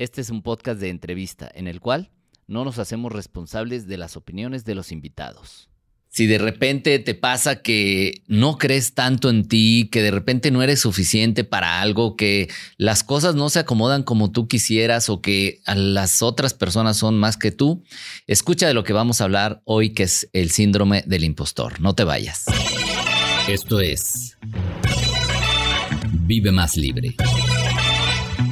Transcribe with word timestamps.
Este 0.00 0.22
es 0.22 0.30
un 0.30 0.40
podcast 0.40 0.80
de 0.80 0.88
entrevista 0.88 1.50
en 1.54 1.68
el 1.68 1.78
cual 1.78 2.10
no 2.46 2.64
nos 2.64 2.78
hacemos 2.78 3.12
responsables 3.12 3.86
de 3.86 3.98
las 3.98 4.16
opiniones 4.16 4.64
de 4.64 4.74
los 4.74 4.92
invitados. 4.92 5.68
Si 6.08 6.26
de 6.26 6.38
repente 6.38 6.98
te 7.00 7.14
pasa 7.14 7.60
que 7.60 8.22
no 8.26 8.56
crees 8.56 8.94
tanto 8.94 9.28
en 9.28 9.46
ti, 9.46 9.90
que 9.92 10.00
de 10.00 10.10
repente 10.10 10.50
no 10.50 10.62
eres 10.62 10.80
suficiente 10.80 11.44
para 11.44 11.82
algo, 11.82 12.16
que 12.16 12.48
las 12.78 13.04
cosas 13.04 13.34
no 13.34 13.50
se 13.50 13.58
acomodan 13.58 14.02
como 14.02 14.32
tú 14.32 14.48
quisieras 14.48 15.10
o 15.10 15.20
que 15.20 15.60
las 15.66 16.22
otras 16.22 16.54
personas 16.54 16.96
son 16.96 17.18
más 17.18 17.36
que 17.36 17.52
tú, 17.52 17.84
escucha 18.26 18.66
de 18.66 18.72
lo 18.72 18.84
que 18.84 18.94
vamos 18.94 19.20
a 19.20 19.24
hablar 19.24 19.60
hoy, 19.66 19.90
que 19.90 20.04
es 20.04 20.30
el 20.32 20.50
síndrome 20.50 21.04
del 21.06 21.24
impostor. 21.24 21.78
No 21.78 21.94
te 21.94 22.04
vayas. 22.04 22.46
Esto 23.48 23.80
es 23.80 24.38
Vive 26.22 26.52
más 26.52 26.76
libre. 26.78 27.16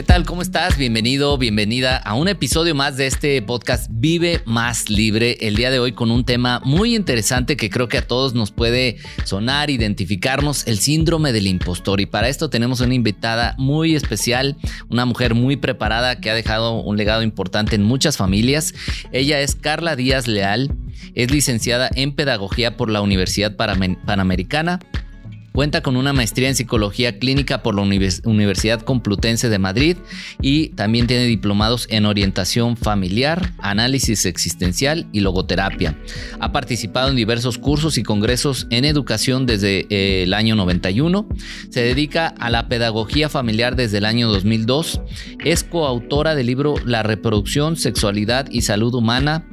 ¿Qué 0.00 0.06
tal? 0.06 0.24
¿Cómo 0.24 0.40
estás? 0.40 0.78
Bienvenido, 0.78 1.36
bienvenida 1.36 1.98
a 1.98 2.14
un 2.14 2.26
episodio 2.26 2.74
más 2.74 2.96
de 2.96 3.06
este 3.06 3.42
podcast 3.42 3.86
Vive 3.90 4.40
más 4.46 4.88
libre. 4.88 5.36
El 5.42 5.56
día 5.56 5.70
de 5.70 5.78
hoy 5.78 5.92
con 5.92 6.10
un 6.10 6.24
tema 6.24 6.62
muy 6.64 6.96
interesante 6.96 7.54
que 7.54 7.68
creo 7.68 7.86
que 7.86 7.98
a 7.98 8.06
todos 8.06 8.32
nos 8.32 8.50
puede 8.50 8.96
sonar, 9.24 9.68
identificarnos, 9.68 10.66
el 10.66 10.78
síndrome 10.78 11.34
del 11.34 11.46
impostor. 11.46 12.00
Y 12.00 12.06
para 12.06 12.30
esto 12.30 12.48
tenemos 12.48 12.80
una 12.80 12.94
invitada 12.94 13.54
muy 13.58 13.94
especial, 13.94 14.56
una 14.88 15.04
mujer 15.04 15.34
muy 15.34 15.56
preparada 15.56 16.18
que 16.18 16.30
ha 16.30 16.34
dejado 16.34 16.80
un 16.80 16.96
legado 16.96 17.22
importante 17.22 17.76
en 17.76 17.82
muchas 17.82 18.16
familias. 18.16 18.72
Ella 19.12 19.40
es 19.40 19.54
Carla 19.54 19.96
Díaz 19.96 20.26
Leal, 20.26 20.74
es 21.14 21.30
licenciada 21.30 21.90
en 21.94 22.12
Pedagogía 22.12 22.78
por 22.78 22.90
la 22.90 23.02
Universidad 23.02 23.54
Panamericana 23.54 24.80
Cuenta 25.60 25.82
con 25.82 25.98
una 25.98 26.14
maestría 26.14 26.48
en 26.48 26.56
psicología 26.56 27.18
clínica 27.18 27.62
por 27.62 27.74
la 27.74 27.82
Universidad 27.82 28.80
Complutense 28.80 29.50
de 29.50 29.58
Madrid 29.58 29.98
y 30.40 30.70
también 30.70 31.06
tiene 31.06 31.26
diplomados 31.26 31.86
en 31.90 32.06
orientación 32.06 32.78
familiar, 32.78 33.52
análisis 33.58 34.24
existencial 34.24 35.06
y 35.12 35.20
logoterapia. 35.20 35.98
Ha 36.40 36.52
participado 36.52 37.10
en 37.10 37.16
diversos 37.16 37.58
cursos 37.58 37.98
y 37.98 38.02
congresos 38.02 38.68
en 38.70 38.86
educación 38.86 39.44
desde 39.44 39.86
eh, 39.90 40.22
el 40.22 40.32
año 40.32 40.54
91. 40.54 41.28
Se 41.68 41.82
dedica 41.82 42.28
a 42.28 42.48
la 42.48 42.66
pedagogía 42.68 43.28
familiar 43.28 43.76
desde 43.76 43.98
el 43.98 44.06
año 44.06 44.28
2002. 44.28 45.02
Es 45.44 45.62
coautora 45.62 46.34
del 46.34 46.46
libro 46.46 46.76
La 46.86 47.02
reproducción, 47.02 47.76
sexualidad 47.76 48.48
y 48.50 48.62
salud 48.62 48.94
humana 48.94 49.44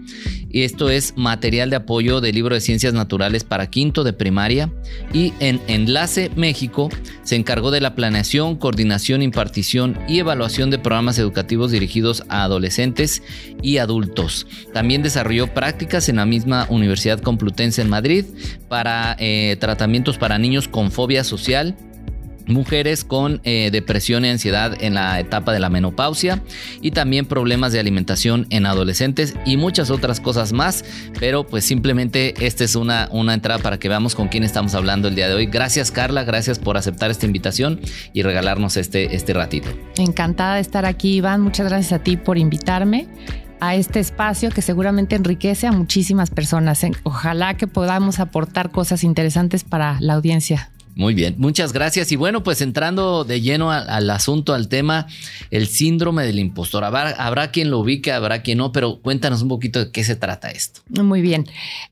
y 0.49 0.63
esto 0.63 0.89
es 0.89 1.13
material 1.17 1.69
de 1.69 1.75
apoyo 1.75 2.21
del 2.21 2.35
libro 2.35 2.55
de 2.55 2.61
ciencias 2.61 2.93
naturales 2.93 3.43
para 3.43 3.69
quinto 3.69 4.03
de 4.03 4.13
primaria 4.13 4.71
y 5.13 5.33
en 5.39 5.59
Enlace 5.97 6.29
México 6.35 6.89
se 7.23 7.35
encargó 7.35 7.71
de 7.71 7.81
la 7.81 7.95
planeación, 7.95 8.55
coordinación, 8.57 9.23
impartición 9.23 9.97
y 10.07 10.19
evaluación 10.19 10.69
de 10.69 10.77
programas 10.77 11.17
educativos 11.17 11.71
dirigidos 11.71 12.23
a 12.29 12.43
adolescentes 12.43 13.23
y 13.63 13.79
adultos. 13.79 14.45
También 14.73 15.01
desarrolló 15.01 15.51
prácticas 15.55 16.07
en 16.07 16.17
la 16.17 16.27
misma 16.27 16.67
Universidad 16.69 17.19
Complutense 17.19 17.81
en 17.81 17.89
Madrid 17.89 18.25
para 18.69 19.15
eh, 19.17 19.57
tratamientos 19.59 20.19
para 20.19 20.37
niños 20.37 20.67
con 20.67 20.91
fobia 20.91 21.23
social 21.23 21.75
mujeres 22.47 23.03
con 23.03 23.41
eh, 23.43 23.69
depresión 23.71 24.25
y 24.25 24.29
ansiedad 24.29 24.75
en 24.81 24.93
la 24.93 25.19
etapa 25.19 25.53
de 25.53 25.59
la 25.59 25.69
menopausia 25.69 26.41
y 26.81 26.91
también 26.91 27.25
problemas 27.25 27.71
de 27.73 27.79
alimentación 27.79 28.47
en 28.49 28.65
adolescentes 28.65 29.35
y 29.45 29.57
muchas 29.57 29.89
otras 29.89 30.19
cosas 30.19 30.53
más, 30.53 30.83
pero 31.19 31.45
pues 31.45 31.65
simplemente 31.65 32.33
esta 32.45 32.63
es 32.63 32.75
una, 32.75 33.09
una 33.11 33.33
entrada 33.33 33.61
para 33.61 33.79
que 33.79 33.89
veamos 33.89 34.15
con 34.15 34.27
quién 34.27 34.43
estamos 34.43 34.75
hablando 34.75 35.07
el 35.07 35.15
día 35.15 35.27
de 35.27 35.35
hoy. 35.35 35.45
Gracias 35.45 35.91
Carla, 35.91 36.23
gracias 36.23 36.59
por 36.59 36.77
aceptar 36.77 37.11
esta 37.11 37.25
invitación 37.25 37.79
y 38.13 38.23
regalarnos 38.23 38.77
este, 38.77 39.15
este 39.15 39.33
ratito. 39.33 39.69
Encantada 39.97 40.55
de 40.55 40.61
estar 40.61 40.85
aquí 40.85 41.17
Iván, 41.17 41.41
muchas 41.41 41.67
gracias 41.67 41.93
a 41.93 42.03
ti 42.03 42.17
por 42.17 42.37
invitarme 42.37 43.07
a 43.59 43.75
este 43.75 43.99
espacio 43.99 44.49
que 44.49 44.61
seguramente 44.61 45.15
enriquece 45.15 45.67
a 45.67 45.71
muchísimas 45.71 46.29
personas. 46.29 46.85
Ojalá 47.03 47.55
que 47.55 47.67
podamos 47.67 48.19
aportar 48.19 48.71
cosas 48.71 49.03
interesantes 49.03 49.63
para 49.63 49.97
la 49.99 50.13
audiencia. 50.13 50.69
Muy 50.97 51.13
bien, 51.13 51.35
muchas 51.37 51.73
gracias. 51.73 52.11
Y 52.11 52.15
bueno, 52.15 52.41
pues 52.41 52.59
entrando 52.61 53.23
de 53.23 53.39
lleno 53.39 53.71
al, 53.71 54.09
asunto, 54.09 54.55
al 54.55 54.67
tema, 54.67 55.05
el 55.51 55.67
síndrome 55.67 56.25
del 56.25 56.39
impostor. 56.39 56.83
Habrá, 56.83 57.51
quien 57.51 57.69
lo 57.69 57.79
ubique, 57.79 58.11
habrá 58.11 58.41
quien 58.41 58.57
no, 58.57 58.71
pero 58.71 58.99
cuéntanos 58.99 59.43
un 59.43 59.49
poquito 59.49 59.85
de 59.85 59.91
qué 59.91 60.03
se 60.03 60.15
trata 60.15 60.49
esto. 60.49 60.81
Muy 60.89 61.21
bien. 61.21 61.45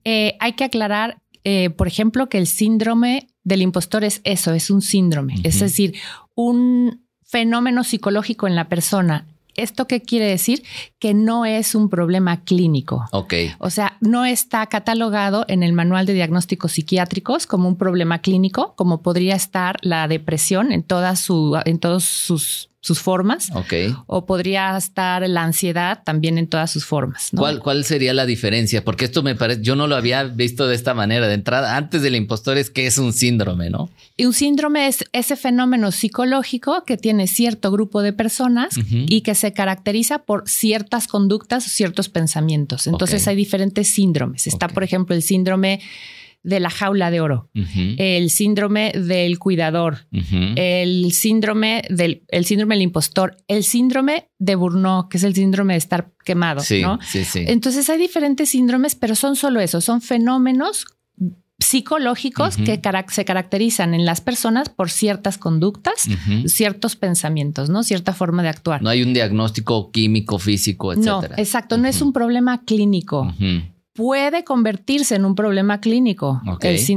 Eh, 0.06 0.36
hay 0.40 0.54
que 0.54 0.64
aclarar, 0.64 1.22
eh, 1.44 1.70
por 1.70 1.88
ejemplo, 1.88 2.30
que 2.30 2.40
el 2.40 2.48
síndrome 2.48 3.28
del 3.44 3.62
impostor 3.62 4.04
es 4.04 4.22
eso, 4.24 4.54
es 4.54 4.72
un 4.72 4.82
síndrome, 4.82 5.36
es 5.44 5.60
decir, 5.60 5.94
un 6.34 7.06
fenómeno 7.24 7.84
psicológico 7.84 8.48
en 8.48 8.56
la 8.56 8.70
persona 8.70 9.28
¿Esto 9.56 9.88
qué 9.88 10.02
quiere 10.02 10.26
decir? 10.26 10.64
Que 11.00 11.14
no 11.14 11.46
es 11.46 11.76
un 11.76 11.90
problema 11.90 12.44
clínico. 12.44 13.06
Ok. 13.12 13.34
O 13.60 13.70
sea, 13.70 13.98
no 14.02 14.26
está 14.26 14.66
catalogado 14.68 15.46
en 15.48 15.64
el 15.64 15.74
manual 15.74 16.06
de 16.06 16.14
diagnósticos 16.14 16.74
psiquiátricos 16.74 17.48
como 17.48 17.68
un 17.68 17.78
problema 17.78 18.20
clínico, 18.20 18.74
como 18.76 19.02
podría 19.02 19.36
estar 19.36 19.78
la 19.82 20.08
depresión 20.08 20.72
en, 20.72 20.84
toda 20.84 21.16
su, 21.16 21.58
en 21.66 21.80
todos 21.80 22.04
sus 22.04 22.70
sus 22.86 23.00
formas. 23.00 23.50
Ok. 23.56 23.74
O 24.06 24.28
podría 24.28 24.78
estar 24.78 25.28
la 25.28 25.42
ansiedad 25.42 26.04
también 26.06 26.38
en 26.38 26.46
todas 26.46 26.70
sus 26.70 26.86
formas. 26.86 27.32
¿Cuál, 27.36 27.58
¿Cuál 27.58 27.84
sería 27.84 28.14
la 28.14 28.28
diferencia? 28.28 28.86
Porque 28.86 29.06
esto 29.06 29.24
me 29.24 29.34
parece, 29.34 29.64
yo 29.64 29.76
no 29.76 29.88
lo 29.88 29.96
había 29.96 30.24
visto 30.26 30.68
de 30.68 30.76
esta 30.76 30.94
manera 30.94 31.28
de 31.28 31.34
entrada. 31.34 31.78
Antes 31.78 32.04
del 32.04 32.16
impostor 32.16 32.60
es 32.60 32.70
que 32.70 32.86
es 32.86 33.00
un 33.00 33.12
síndrome, 33.12 33.72
¿no? 33.72 33.90
Y 34.18 34.26
un 34.26 34.34
síndrome 34.34 34.88
es 34.88 35.04
ese 35.14 35.36
fenómeno 35.36 35.92
psicológico 35.92 36.84
que 36.86 36.96
tiene 36.96 37.26
cierto 37.26 37.72
grupo 37.72 38.04
de 38.04 38.14
personas 38.14 38.76
y 38.88 39.22
que 39.22 39.34
se 39.34 39.52
caracteriza 39.52 40.20
por 40.20 40.48
ciertas 40.48 41.08
conductas 41.08 41.66
o 41.66 41.70
ciertos 41.72 42.08
pensamientos. 42.08 42.86
Entonces 42.86 43.28
hay 43.28 43.36
diferentes 43.36 43.90
síndromes. 43.90 44.46
Está, 44.46 44.68
por 44.68 44.84
ejemplo, 44.84 45.16
el 45.16 45.24
síndrome 45.24 45.82
de 46.46 46.60
la 46.60 46.70
jaula 46.70 47.10
de 47.10 47.22
oro, 47.22 47.50
el 47.98 48.30
síndrome 48.30 48.92
del 48.92 49.40
cuidador, 49.40 50.08
el 50.56 51.12
síndrome 51.12 51.82
del 51.90 52.24
el 52.30 52.46
síndrome 52.46 52.76
del 52.76 52.84
impostor, 52.84 53.38
el 53.48 53.64
síndrome 53.64 54.30
de 54.38 54.56
Burnout, 54.56 55.10
que 55.10 55.18
es 55.18 55.24
el 55.24 55.34
síndrome 55.34 55.74
de 55.74 55.80
estar 55.80 56.12
quemado, 56.24 56.62
¿no? 56.82 57.00
Entonces 57.34 57.90
hay 57.90 57.98
diferentes 57.98 58.50
síndromes, 58.50 58.94
pero 58.94 59.16
son 59.16 59.36
solo 59.36 59.60
eso, 59.60 59.82
son 59.82 60.02
fenómenos 60.02 60.86
psicológicos 61.58 62.58
que 62.58 62.80
se 63.10 63.26
caracterizan 63.26 63.94
en 63.94 64.06
las 64.06 64.22
personas 64.22 64.70
por 64.70 64.92
ciertas 64.92 65.40
conductas, 65.40 66.08
ciertos 66.46 66.96
pensamientos, 66.96 67.70
¿no? 67.70 67.82
Cierta 67.82 68.14
forma 68.14 68.44
de 68.44 68.50
actuar. 68.50 68.84
No 68.84 68.90
hay 68.90 69.02
un 69.02 69.14
diagnóstico 69.14 69.90
químico, 69.90 70.38
físico, 70.38 70.94
etcétera. 70.94 71.36
No, 71.36 71.38
exacto, 71.38 71.78
no 71.78 71.88
es 71.88 72.02
un 72.04 72.14
problema 72.14 72.64
clínico 72.66 73.34
puede 73.96 74.44
convertirse 74.44 75.16
en 75.16 75.24
un 75.24 75.36
problema 75.36 75.80
clínico. 75.80 76.42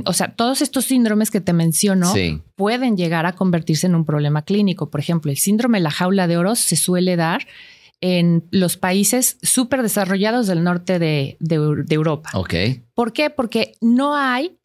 o 0.05 0.13
sea, 0.13 0.35
todos 0.35 0.61
estos 0.61 0.87
síndromes 0.87 1.31
que 1.31 1.41
te 1.41 1.53
menciono 1.53 2.13
pueden 2.57 2.97
llegar 2.97 3.25
a 3.25 3.33
convertirse 3.33 3.87
en 3.87 3.95
un 3.95 4.05
problema 4.05 4.43
clínico. 4.43 4.91
Por 4.91 5.01
ejemplo, 5.01 5.31
el 5.31 5.39
síndrome 5.39 5.79
de 5.79 5.85
la 5.85 5.93
jaula 5.93 6.27
de 6.27 6.37
oro 6.37 6.57
se 6.57 6.75
suele 6.75 7.15
dar 7.15 7.47
en 8.01 8.45
los 8.51 8.77
países 8.77 9.39
súper 9.43 9.83
desarrollados 9.83 10.49
del 10.49 10.65
norte 10.65 10.99
de, 10.99 11.37
Europa. 11.89 12.31
¿Por 12.95 13.13
qué? 13.13 13.31
Porque 13.31 13.75
no 13.81 14.17
hay 14.17 14.59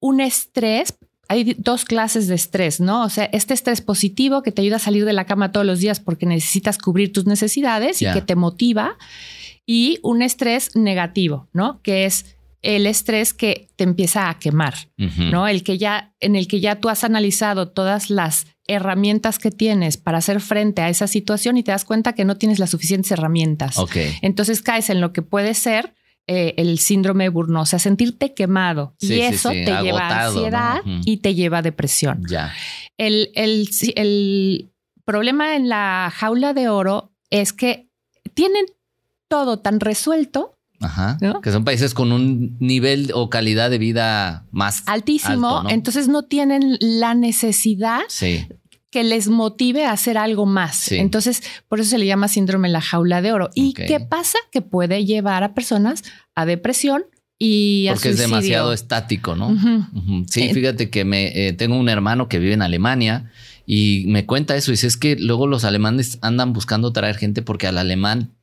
un 0.00 0.20
estrés 0.20 0.94
hay 1.28 1.56
dos 1.58 1.84
clases 1.84 2.28
de 2.28 2.36
estrés, 2.36 2.78
¿no? 2.78 3.02
O 3.02 3.08
sea, 3.08 3.24
este 3.32 3.52
estrés 3.52 3.80
positivo 3.80 4.44
que 4.44 4.52
te 4.52 4.62
ayuda 4.62 4.76
a 4.76 4.78
salir 4.78 5.04
de 5.04 5.12
la 5.12 5.26
cama 5.26 5.50
todos 5.50 5.66
los 5.66 5.80
días 5.80 5.98
porque 5.98 6.24
necesitas 6.24 6.78
cubrir 6.78 7.12
tus 7.12 7.26
necesidades 7.26 8.00
y 8.00 8.06
que 8.12 8.22
te 8.22 8.36
motiva 8.36 8.96
y 9.66 9.98
un 10.02 10.22
estrés 10.22 10.76
negativo, 10.76 11.48
¿no? 11.52 11.82
Que 11.82 12.06
es 12.06 12.36
el 12.62 12.86
estrés 12.86 13.34
que 13.34 13.68
te 13.76 13.84
empieza 13.84 14.28
a 14.28 14.38
quemar, 14.38 14.74
¿no? 14.96 15.46
El 15.46 15.62
que 15.62 15.78
ya, 15.78 16.14
en 16.20 16.34
el 16.34 16.48
que 16.48 16.60
ya 16.60 16.80
tú 16.80 16.88
has 16.88 17.04
analizado 17.04 17.68
todas 17.68 18.10
las 18.10 18.46
herramientas 18.66 19.38
que 19.38 19.50
tienes 19.50 19.96
para 19.96 20.18
hacer 20.18 20.40
frente 20.40 20.82
a 20.82 20.88
esa 20.88 21.06
situación 21.06 21.56
y 21.56 21.62
te 21.62 21.70
das 21.70 21.84
cuenta 21.84 22.14
que 22.14 22.24
no 22.24 22.36
tienes 22.36 22.58
las 22.58 22.70
suficientes 22.70 23.12
herramientas. 23.12 23.76
Entonces 24.22 24.62
caes 24.62 24.90
en 24.90 25.00
lo 25.00 25.12
que 25.12 25.22
puede 25.22 25.54
ser 25.54 25.94
eh, 26.26 26.54
el 26.56 26.80
síndrome 26.80 27.24
de 27.24 27.28
Burnout, 27.28 27.62
o 27.62 27.66
sea, 27.66 27.78
sentirte 27.78 28.34
quemado. 28.34 28.96
y 28.98 29.20
eso 29.20 29.50
te 29.50 29.82
lleva 29.82 30.08
a 30.08 30.26
ansiedad 30.26 30.80
y 31.04 31.18
te 31.18 31.34
lleva 31.36 31.58
a 31.58 31.62
depresión. 31.62 32.24
Ya. 32.28 32.52
El, 32.96 33.30
el, 33.36 33.68
el 33.94 34.72
problema 35.04 35.54
en 35.54 35.68
la 35.68 36.12
jaula 36.12 36.52
de 36.52 36.68
oro 36.68 37.12
es 37.30 37.52
que 37.52 37.88
tienen 38.34 38.66
todo 39.28 39.58
tan 39.58 39.80
resuelto. 39.80 40.54
Ajá. 40.80 41.18
Que 41.42 41.52
son 41.52 41.64
países 41.64 41.94
con 41.94 42.12
un 42.12 42.56
nivel 42.60 43.10
o 43.14 43.30
calidad 43.30 43.70
de 43.70 43.78
vida 43.78 44.44
más 44.50 44.82
altísimo. 44.86 45.64
Entonces 45.68 46.08
no 46.08 46.24
tienen 46.24 46.76
la 46.80 47.14
necesidad 47.14 48.02
que 48.90 49.04
les 49.04 49.28
motive 49.28 49.84
a 49.84 49.92
hacer 49.92 50.16
algo 50.18 50.46
más. 50.46 50.92
Entonces, 50.92 51.42
por 51.68 51.80
eso 51.80 51.90
se 51.90 51.98
le 51.98 52.06
llama 52.06 52.28
síndrome 52.28 52.68
de 52.68 52.72
la 52.72 52.80
jaula 52.80 53.22
de 53.22 53.32
oro. 53.32 53.50
¿Y 53.54 53.72
qué 53.74 54.00
pasa? 54.00 54.38
Que 54.50 54.62
puede 54.62 55.04
llevar 55.04 55.44
a 55.44 55.54
personas 55.54 56.02
a 56.34 56.46
depresión 56.46 57.04
y 57.38 57.88
a 57.88 57.94
Porque 57.94 58.10
es 58.10 58.18
demasiado 58.18 58.72
estático, 58.72 59.34
¿no? 59.34 59.56
Sí, 60.30 60.52
fíjate 60.52 60.90
que 60.90 61.04
me 61.04 61.48
eh, 61.48 61.52
tengo 61.52 61.76
un 61.76 61.88
hermano 61.88 62.28
que 62.28 62.38
vive 62.38 62.54
en 62.54 62.62
Alemania 62.62 63.30
y 63.66 64.04
me 64.08 64.24
cuenta 64.24 64.56
eso. 64.56 64.70
Dice, 64.70 64.86
es 64.86 64.96
que 64.96 65.16
luego 65.16 65.46
los 65.46 65.64
alemanes 65.64 66.18
andan 66.22 66.52
buscando 66.52 66.92
traer 66.92 67.16
gente 67.16 67.42
porque 67.42 67.66
al 67.66 67.78
alemán 67.78 68.35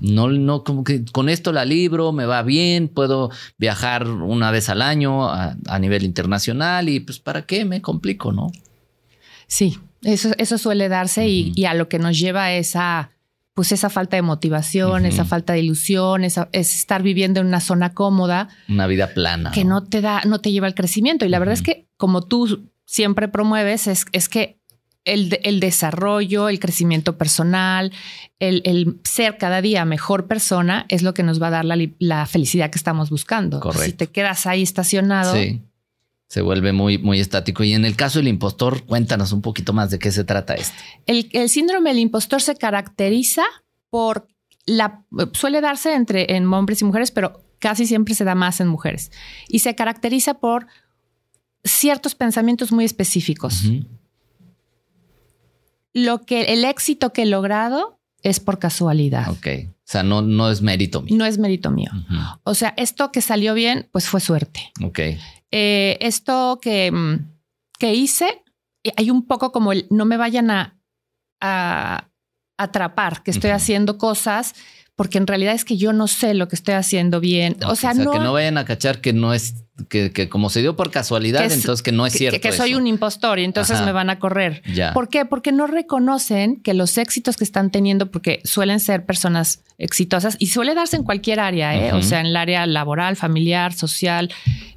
no, 0.00 0.28
no, 0.28 0.64
como 0.64 0.84
que 0.84 1.04
con 1.04 1.28
esto 1.28 1.52
la 1.52 1.64
libro, 1.64 2.12
me 2.12 2.26
va 2.26 2.42
bien, 2.42 2.88
puedo 2.88 3.30
viajar 3.58 4.06
una 4.08 4.50
vez 4.50 4.68
al 4.68 4.82
año 4.82 5.28
a, 5.28 5.56
nivel 5.80 6.04
internacional 6.04 6.88
y 6.88 7.00
pues 7.00 7.18
para 7.18 7.46
qué 7.46 7.64
me 7.64 7.82
complico, 7.82 8.32
¿no? 8.32 8.50
Sí, 9.46 9.78
eso, 10.02 10.32
eso 10.38 10.58
suele 10.58 10.88
darse 10.88 11.28
y, 11.28 11.64
a 11.64 11.74
lo 11.74 11.88
que 11.88 11.98
nos 11.98 12.18
lleva 12.18 12.52
esa, 12.52 13.10
pues 13.54 13.72
esa 13.72 13.90
falta 13.90 14.16
de 14.16 14.22
motivación, 14.22 15.06
esa 15.06 15.24
falta 15.24 15.52
de 15.52 15.60
ilusión, 15.60 16.24
es 16.24 16.38
estar 16.52 17.02
viviendo 17.02 17.40
en 17.40 17.46
una 17.46 17.60
zona 17.60 17.94
cómoda. 17.94 18.48
Una 18.68 18.86
vida 18.86 19.08
plana. 19.14 19.52
Que 19.52 19.64
no, 19.64 19.84
te 19.84 20.00
da, 20.00 20.22
no 20.26 20.40
te 20.40 20.52
lleva 20.52 20.66
al 20.66 20.74
crecimiento. 20.74 21.24
Y 21.24 21.28
la 21.28 21.38
verdad 21.38 21.54
es 21.54 21.62
que 21.62 21.86
como 21.96 22.22
tú 22.22 22.70
siempre 22.84 23.28
promueves, 23.28 23.86
es, 23.86 24.06
es 24.12 24.28
que 24.28 24.58
el, 25.04 25.60
desarrollo, 25.60 26.48
el 26.48 26.58
crecimiento 26.58 27.18
personal, 27.18 27.92
el, 28.38 29.00
ser 29.04 29.36
cada 29.38 29.60
día 29.60 29.84
mejor 29.84 30.26
persona 30.26 30.86
es 30.88 31.02
lo 31.02 31.14
que 31.14 31.22
nos 31.22 31.40
va 31.40 31.48
a 31.48 31.50
dar 31.50 31.64
la, 31.64 32.26
felicidad 32.26 32.70
que 32.70 32.78
estamos 32.78 33.10
buscando. 33.10 33.60
Correcto. 33.60 33.84
Si 33.84 33.92
te 33.92 34.06
quedas 34.08 34.46
ahí 34.46 34.62
estacionado. 34.62 35.34
Sí. 35.34 35.62
Se 36.28 36.40
vuelve 36.40 36.72
muy, 36.72 36.98
muy 36.98 37.20
estático. 37.20 37.62
Y 37.64 37.74
en 37.74 37.84
el 37.84 37.96
caso 37.96 38.18
del 38.18 38.28
impostor, 38.28 38.84
cuéntanos 38.84 39.32
un 39.32 39.42
poquito 39.42 39.72
más 39.72 39.90
de 39.90 39.98
qué 39.98 40.10
se 40.10 40.24
trata 40.24 40.54
esto. 40.54 40.74
El, 41.06 41.28
el 41.32 41.48
síndrome 41.48 41.90
del 41.90 41.98
impostor 42.00 42.40
se 42.40 42.56
caracteriza 42.56 43.44
por 43.90 44.26
la 44.66 45.04
suele 45.34 45.60
darse 45.60 45.94
entre 45.94 46.34
en 46.34 46.52
hombres 46.52 46.80
y 46.80 46.84
mujeres, 46.84 47.10
pero 47.10 47.44
casi 47.58 47.86
siempre 47.86 48.14
se 48.14 48.24
da 48.24 48.34
más 48.34 48.60
en 48.60 48.68
mujeres. 48.68 49.12
Y 49.48 49.60
se 49.60 49.74
caracteriza 49.74 50.34
por 50.34 50.66
ciertos 51.62 52.14
pensamientos 52.14 52.72
muy 52.72 52.84
específicos 52.84 53.62
lo 55.94 56.26
que 56.26 56.52
el 56.52 56.64
éxito 56.64 57.12
que 57.12 57.22
he 57.22 57.26
logrado 57.26 58.00
es 58.22 58.40
por 58.40 58.58
casualidad. 58.58 59.30
Ok. 59.30 59.46
O 59.68 59.86
sea, 59.86 60.02
no, 60.02 60.22
no 60.22 60.50
es 60.50 60.62
mérito 60.62 61.02
mío. 61.02 61.16
No 61.16 61.24
es 61.24 61.38
mérito 61.38 61.70
mío. 61.70 61.90
O 62.42 62.54
sea, 62.54 62.74
esto 62.76 63.12
que 63.12 63.20
salió 63.20 63.54
bien, 63.54 63.88
pues 63.92 64.08
fue 64.08 64.20
suerte. 64.20 64.72
Ok. 64.82 64.98
Eh, 65.50 65.98
esto 66.00 66.58
que, 66.60 66.90
mm, 66.90 67.32
que 67.78 67.94
hice, 67.94 68.42
hay 68.96 69.10
un 69.10 69.26
poco 69.26 69.52
como 69.52 69.72
el 69.72 69.86
no 69.90 70.04
me 70.04 70.16
vayan 70.16 70.50
a, 70.50 70.78
a 71.40 72.08
atrapar, 72.58 73.22
que 73.22 73.30
estoy 73.30 73.50
haciendo 73.50 73.98
cosas 73.98 74.54
porque 74.96 75.18
en 75.18 75.26
realidad 75.26 75.54
es 75.54 75.64
que 75.64 75.76
yo 75.76 75.92
no 75.92 76.06
sé 76.06 76.34
lo 76.34 76.48
que 76.48 76.56
estoy 76.56 76.74
haciendo 76.74 77.20
bien. 77.20 77.56
o 77.66 77.74
sea, 77.76 77.94
no, 77.94 78.12
que 78.12 78.18
no 78.18 78.32
vayan 78.32 78.58
a 78.58 78.64
cachar 78.64 79.00
que 79.00 79.12
no 79.12 79.34
es 79.34 79.63
que, 79.88 80.28
como 80.28 80.50
se 80.50 80.60
dio 80.60 80.76
por 80.76 80.90
casualidad, 80.90 81.50
entonces 81.50 81.82
que 81.82 81.92
no 81.92 82.06
es 82.06 82.12
cierto. 82.12 82.40
Que, 82.40 82.52
soy 82.52 82.74
un 82.74 82.86
impostor 82.86 83.38
y 83.38 83.44
entonces 83.44 83.80
me 83.82 83.92
van 83.92 84.08
a 84.08 84.18
correr. 84.18 84.62
¿Por 84.92 85.08
qué? 85.08 85.24
Porque 85.24 85.52
no 85.52 85.66
reconocen 85.66 86.60
que 86.62 86.74
los 86.74 86.96
éxitos 86.96 87.36
que 87.36 87.44
están 87.44 87.70
teniendo, 87.70 88.10
porque 88.10 88.40
suelen 88.44 88.80
ser 88.80 89.04
personas 89.04 89.64
exitosas 89.78 90.36
y 90.38 90.46
suele 90.48 90.74
darse 90.74 90.96
en 90.96 91.02
cualquier 91.02 91.40
área, 91.40 91.76
¿eh? 91.76 91.92
o 91.92 92.02
sea, 92.02 92.20
en 92.20 92.26
el 92.26 92.36
área 92.36 92.66
laboral, 92.66 93.16
familiar, 93.16 93.72
social, 93.72 94.32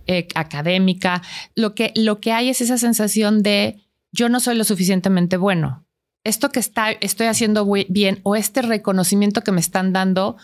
eh, 0.07 0.27
académica. 0.33 1.21
Lo 1.55 1.75
que, 1.75 1.91
lo 1.95 2.19
que 2.19 2.31
hay 2.31 2.49
es 2.49 2.61
esa 2.61 2.77
sensación 2.77 3.43
de 3.43 3.77
yo 4.11 4.29
no 4.29 4.39
soy 4.39 4.55
lo 4.55 4.63
suficientemente 4.63 5.37
bueno 5.37 5.87
esto 6.27 6.49
que 6.49 6.59
está, 6.59 6.91
estoy 6.91 7.27
haciendo 7.27 7.65
bien 7.87 8.19
o 8.23 8.35
este 8.35 8.61
reconocimiento 8.61 9.41
que 9.41 9.53
me 9.53 9.61
están 9.61 9.93
dando, 9.93 10.35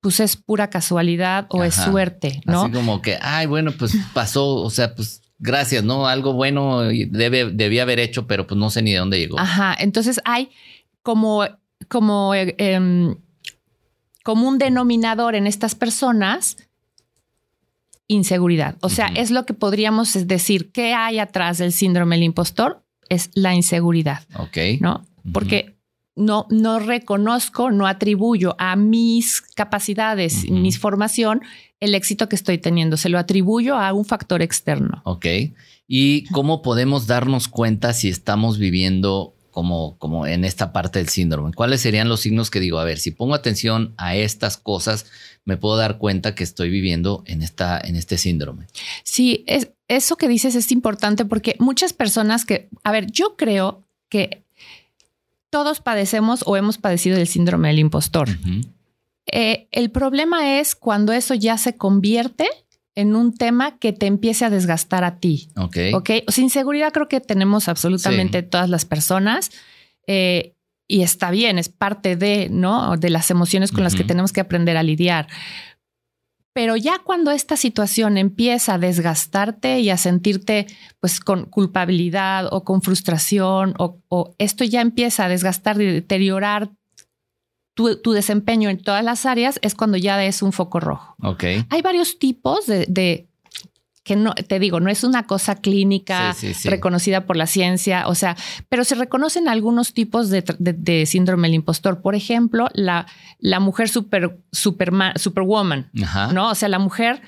pues 0.00 0.20
es 0.20 0.36
pura 0.36 0.70
casualidad 0.70 1.46
o 1.50 1.64
es 1.64 1.74
suerte, 1.74 2.40
¿no? 2.46 2.62
Así 2.62 2.72
como 2.72 3.02
que, 3.02 3.18
ay, 3.20 3.46
bueno, 3.46 3.72
pues 3.72 3.96
pasó, 4.14 4.56
o 4.56 4.70
sea, 4.70 4.94
pues 4.94 5.22
gracias, 5.38 5.84
¿no? 5.84 6.06
Algo 6.06 6.32
bueno 6.32 6.80
debe, 6.80 7.50
debía 7.52 7.82
haber 7.82 7.98
hecho, 7.98 8.26
pero 8.26 8.46
pues 8.46 8.58
no 8.58 8.70
sé 8.70 8.82
ni 8.82 8.92
de 8.92 8.98
dónde 8.98 9.18
llegó. 9.18 9.38
Ajá, 9.38 9.76
entonces 9.78 10.20
hay 10.24 10.50
como, 11.02 11.44
como, 11.88 12.34
eh, 12.34 13.16
como 14.24 14.48
un 14.48 14.58
denominador 14.58 15.34
en 15.34 15.46
estas 15.46 15.74
personas 15.74 16.56
inseguridad. 18.06 18.76
O 18.80 18.88
sea, 18.88 19.06
es 19.06 19.30
lo 19.30 19.46
que 19.46 19.54
podríamos 19.54 20.26
decir, 20.26 20.72
¿qué 20.72 20.94
hay 20.94 21.20
atrás 21.20 21.58
del 21.58 21.72
síndrome 21.72 22.16
del 22.16 22.24
impostor? 22.24 22.82
es 23.10 23.30
la 23.34 23.54
inseguridad. 23.54 24.22
Ok. 24.36 24.56
¿No? 24.80 25.04
Porque 25.30 25.76
no, 26.20 26.46
no 26.50 26.78
reconozco, 26.78 27.70
no 27.70 27.86
atribuyo 27.86 28.54
a 28.58 28.76
mis 28.76 29.40
capacidades, 29.40 30.48
mi 30.50 30.72
formación, 30.72 31.42
el 31.80 31.94
éxito 31.94 32.28
que 32.28 32.36
estoy 32.36 32.58
teniendo. 32.58 32.96
Se 32.96 33.08
lo 33.08 33.18
atribuyo 33.18 33.76
a 33.76 33.92
un 33.92 34.04
factor 34.04 34.42
externo. 34.42 35.02
Ok. 35.04 35.26
¿Y 35.88 36.24
cómo 36.26 36.62
podemos 36.62 37.06
darnos 37.06 37.48
cuenta 37.48 37.92
si 37.92 38.08
estamos 38.08 38.58
viviendo 38.58 39.34
como, 39.50 39.98
como 39.98 40.26
en 40.26 40.44
esta 40.44 40.72
parte 40.72 41.00
del 41.00 41.08
síndrome? 41.08 41.52
¿Cuáles 41.52 41.80
serían 41.80 42.08
los 42.08 42.20
signos 42.20 42.50
que 42.50 42.60
digo, 42.60 42.78
a 42.78 42.84
ver, 42.84 42.98
si 42.98 43.10
pongo 43.10 43.34
atención 43.34 43.94
a 43.96 44.14
estas 44.14 44.56
cosas, 44.56 45.06
me 45.44 45.56
puedo 45.56 45.76
dar 45.76 45.98
cuenta 45.98 46.34
que 46.34 46.44
estoy 46.44 46.70
viviendo 46.70 47.24
en, 47.26 47.42
esta, 47.42 47.80
en 47.82 47.96
este 47.96 48.18
síndrome? 48.18 48.66
Sí, 49.02 49.42
es, 49.48 49.70
eso 49.88 50.16
que 50.16 50.28
dices 50.28 50.54
es 50.54 50.70
importante 50.70 51.24
porque 51.24 51.56
muchas 51.58 51.92
personas 51.92 52.44
que, 52.44 52.68
a 52.84 52.92
ver, 52.92 53.10
yo 53.10 53.36
creo 53.36 53.84
que 54.08 54.44
todos 55.50 55.80
padecemos 55.80 56.42
o 56.46 56.56
hemos 56.56 56.78
padecido 56.78 57.18
el 57.18 57.26
síndrome 57.26 57.68
del 57.68 57.80
impostor. 57.80 58.28
Eh, 59.26 59.68
el 59.72 59.90
problema 59.90 60.58
es 60.58 60.74
cuando 60.74 61.12
eso 61.12 61.34
ya 61.34 61.58
se 61.58 61.76
convierte 61.76 62.48
en 62.94 63.14
un 63.14 63.34
tema 63.34 63.78
que 63.78 63.92
te 63.92 64.06
empiece 64.06 64.44
a 64.44 64.50
desgastar 64.50 65.04
a 65.04 65.18
ti. 65.18 65.50
Ok. 65.56 65.76
Ok. 65.94 66.10
Sin 66.28 66.50
seguridad 66.50 66.92
creo 66.92 67.08
que 67.08 67.20
tenemos 67.20 67.68
absolutamente 67.68 68.42
todas 68.42 68.68
las 68.68 68.84
personas. 68.84 69.50
Eh, 70.06 70.54
y 70.88 71.02
está 71.02 71.30
bien, 71.30 71.58
es 71.58 71.68
parte 71.68 72.16
de, 72.16 72.48
¿no? 72.50 72.96
De 72.96 73.10
las 73.10 73.30
emociones 73.30 73.70
con 73.70 73.84
las 73.84 73.94
que 73.94 74.02
tenemos 74.02 74.32
que 74.32 74.40
aprender 74.40 74.76
a 74.76 74.82
lidiar. 74.82 75.28
Pero 76.52 76.76
ya 76.76 76.98
cuando 76.98 77.30
esta 77.30 77.56
situación 77.56 78.18
empieza 78.18 78.74
a 78.74 78.78
desgastarte 78.78 79.80
y 79.80 79.90
a 79.90 79.96
sentirte 79.96 80.66
pues 80.98 81.20
con 81.20 81.44
culpabilidad 81.46 82.48
o 82.50 82.64
con 82.64 82.82
frustración 82.82 83.74
o, 83.78 84.34
esto 84.38 84.64
ya 84.64 84.80
empieza 84.80 85.24
a 85.24 85.28
desgastar 85.28 85.80
y 85.80 85.86
deteriorar 85.86 86.70
tu, 87.74 88.12
desempeño 88.12 88.68
en 88.68 88.82
todas 88.82 89.02
las 89.02 89.24
áreas, 89.24 89.58
es 89.62 89.74
cuando 89.74 89.96
ya 89.96 90.22
es 90.24 90.42
un 90.42 90.52
foco 90.52 90.80
rojo. 90.80 91.14
Ok. 91.22 91.44
Hay 91.70 91.80
varios 91.82 92.18
tipos 92.18 92.66
de, 92.66 93.29
que 94.10 94.16
no, 94.16 94.34
te 94.34 94.58
digo, 94.58 94.80
no 94.80 94.90
es 94.90 95.04
una 95.04 95.28
cosa 95.28 95.54
clínica 95.54 96.34
reconocida 96.64 97.26
por 97.26 97.36
la 97.36 97.46
ciencia, 97.46 98.08
o 98.08 98.16
sea, 98.16 98.36
pero 98.68 98.82
se 98.82 98.96
reconocen 98.96 99.46
algunos 99.46 99.94
tipos 99.94 100.30
de, 100.30 101.06
síndrome 101.06 101.46
del 101.46 101.54
impostor. 101.54 102.02
Por 102.02 102.16
ejemplo, 102.16 102.66
la, 102.74 103.06
la 103.38 103.60
mujer 103.60 103.88
super, 103.88 104.36
superman, 104.50 105.16
superwoman, 105.16 105.92
¿no? 106.32 106.50
O 106.50 106.56
sea, 106.56 106.68
la 106.68 106.80
mujer 106.80 107.22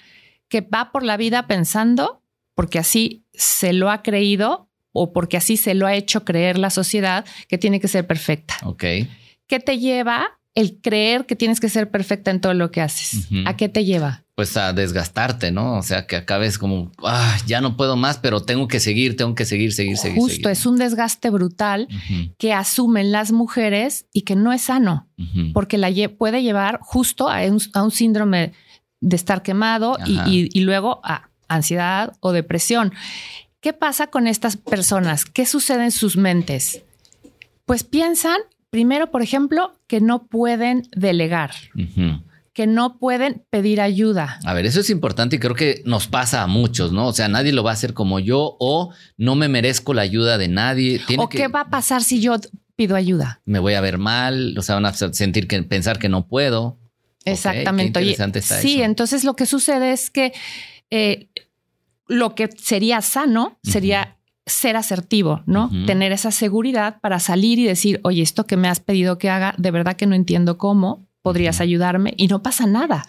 que 0.48 0.60
va 0.60 0.90
por 0.90 1.04
la 1.04 1.16
vida 1.16 1.46
pensando, 1.46 2.20
porque 2.56 2.80
así 2.80 3.26
se 3.32 3.72
lo 3.72 3.88
ha 3.88 4.02
creído 4.02 4.68
o 4.90 5.12
porque 5.12 5.36
así 5.36 5.56
se 5.56 5.74
lo 5.74 5.86
ha 5.86 5.94
hecho 5.94 6.24
creer 6.24 6.58
la 6.58 6.70
sociedad, 6.70 7.24
que 7.46 7.58
tiene 7.58 7.78
que 7.78 7.86
ser 7.86 8.08
perfecta. 8.08 8.56
Ok. 8.64 8.82
¿Qué 9.46 9.60
te 9.60 9.78
lleva 9.78 10.40
el 10.56 10.80
creer 10.80 11.26
que 11.26 11.36
tienes 11.36 11.60
que 11.60 11.68
ser 11.68 11.92
perfecta 11.92 12.32
en 12.32 12.40
todo 12.40 12.54
lo 12.54 12.72
que 12.72 12.80
haces? 12.80 13.28
¿A 13.46 13.56
qué 13.56 13.68
te 13.68 13.84
lleva? 13.84 14.21
Pues 14.34 14.56
a 14.56 14.72
desgastarte, 14.72 15.52
¿no? 15.52 15.76
O 15.76 15.82
sea, 15.82 16.06
que 16.06 16.16
acabes 16.16 16.56
como, 16.58 16.90
ah, 17.04 17.36
ya 17.46 17.60
no 17.60 17.76
puedo 17.76 17.96
más, 17.96 18.18
pero 18.18 18.42
tengo 18.42 18.66
que 18.66 18.80
seguir, 18.80 19.16
tengo 19.16 19.34
que 19.34 19.44
seguir, 19.44 19.72
seguir, 19.72 19.98
seguir. 19.98 20.18
Justo, 20.18 20.48
es 20.48 20.64
un 20.64 20.78
desgaste 20.78 21.28
brutal 21.28 21.86
que 22.38 22.54
asumen 22.54 23.12
las 23.12 23.30
mujeres 23.30 24.06
y 24.12 24.22
que 24.22 24.34
no 24.34 24.52
es 24.52 24.62
sano, 24.62 25.08
porque 25.52 25.76
la 25.76 25.90
puede 26.16 26.42
llevar 26.42 26.78
justo 26.80 27.28
a 27.28 27.42
un, 27.44 27.90
síndrome 27.90 28.52
de 29.00 29.16
estar 29.16 29.42
quemado 29.42 29.98
y, 30.06 30.60
luego 30.60 31.00
a 31.04 31.28
ansiedad 31.48 32.14
o 32.20 32.32
depresión. 32.32 32.94
¿Qué 33.60 33.74
pasa 33.74 34.06
con 34.06 34.26
estas 34.26 34.56
personas? 34.56 35.26
¿Qué 35.26 35.44
sucede 35.44 35.84
en 35.84 35.92
sus 35.92 36.16
mentes? 36.16 36.82
Pues 37.66 37.84
piensan, 37.84 38.38
primero, 38.70 39.10
por 39.10 39.20
ejemplo, 39.20 39.74
que 39.86 40.00
no 40.00 40.26
pueden 40.26 40.88
delegar 40.96 41.52
que 42.52 42.66
no 42.66 42.98
pueden 42.98 43.44
pedir 43.50 43.80
ayuda. 43.80 44.38
A 44.44 44.52
ver, 44.52 44.66
eso 44.66 44.80
es 44.80 44.90
importante 44.90 45.36
y 45.36 45.38
creo 45.38 45.54
que 45.54 45.82
nos 45.86 46.06
pasa 46.06 46.42
a 46.42 46.46
muchos, 46.46 46.92
¿no? 46.92 47.06
O 47.06 47.12
sea, 47.12 47.28
nadie 47.28 47.52
lo 47.52 47.64
va 47.64 47.70
a 47.70 47.74
hacer 47.74 47.94
como 47.94 48.20
yo 48.20 48.56
o 48.60 48.92
no 49.16 49.36
me 49.36 49.48
merezco 49.48 49.94
la 49.94 50.02
ayuda 50.02 50.38
de 50.38 50.48
nadie. 50.48 51.00
o 51.18 51.28
qué 51.28 51.48
va 51.48 51.62
a 51.62 51.70
pasar 51.70 52.02
si 52.02 52.20
yo 52.20 52.36
pido 52.76 52.96
ayuda. 52.96 53.40
Me 53.44 53.58
voy 53.58 53.74
a 53.74 53.80
ver 53.80 53.98
mal, 53.98 54.56
o 54.58 54.62
sea, 54.62 54.74
van 54.74 54.86
a 54.86 54.92
sentir 54.92 55.48
que 55.48 55.62
pensar 55.62 55.98
que 55.98 56.08
no 56.08 56.26
puedo. 56.26 56.78
Exactamente. 57.24 58.16
sí, 58.42 58.82
entonces 58.82 59.24
lo 59.24 59.36
que 59.36 59.46
sucede 59.46 59.92
es 59.92 60.10
que 60.10 60.32
eh, 60.90 61.28
lo 62.08 62.34
que 62.34 62.50
sería 62.56 63.00
sano 63.00 63.58
sería 63.62 64.18
ser 64.44 64.76
asertivo, 64.76 65.42
¿no? 65.46 65.70
Tener 65.86 66.10
esa 66.10 66.32
seguridad 66.32 67.00
para 67.00 67.20
salir 67.20 67.60
y 67.60 67.64
decir, 67.64 68.00
oye, 68.02 68.22
esto 68.22 68.44
que 68.44 68.56
me 68.56 68.68
has 68.68 68.80
pedido 68.80 69.16
que 69.16 69.30
haga, 69.30 69.54
de 69.56 69.70
verdad 69.70 69.96
que 69.96 70.06
no 70.06 70.16
entiendo 70.16 70.58
cómo, 70.58 71.06
podrías 71.22 71.60
ayudarme 71.60 72.14
y 72.16 72.26
no 72.26 72.42
pasa 72.42 72.66
nada. 72.66 73.06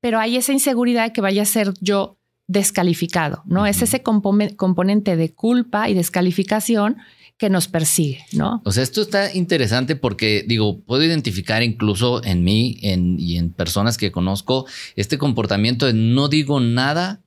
Pero 0.00 0.18
hay 0.18 0.36
esa 0.36 0.52
inseguridad 0.52 1.04
de 1.04 1.12
que 1.12 1.20
vaya 1.20 1.42
a 1.42 1.46
ser 1.46 1.74
yo 1.80 2.18
descalificado, 2.48 3.42
¿no? 3.46 3.66
Es 3.66 3.82
ese 3.82 4.02
componente 4.02 5.16
de 5.16 5.32
culpa 5.32 5.88
y 5.88 5.94
descalificación 5.94 6.98
que 7.38 7.50
nos 7.50 7.66
persigue, 7.66 8.24
¿no? 8.32 8.62
O 8.64 8.72
sea, 8.72 8.82
esto 8.82 9.02
está 9.02 9.34
interesante 9.34 9.96
porque, 9.96 10.44
digo, 10.46 10.80
puedo 10.80 11.02
identificar 11.02 11.62
incluso 11.62 12.22
en 12.24 12.44
mí 12.44 12.78
y 12.80 13.36
en 13.36 13.50
personas 13.50 13.98
que 13.98 14.12
conozco 14.12 14.66
este 14.96 15.18
comportamiento 15.18 15.86
de 15.86 15.94
no 15.94 16.28
digo 16.28 16.60
nada 16.60 17.22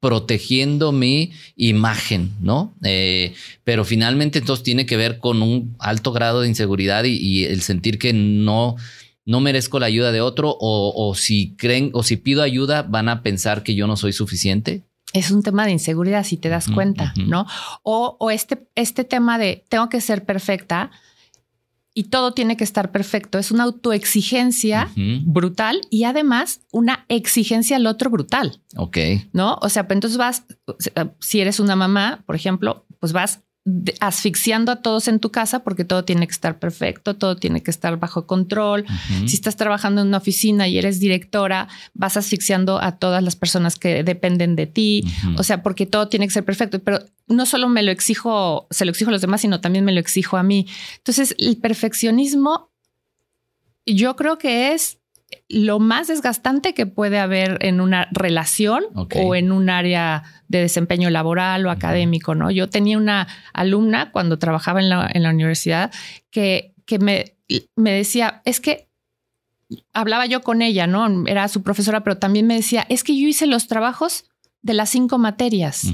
protegiendo 0.00 0.92
mi 0.92 1.32
imagen, 1.56 2.30
¿no? 2.40 2.74
Eh, 2.84 3.34
pero 3.64 3.84
finalmente 3.84 4.38
entonces 4.38 4.62
tiene 4.62 4.86
que 4.86 4.96
ver 4.96 5.18
con 5.18 5.42
un 5.42 5.74
alto 5.80 6.12
grado 6.12 6.42
de 6.42 6.48
inseguridad 6.48 7.04
y, 7.04 7.44
el 7.44 7.62
sentir 7.62 7.98
que 7.98 8.12
no, 8.12 8.76
no 9.28 9.40
merezco 9.40 9.78
la 9.78 9.86
ayuda 9.86 10.10
de 10.10 10.22
otro 10.22 10.56
o, 10.58 10.92
o, 10.96 11.14
si 11.14 11.54
creen 11.56 11.90
o 11.92 12.02
si 12.02 12.16
pido 12.16 12.42
ayuda 12.42 12.82
van 12.82 13.10
a 13.10 13.22
pensar 13.22 13.62
que 13.62 13.74
yo 13.74 13.86
no 13.86 13.96
soy 13.96 14.14
suficiente 14.14 14.84
es 15.12 15.30
un 15.30 15.42
tema 15.42 15.64
de 15.64 15.72
inseguridad, 15.72 16.24
si 16.24 16.36
te 16.36 16.50
das 16.50 16.68
cuenta, 16.68 17.14
¿no? 17.16 17.46
O, 17.82 18.30
este, 18.30 18.68
este 18.74 19.04
tema 19.04 19.38
de 19.38 19.64
tengo 19.70 19.88
que 19.88 20.02
ser 20.02 20.26
perfecta 20.26 20.90
y 21.94 22.04
todo 22.04 22.32
tiene 22.32 22.58
que 22.58 22.64
estar 22.64 22.92
perfecto. 22.92 23.38
Es 23.38 23.50
una 23.50 23.64
autoexigencia 23.64 24.90
brutal 25.24 25.80
y 25.88 26.04
además 26.04 26.60
una 26.72 27.06
exigencia 27.08 27.76
al 27.76 27.86
otro 27.86 28.10
brutal. 28.10 28.60
Ok. 28.76 28.98
¿No? 29.32 29.58
O 29.62 29.70
sea, 29.70 29.88
pues 29.88 29.96
entonces 29.96 30.18
vas, 30.18 30.44
si 31.20 31.40
eres 31.40 31.58
una 31.58 31.74
mamá, 31.74 32.22
por 32.26 32.36
ejemplo, 32.36 32.84
pues 33.00 33.14
vas 33.14 33.40
asfixiando 34.00 34.72
a 34.72 34.76
todos 34.76 35.08
en 35.08 35.20
tu 35.20 35.30
casa 35.30 35.60
porque 35.60 35.84
todo 35.84 36.04
tiene 36.04 36.26
que 36.26 36.32
estar 36.32 36.58
perfecto, 36.58 37.14
todo 37.16 37.36
tiene 37.36 37.62
que 37.62 37.70
estar 37.70 37.98
bajo 37.98 38.26
control. 38.26 38.84
Si 39.26 39.36
estás 39.36 39.56
trabajando 39.56 40.02
en 40.02 40.08
una 40.08 40.18
oficina 40.18 40.68
y 40.68 40.78
eres 40.78 41.00
directora, 41.00 41.68
vas 41.94 42.16
asfixiando 42.16 42.80
a 42.80 42.98
todas 42.98 43.22
las 43.22 43.36
personas 43.36 43.78
que 43.78 44.02
dependen 44.04 44.56
de 44.56 44.66
ti. 44.66 45.04
O 45.36 45.42
sea, 45.42 45.62
porque 45.62 45.86
todo 45.86 46.08
tiene 46.08 46.26
que 46.26 46.32
ser 46.32 46.44
perfecto. 46.44 46.78
Pero 46.80 47.00
no 47.26 47.46
solo 47.46 47.68
me 47.68 47.82
lo 47.82 47.90
exijo, 47.90 48.66
se 48.70 48.84
lo 48.84 48.90
exijo 48.90 49.10
a 49.10 49.12
los 49.12 49.20
demás, 49.20 49.40
sino 49.40 49.60
también 49.60 49.84
me 49.84 49.92
lo 49.92 50.00
exijo 50.00 50.36
a 50.36 50.42
mí. 50.42 50.66
Entonces, 50.98 51.34
el 51.38 51.56
perfeccionismo, 51.56 52.70
yo 53.86 54.16
creo 54.16 54.38
que 54.38 54.72
es 54.72 54.97
lo 55.48 55.78
más 55.78 56.08
desgastante 56.08 56.74
que 56.74 56.86
puede 56.86 57.18
haber 57.18 57.58
en 57.64 57.80
una 57.80 58.08
relación 58.10 58.84
o 58.94 59.34
en 59.34 59.52
un 59.52 59.70
área 59.70 60.22
de 60.48 60.60
desempeño 60.60 61.10
laboral 61.10 61.66
o 61.66 61.70
académico, 61.70 62.34
¿no? 62.34 62.50
Yo 62.50 62.68
tenía 62.68 62.98
una 62.98 63.28
alumna 63.52 64.10
cuando 64.10 64.38
trabajaba 64.38 64.80
en 64.80 64.88
la, 64.88 65.08
en 65.12 65.22
la 65.22 65.30
universidad 65.30 65.92
que, 66.30 66.74
que 66.86 66.98
me, 66.98 67.36
me 67.76 67.92
decía, 67.92 68.42
es 68.44 68.60
que 68.60 68.88
hablaba 69.92 70.26
yo 70.26 70.42
con 70.42 70.62
ella, 70.62 70.86
¿no? 70.86 71.26
Era 71.26 71.48
su 71.48 71.62
profesora, 71.62 72.02
pero 72.02 72.18
también 72.18 72.46
me 72.46 72.54
decía, 72.54 72.86
es 72.88 73.04
que 73.04 73.18
yo 73.18 73.26
hice 73.26 73.46
los 73.46 73.66
trabajos 73.66 74.24
de 74.62 74.74
las 74.74 74.90
cinco 74.90 75.18
materias. 75.18 75.84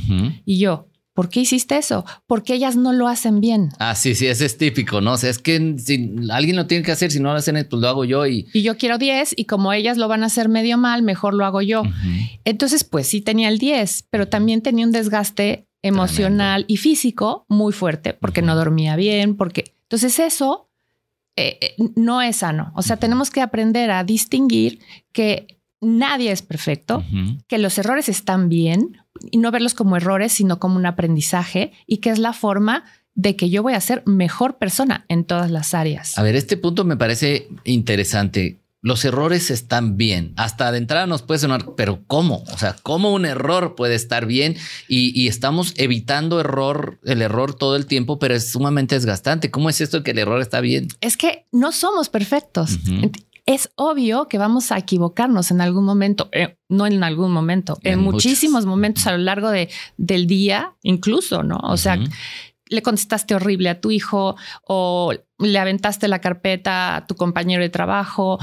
Y 0.44 0.58
yo, 0.58 0.88
¿Por 1.14 1.28
qué 1.28 1.40
hiciste 1.40 1.76
eso? 1.76 2.04
Porque 2.26 2.54
ellas 2.54 2.74
no 2.74 2.92
lo 2.92 3.06
hacen 3.06 3.40
bien. 3.40 3.70
Ah, 3.78 3.94
sí, 3.94 4.16
sí, 4.16 4.26
ese 4.26 4.46
es 4.46 4.58
típico, 4.58 5.00
¿no? 5.00 5.12
O 5.12 5.16
sea, 5.16 5.30
es 5.30 5.38
que 5.38 5.76
si 5.78 6.12
alguien 6.30 6.56
lo 6.56 6.66
tiene 6.66 6.84
que 6.84 6.90
hacer, 6.90 7.12
si 7.12 7.20
no 7.20 7.32
lo 7.32 7.38
hacen, 7.38 7.54
pues 7.70 7.80
lo 7.80 7.88
hago 7.88 8.04
yo 8.04 8.26
y... 8.26 8.48
Y 8.52 8.62
yo 8.62 8.76
quiero 8.76 8.98
10 8.98 9.34
y 9.36 9.44
como 9.44 9.72
ellas 9.72 9.96
lo 9.96 10.08
van 10.08 10.24
a 10.24 10.26
hacer 10.26 10.48
medio 10.48 10.76
mal, 10.76 11.02
mejor 11.02 11.32
lo 11.34 11.46
hago 11.46 11.62
yo. 11.62 11.84
Entonces, 12.44 12.82
pues 12.82 13.06
sí 13.06 13.20
tenía 13.20 13.48
el 13.48 13.58
10, 13.58 14.06
pero 14.10 14.26
también 14.26 14.60
tenía 14.60 14.84
un 14.84 14.92
desgaste 14.92 15.68
emocional 15.82 16.64
y 16.66 16.78
físico 16.78 17.46
muy 17.48 17.72
fuerte 17.72 18.12
porque 18.12 18.42
no 18.42 18.56
dormía 18.56 18.96
bien, 18.96 19.36
porque... 19.36 19.72
Entonces 19.82 20.18
eso 20.18 20.68
eh, 21.36 21.58
eh, 21.60 21.74
no 21.94 22.22
es 22.22 22.36
sano. 22.36 22.72
O 22.74 22.82
sea, 22.82 22.96
tenemos 22.96 23.30
que 23.30 23.40
aprender 23.40 23.90
a 23.92 24.02
distinguir 24.02 24.80
que 25.12 25.58
nadie 25.84 26.32
es 26.32 26.42
perfecto, 26.42 27.04
que 27.46 27.58
los 27.58 27.78
errores 27.78 28.08
están 28.08 28.48
bien 28.48 28.98
y 29.30 29.38
no 29.38 29.50
verlos 29.50 29.74
como 29.74 29.96
errores, 29.96 30.32
sino 30.32 30.58
como 30.58 30.76
un 30.76 30.86
aprendizaje 30.86 31.72
y 31.86 31.98
que 31.98 32.10
es 32.10 32.18
la 32.18 32.32
forma 32.32 32.84
de 33.14 33.36
que 33.36 33.50
yo 33.50 33.62
voy 33.62 33.74
a 33.74 33.80
ser 33.80 34.02
mejor 34.06 34.58
persona 34.58 35.04
en 35.08 35.24
todas 35.24 35.50
las 35.50 35.74
áreas. 35.74 36.18
A 36.18 36.22
ver, 36.22 36.34
este 36.36 36.56
punto 36.56 36.84
me 36.84 36.96
parece 36.96 37.48
interesante. 37.64 38.58
Los 38.82 39.04
errores 39.06 39.50
están 39.50 39.96
bien. 39.96 40.34
Hasta 40.36 40.70
de 40.70 40.76
entrada 40.76 41.06
nos 41.06 41.22
puede 41.22 41.40
sonar, 41.40 41.74
pero 41.74 42.02
¿cómo? 42.06 42.44
O 42.52 42.58
sea, 42.58 42.76
¿cómo 42.82 43.14
un 43.14 43.24
error 43.24 43.76
puede 43.76 43.94
estar 43.94 44.26
bien? 44.26 44.56
Y, 44.88 45.26
estamos 45.26 45.72
evitando 45.78 46.38
error, 46.38 46.98
el 47.04 47.22
error 47.22 47.54
todo 47.54 47.76
el 47.76 47.86
tiempo, 47.86 48.18
pero 48.18 48.34
es 48.34 48.50
sumamente 48.50 48.94
desgastante. 48.94 49.50
¿Cómo 49.50 49.70
es 49.70 49.80
esto 49.80 50.02
que 50.02 50.10
el 50.10 50.18
error 50.18 50.42
está 50.42 50.60
bien? 50.60 50.88
Es 51.00 51.16
que 51.16 51.46
no 51.50 51.72
somos 51.72 52.10
perfectos 52.10 52.78
es 53.46 53.70
obvio 53.76 54.26
que 54.28 54.38
vamos 54.38 54.72
a 54.72 54.78
equivocarnos 54.78 55.50
en 55.50 55.60
algún 55.60 55.84
momento, 55.84 56.28
eh, 56.32 56.56
no 56.68 56.86
en 56.86 57.04
algún 57.04 57.30
momento, 57.30 57.78
en, 57.82 58.00
muchísimos 58.00 58.64
momentos 58.64 59.06
a 59.06 59.12
lo 59.12 59.18
largo 59.18 59.50
de, 59.50 59.68
del 59.96 60.26
día, 60.26 60.74
incluso, 60.82 61.42
¿no? 61.42 61.58
O 61.62 61.76
sea, 61.76 61.98
le 62.66 62.82
contestaste 62.82 63.34
horrible 63.34 63.68
a 63.68 63.80
tu 63.80 63.90
hijo 63.90 64.36
o 64.66 65.12
le 65.38 65.58
aventaste 65.58 66.08
la 66.08 66.20
carpeta 66.20 66.96
a 66.96 67.06
tu 67.06 67.16
compañero 67.16 67.62
de 67.62 67.68
trabajo. 67.68 68.38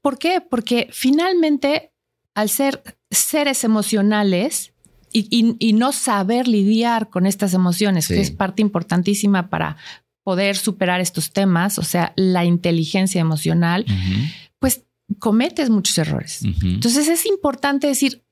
¿Por 0.00 0.18
qué? 0.18 0.40
Porque 0.40 0.88
finalmente, 0.92 1.92
al 2.34 2.48
ser 2.48 2.82
seres 3.10 3.64
emocionales, 3.64 4.72
y, 5.10 5.72
no 5.72 5.92
saber 5.92 6.46
lidiar 6.46 7.08
con 7.08 7.26
estas 7.26 7.54
emociones, 7.54 8.08
que 8.08 8.20
es 8.20 8.30
parte 8.30 8.62
importantísima 8.62 9.48
para 9.48 9.76
poder 10.28 10.58
superar 10.58 11.00
estos 11.00 11.32
temas, 11.32 11.78
o 11.78 11.82
sea, 11.82 12.12
la 12.14 12.44
inteligencia 12.44 13.18
emocional, 13.18 13.86
pues 14.58 14.84
cometes 15.18 15.70
muchos 15.70 15.96
errores. 15.96 16.42
Entonces 16.62 17.08
es 17.08 17.24
importante 17.24 17.86
decir, 17.86 18.26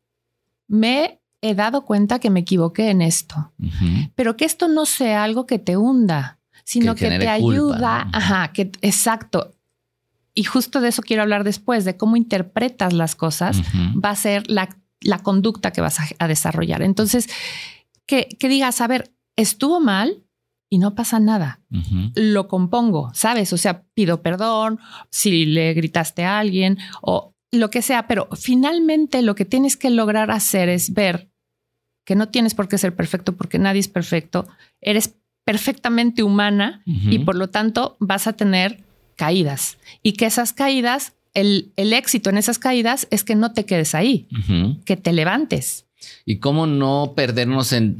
me 0.68 1.22
he 1.40 1.54
dado 1.54 1.86
cuenta 1.86 2.18
que 2.18 2.28
me 2.28 2.40
equivoqué 2.40 2.90
en 2.90 3.00
esto, 3.00 3.50
pero 4.14 4.36
que 4.36 4.44
esto 4.44 4.68
no 4.68 4.84
sea 4.84 5.24
algo 5.24 5.46
que 5.46 5.58
te 5.58 5.78
hunda, 5.78 6.38
sino 6.64 6.94
que, 6.94 7.08
te 7.08 7.28
ayuda, 7.28 8.10
ajá, 8.12 8.52
que 8.52 8.70
exacto. 8.82 9.54
Y 10.34 10.44
justo 10.44 10.82
de 10.82 10.88
eso 10.88 11.00
quiero 11.00 11.22
hablar 11.22 11.44
después, 11.44 11.86
de 11.86 11.96
cómo 11.96 12.18
interpretas 12.18 12.92
las 12.92 13.14
cosas, 13.14 13.62
va 14.04 14.10
a 14.10 14.16
ser 14.16 14.50
la, 14.50 14.68
conducta 15.22 15.72
que 15.72 15.80
vas 15.80 15.96
a, 16.18 16.28
desarrollar. 16.28 16.82
Entonces, 16.82 17.26
que, 18.04 18.28
que 18.38 18.50
digas, 18.50 18.82
a 18.82 18.86
ver, 18.86 19.14
estuvo 19.34 19.80
mal, 19.80 20.25
y 20.68 20.78
no 20.78 20.94
pasa 20.94 21.20
nada. 21.20 21.60
Lo 22.14 22.48
compongo, 22.48 23.10
¿sabes? 23.14 23.52
O 23.52 23.56
sea, 23.56 23.84
pido 23.94 24.22
perdón 24.22 24.80
si 25.10 25.46
le 25.46 25.74
gritaste 25.74 26.24
a 26.24 26.38
alguien 26.38 26.78
o 27.02 27.34
lo 27.52 27.70
que 27.70 27.82
sea, 27.82 28.06
pero 28.06 28.28
finalmente 28.32 29.22
lo 29.22 29.34
que 29.34 29.44
tienes 29.44 29.76
que 29.76 29.90
lograr 29.90 30.30
hacer 30.30 30.68
es 30.68 30.92
ver 30.92 31.30
que 32.04 32.16
no 32.16 32.28
tienes 32.28 32.54
por 32.54 32.68
qué 32.68 32.78
ser 32.78 32.94
perfecto 32.94 33.36
porque 33.36 33.58
nadie 33.58 33.80
es 33.80 33.88
perfecto, 33.88 34.46
eres 34.80 35.16
perfectamente 35.44 36.22
humana 36.22 36.82
y 36.84 37.20
por 37.20 37.36
lo 37.36 37.48
tanto 37.48 37.96
vas 38.00 38.26
a 38.26 38.32
tener 38.32 38.82
caídas. 39.14 39.78
Y 40.02 40.12
que 40.12 40.26
esas 40.26 40.52
caídas, 40.52 41.14
el, 41.34 41.72
el 41.76 41.92
éxito 41.92 42.30
en 42.30 42.38
esas 42.38 42.58
caídas 42.58 43.06
es 43.10 43.22
que 43.22 43.36
no 43.36 43.52
te 43.52 43.64
quedes 43.64 43.94
ahí, 43.94 44.28
que 44.84 44.96
te 44.96 45.12
levantes 45.12 45.85
y 46.24 46.38
cómo 46.38 46.66
no 46.66 47.12
perdernos 47.14 47.72
en, 47.72 47.96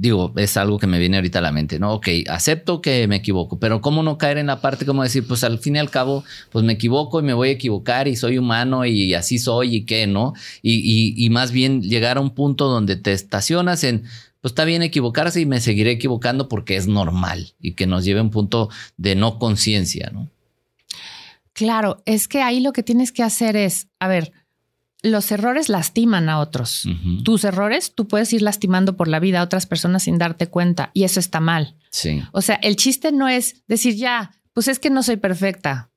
digo, 0.00 0.32
es 0.36 0.56
algo 0.56 0.78
que 0.78 0.86
me 0.86 0.98
viene 0.98 1.16
ahorita 1.16 1.38
a 1.38 1.42
la 1.42 1.52
mente, 1.52 1.78
¿no? 1.78 1.94
Ok, 1.94 2.08
acepto 2.28 2.82
que 2.82 3.06
me 3.08 3.16
equivoco, 3.16 3.58
pero 3.58 3.80
cómo 3.80 4.02
no 4.02 4.18
caer 4.18 4.38
en 4.38 4.48
la 4.48 4.60
parte 4.60 4.84
como 4.84 5.02
decir, 5.02 5.26
pues 5.26 5.44
al 5.44 5.58
fin 5.58 5.76
y 5.76 5.78
al 5.78 5.90
cabo, 5.90 6.24
pues 6.50 6.64
me 6.64 6.74
equivoco 6.74 7.20
y 7.20 7.22
me 7.22 7.34
voy 7.34 7.48
a 7.48 7.52
equivocar 7.52 8.08
y 8.08 8.16
soy 8.16 8.38
humano 8.38 8.84
y 8.84 9.14
así 9.14 9.38
soy 9.38 9.76
y 9.76 9.84
qué, 9.84 10.06
¿no? 10.06 10.34
Y, 10.62 11.28
más 11.30 11.52
bien 11.52 11.82
llegar 11.82 12.16
a 12.16 12.20
un 12.20 12.30
punto 12.30 12.68
donde 12.68 12.96
te 12.96 13.12
estacionas 13.12 13.84
en, 13.84 14.02
pues 14.40 14.52
está 14.52 14.64
bien 14.64 14.82
equivocarse 14.82 15.40
y 15.40 15.46
me 15.46 15.60
seguiré 15.60 15.92
equivocando 15.92 16.48
porque 16.48 16.76
es 16.76 16.86
normal 16.86 17.54
y 17.60 17.72
que 17.72 17.86
nos 17.86 18.04
lleve 18.04 18.20
a 18.20 18.22
un 18.22 18.30
punto 18.30 18.70
de 18.96 19.14
no 19.14 19.38
conciencia, 19.38 20.10
¿no? 20.12 20.28
Claro, 21.52 22.02
es 22.06 22.28
que 22.28 22.40
ahí 22.40 22.60
lo 22.60 22.72
que 22.72 22.84
tienes 22.84 23.10
que 23.10 23.24
hacer 23.24 23.56
es, 23.56 23.88
a 23.98 24.06
ver, 24.06 24.32
los 25.02 25.30
errores 25.30 25.68
lastiman 25.68 26.28
a 26.28 26.40
otros. 26.40 26.84
Tus 27.24 27.44
errores, 27.44 27.94
tú 27.94 28.08
puedes 28.08 28.32
ir 28.32 28.42
lastimando 28.42 28.96
por 28.96 29.08
la 29.08 29.20
vida 29.20 29.40
a 29.40 29.44
otras 29.44 29.66
personas 29.66 30.02
sin 30.02 30.18
darte 30.18 30.48
cuenta 30.48 30.90
y 30.92 31.04
eso 31.04 31.20
está 31.20 31.40
mal. 31.40 31.76
Sí. 31.90 32.22
O 32.32 32.42
sea, 32.42 32.56
el 32.56 32.76
chiste 32.76 33.12
no 33.12 33.28
es 33.28 33.62
decir 33.68 33.94
ya, 33.94 34.32
pues 34.52 34.68
es 34.68 34.78
que 34.78 34.90
no 34.90 35.02
soy 35.02 35.16
perfecta. 35.16 35.90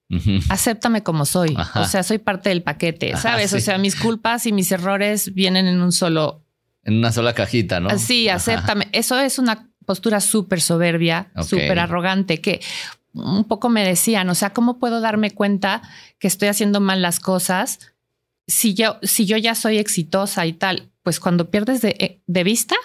Acéptame 0.50 1.04
como 1.04 1.26
soy. 1.26 1.56
O 1.76 1.86
sea, 1.86 2.04
soy 2.04 2.18
parte 2.18 2.50
del 2.50 2.64
paquete, 2.64 3.16
¿sabes? 3.18 3.54
O 3.54 3.60
sea, 3.60 3.78
mis 3.78 3.96
culpas 3.96 4.46
y 4.46 4.52
mis 4.52 4.72
errores 4.72 5.34
vienen 5.34 5.68
en 5.68 5.82
un 5.82 5.92
solo. 5.92 6.46
En 6.84 6.98
una 6.98 7.12
sola 7.12 7.34
cajita, 7.34 7.80
¿no? 7.80 7.98
Sí, 7.98 8.28
acéptame. 8.28 8.88
Eso 8.92 9.20
es 9.20 9.40
una 9.40 9.70
postura 9.86 10.20
súper 10.20 10.62
soberbia, 10.62 11.32
súper 11.44 11.80
arrogante, 11.80 12.42
que 12.42 12.62
un 13.14 13.46
poco 13.46 13.70
me 13.70 13.86
decían, 13.86 14.30
o 14.30 14.36
sea, 14.36 14.52
¿cómo 14.52 14.80
puedo 14.80 15.02
darme 15.02 15.32
cuenta 15.32 15.82
que 16.20 16.28
estoy 16.28 16.50
haciendo 16.50 16.80
mal 16.80 17.02
las 17.02 17.20
cosas? 17.20 17.80
Si 18.48 18.74
yo, 18.74 18.98
si 19.04 19.26
yo 19.26 19.38
ya 19.38 19.56
soy 19.56 19.78
exitosa 19.78 20.46
y 20.46 20.54
tal, 20.54 20.92
pues 21.04 21.20
cuando 21.20 21.50
pierdes 21.50 21.82
de, 21.82 22.22
eh, 22.28 22.44
vista 22.44 22.76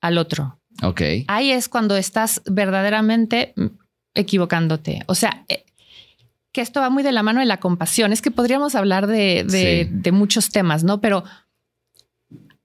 al 0.00 0.18
otro, 0.18 0.60
Ok. 0.82 1.02
Ahí 1.28 1.50
es 1.50 1.68
cuando 1.68 1.96
estás 1.96 2.42
verdaderamente 2.46 3.52
mm, 3.56 3.66
equivocándote. 4.14 5.02
O 5.06 5.14
sea, 5.14 5.44
eh, 5.48 5.64
que 6.52 6.60
esto 6.60 6.80
va 6.80 6.90
muy 6.90 7.02
de 7.02 7.12
la 7.12 7.22
mano 7.22 7.40
de 7.40 7.46
la 7.46 7.58
compasión. 7.58 8.12
Es 8.12 8.22
que 8.22 8.30
podríamos 8.30 8.74
hablar 8.74 9.06
de, 9.06 9.44
de, 9.44 9.88
de 9.90 10.12
muchos 10.12 10.50
temas, 10.50 10.84
¿no? 10.84 11.00
Pero 11.00 11.24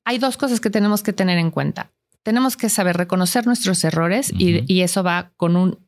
hay 0.06 0.18
dos 0.18 0.38
cosas 0.38 0.60
que 0.60 0.70
tenemos 0.70 1.04
que 1.04 1.14
tener 1.14 1.38
en 1.38 1.52
cuenta. 1.52 1.92
Tenemos 2.24 2.58
que 2.58 2.70
saber 2.70 2.98
reconocer 2.98 3.46
nuestros 3.48 3.84
errores 3.84 4.32
y, 4.38 4.64
y, 4.72 4.82
eso 4.82 5.04
va 5.04 5.32
con 5.38 5.56
un 5.56 5.80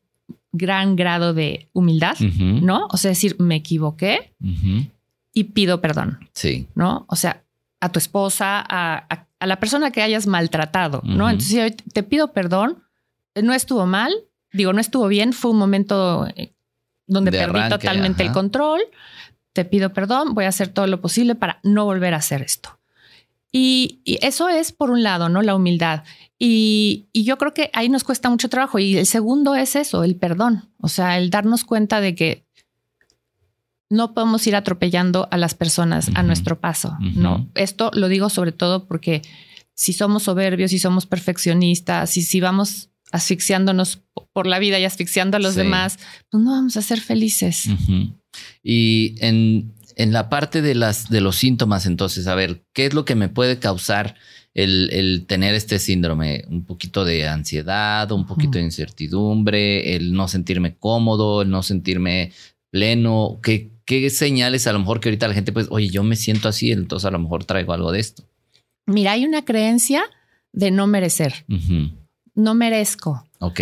gran 0.50 0.96
grado 0.96 1.34
de 1.34 1.68
humildad, 1.72 2.18
¿no? 2.18 2.88
O 2.90 2.96
sea, 2.96 3.10
decir, 3.10 3.36
me 3.38 3.56
equivoqué 3.56 4.34
y 5.32 5.44
pido 5.44 5.80
perdón. 5.80 6.28
Sí. 6.32 6.68
¿No? 6.74 7.04
O 7.08 7.16
sea, 7.16 7.42
a 7.80 7.90
tu 7.90 7.98
esposa, 7.98 8.64
a, 8.68 9.26
a, 9.40 9.46
la 9.46 9.58
persona 9.58 9.90
que 9.90 10.02
hayas 10.02 10.26
maltratado, 10.26 11.02
¿no? 11.04 11.28
Entonces, 11.28 11.74
te 11.92 12.02
pido 12.02 12.32
perdón, 12.32 12.84
no 13.34 13.52
estuvo 13.52 13.86
mal, 13.86 14.12
digo, 14.52 14.72
no 14.72 14.80
estuvo 14.80 15.08
bien, 15.08 15.32
fue 15.32 15.50
un 15.50 15.58
momento 15.58 16.28
eh, 16.36 16.54
donde 17.06 17.32
perdí 17.32 17.68
totalmente 17.68 18.22
el 18.22 18.32
control, 18.32 18.80
te 19.52 19.64
pido 19.64 19.92
perdón, 19.92 20.34
voy 20.34 20.44
a 20.44 20.48
hacer 20.48 20.68
todo 20.68 20.86
lo 20.86 21.00
posible 21.00 21.34
para 21.34 21.58
no 21.62 21.84
volver 21.84 22.14
a 22.14 22.18
hacer 22.18 22.42
esto. 22.42 22.78
Y, 23.54 24.00
eso 24.22 24.48
es 24.48 24.72
por 24.72 24.90
un 24.90 25.02
lado, 25.02 25.28
¿no? 25.28 25.42
La 25.42 25.54
humildad. 25.54 26.04
Y, 26.38 27.08
yo 27.12 27.36
creo 27.36 27.52
que 27.52 27.70
ahí 27.74 27.88
nos 27.90 28.02
cuesta 28.02 28.30
mucho 28.30 28.48
trabajo. 28.48 28.78
Y 28.78 28.96
el 28.96 29.06
segundo 29.06 29.54
es 29.54 29.76
eso, 29.76 30.04
el 30.04 30.16
perdón. 30.16 30.70
O 30.80 30.88
sea, 30.88 31.18
el 31.18 31.28
darnos 31.28 31.64
cuenta 31.64 32.00
de 32.00 32.14
que 32.14 32.46
no 33.92 34.14
podemos 34.14 34.46
ir 34.46 34.56
atropellando 34.56 35.28
a 35.30 35.36
las 35.36 35.54
personas 35.54 36.10
a 36.14 36.22
nuestro 36.22 36.60
paso, 36.60 36.96
¿no? 37.14 37.48
Esto 37.54 37.90
lo 37.94 38.08
digo 38.08 38.30
sobre 38.30 38.52
todo 38.52 38.86
porque 38.86 39.22
si 39.74 39.92
somos 39.92 40.24
soberbios, 40.24 40.70
si 40.70 40.78
somos 40.78 41.06
perfeccionistas, 41.06 42.16
y 42.16 42.22
si 42.22 42.40
vamos 42.40 42.90
asfixiándonos 43.10 44.02
por 44.32 44.46
la 44.46 44.58
vida 44.58 44.78
y 44.78 44.84
asfixiando 44.84 45.36
a 45.36 45.40
los 45.40 45.54
demás, 45.54 45.98
pues 46.30 46.42
no 46.42 46.52
vamos 46.52 46.76
a 46.76 46.82
ser 46.82 47.00
felices. 47.00 47.68
Y 48.62 49.14
en 49.20 49.74
en 49.96 50.12
la 50.12 50.28
parte 50.28 50.62
de 50.62 50.74
las 50.74 51.08
de 51.08 51.20
los 51.20 51.36
síntomas, 51.36 51.86
entonces, 51.86 52.26
a 52.26 52.34
ver, 52.34 52.64
¿qué 52.72 52.86
es 52.86 52.94
lo 52.94 53.04
que 53.04 53.14
me 53.14 53.28
puede 53.28 53.58
causar 53.58 54.16
el, 54.54 55.24
tener 55.26 55.54
este 55.54 55.78
síndrome? 55.78 56.44
Un 56.48 56.64
poquito 56.64 57.04
de 57.04 57.28
ansiedad, 57.28 58.10
un 58.12 58.26
poquito 58.26 58.58
de 58.58 58.64
incertidumbre, 58.64 59.96
el 59.96 60.12
no 60.12 60.28
sentirme 60.28 60.76
cómodo, 60.76 61.42
el 61.42 61.50
no 61.50 61.62
sentirme 61.62 62.32
pleno. 62.70 63.40
¿Qué, 63.42 63.71
qué 63.84 64.08
señales 64.10 64.66
a 64.66 64.72
lo 64.72 64.78
mejor 64.78 65.00
que 65.00 65.08
ahorita 65.08 65.28
la 65.28 65.34
gente, 65.34 65.52
pues, 65.52 65.68
oye, 65.70 65.88
yo 65.88 66.02
me 66.02 66.16
siento 66.16 66.48
así, 66.48 66.72
entonces 66.72 67.06
a 67.06 67.10
lo 67.10 67.18
mejor 67.18 67.44
traigo 67.44 67.72
algo 67.72 67.92
de 67.92 68.00
esto? 68.00 68.24
Mira, 68.86 69.12
hay 69.12 69.24
una 69.24 69.44
creencia 69.44 70.02
de 70.52 70.70
no 70.70 70.86
merecer. 70.86 71.44
No 72.34 72.54
merezco. 72.54 73.26
Ok. 73.38 73.60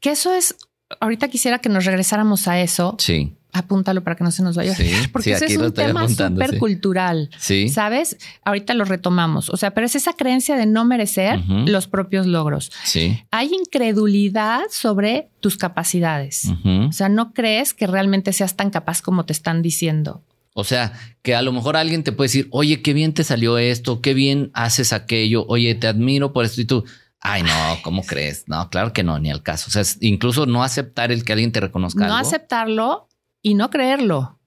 Que 0.00 0.10
eso 0.10 0.34
es, 0.34 0.56
ahorita 1.00 1.28
quisiera 1.28 1.60
que 1.60 1.68
nos 1.68 1.84
regresáramos 1.84 2.48
a 2.48 2.60
eso. 2.60 2.96
Sí 2.98 3.36
apúntalo 3.54 4.02
para 4.02 4.16
que 4.16 4.24
no 4.24 4.32
se 4.32 4.42
nos 4.42 4.56
vaya. 4.56 4.74
Sí, 4.74 4.92
porque 5.12 5.32
ese 5.32 5.46
es 5.46 5.56
un 5.56 5.72
tema 5.72 6.08
súper 6.08 6.58
cultural. 6.58 7.30
Sí. 7.38 7.68
¿Sabes? 7.68 8.18
Ahorita 8.44 8.74
lo 8.74 8.84
retomamos. 8.84 9.48
O 9.48 9.56
sea, 9.56 9.70
pero 9.72 9.86
es 9.86 9.94
esa 9.94 10.12
creencia 10.12 10.56
de 10.56 10.66
no 10.66 10.84
merecer 10.84 11.40
los 11.48 11.86
propios 11.86 12.26
logros. 12.26 12.72
Sí. 12.82 13.18
Hay 13.30 13.52
incredulidad 13.54 14.62
sobre 14.70 15.28
tus 15.40 15.56
capacidades. 15.56 16.50
O 16.64 16.92
sea, 16.92 17.08
no 17.08 17.32
crees 17.32 17.72
que 17.72 17.86
realmente 17.86 18.32
seas 18.32 18.56
tan 18.56 18.70
capaz 18.70 19.00
como 19.00 19.24
te 19.24 19.32
están 19.32 19.62
diciendo. 19.62 20.22
O 20.52 20.64
sea, 20.64 20.92
que 21.22 21.34
a 21.34 21.42
lo 21.42 21.52
mejor 21.52 21.76
alguien 21.76 22.04
te 22.04 22.12
puede 22.12 22.26
decir, 22.26 22.48
oye, 22.50 22.82
qué 22.82 22.92
bien 22.92 23.14
te 23.14 23.24
salió 23.24 23.58
esto, 23.58 24.00
qué 24.00 24.14
bien 24.14 24.50
haces 24.54 24.92
aquello, 24.92 25.44
oye, 25.48 25.74
te 25.74 25.88
admiro 25.88 26.32
por 26.32 26.44
esto 26.44 26.60
y 26.60 26.64
tú, 26.64 26.84
Ay, 27.26 27.42
no, 27.42 27.78
¿cómo 27.82 28.04
crees? 28.04 28.44
No, 28.48 28.68
claro 28.68 28.92
que 28.92 29.02
no, 29.02 29.18
ni 29.18 29.30
al 29.30 29.42
caso. 29.42 29.68
O 29.68 29.70
sea, 29.70 29.82
incluso 30.00 30.44
no 30.44 30.62
aceptar 30.62 31.10
el 31.10 31.24
que 31.24 31.32
alguien 31.32 31.52
te 31.52 31.60
reconozca. 31.60 32.06
No 32.06 32.16
aceptarlo 32.16 33.08
y 33.44 33.54
no 33.54 33.70
creerlo. 33.70 34.40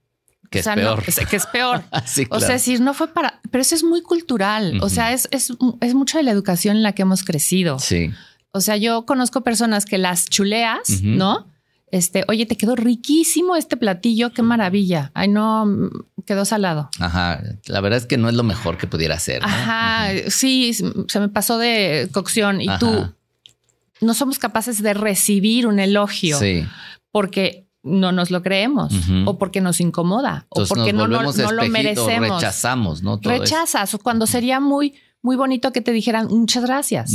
Que 0.49 0.59
es 0.59 0.67
peor. 0.67 1.03
que 1.03 1.35
es 1.37 1.45
peor. 1.45 1.83
O 2.29 2.39
sea, 2.39 2.49
decir, 2.49 2.81
no 2.81 2.93
fue 2.93 3.07
para, 3.13 3.39
pero 3.51 3.61
eso 3.61 3.75
es 3.75 3.83
muy 3.83 4.01
cultural. 4.01 4.79
O 4.81 4.89
sea, 4.89 5.13
es, 5.13 5.29
es, 5.31 5.53
es 5.81 5.93
mucho 5.93 6.17
de 6.17 6.23
la 6.23 6.31
educación 6.31 6.77
en 6.77 6.83
la 6.83 6.93
que 6.93 7.03
hemos 7.03 7.23
crecido. 7.23 7.79
Sí. 7.79 8.11
O 8.51 8.59
sea, 8.59 8.75
yo 8.75 9.05
conozco 9.05 9.41
personas 9.41 9.85
que 9.85 9.97
las 9.97 10.25
chuleas, 10.25 11.01
¿no? 11.03 11.47
Este, 11.91 12.25
oye, 12.27 12.45
te 12.45 12.57
quedó 12.57 12.75
riquísimo 12.75 13.55
este 13.55 13.77
platillo, 13.77 14.33
qué 14.33 14.41
maravilla. 14.41 15.11
Ay, 15.13 15.27
no, 15.27 15.91
quedó 16.25 16.43
salado. 16.43 16.89
Ajá, 16.99 17.41
la 17.65 17.81
verdad 17.81 17.99
es 17.99 18.05
que 18.05 18.17
no 18.17 18.27
es 18.27 18.35
lo 18.35 18.43
mejor 18.43 18.77
que 18.77 18.87
pudiera 18.87 19.19
ser. 19.19 19.43
Ajá, 19.43 20.09
sí, 20.29 20.73
se 20.73 21.19
me 21.19 21.29
pasó 21.29 21.57
de 21.57 22.09
cocción 22.11 22.61
y 22.61 22.67
tú 22.79 23.13
no 24.01 24.13
somos 24.13 24.39
capaces 24.39 24.81
de 24.81 24.93
recibir 24.93 25.67
un 25.67 25.79
elogio. 25.79 26.39
Sí. 26.39 26.65
Porque 27.11 27.66
no 27.87 28.11
nos 28.11 28.31
lo 28.31 28.43
creemos 28.43 28.93
o 29.25 29.37
porque 29.37 29.61
nos 29.61 29.79
incomoda 29.79 30.45
o 30.49 30.65
porque 30.65 30.93
no, 30.93 31.07
no, 31.07 31.21
lo 31.23 31.69
merecemos. 31.69 32.41
Rechazamos, 32.41 33.01
¿no? 33.01 33.19
Rechazas 33.21 33.97
cuando 34.03 34.27
sería 34.27 34.59
muy, 34.59 34.95
muy 35.21 35.35
bonito 35.35 35.71
que 35.71 35.81
te 35.81 35.91
dijeran 35.91 36.27
muchas 36.27 36.63
gracias, 36.63 37.11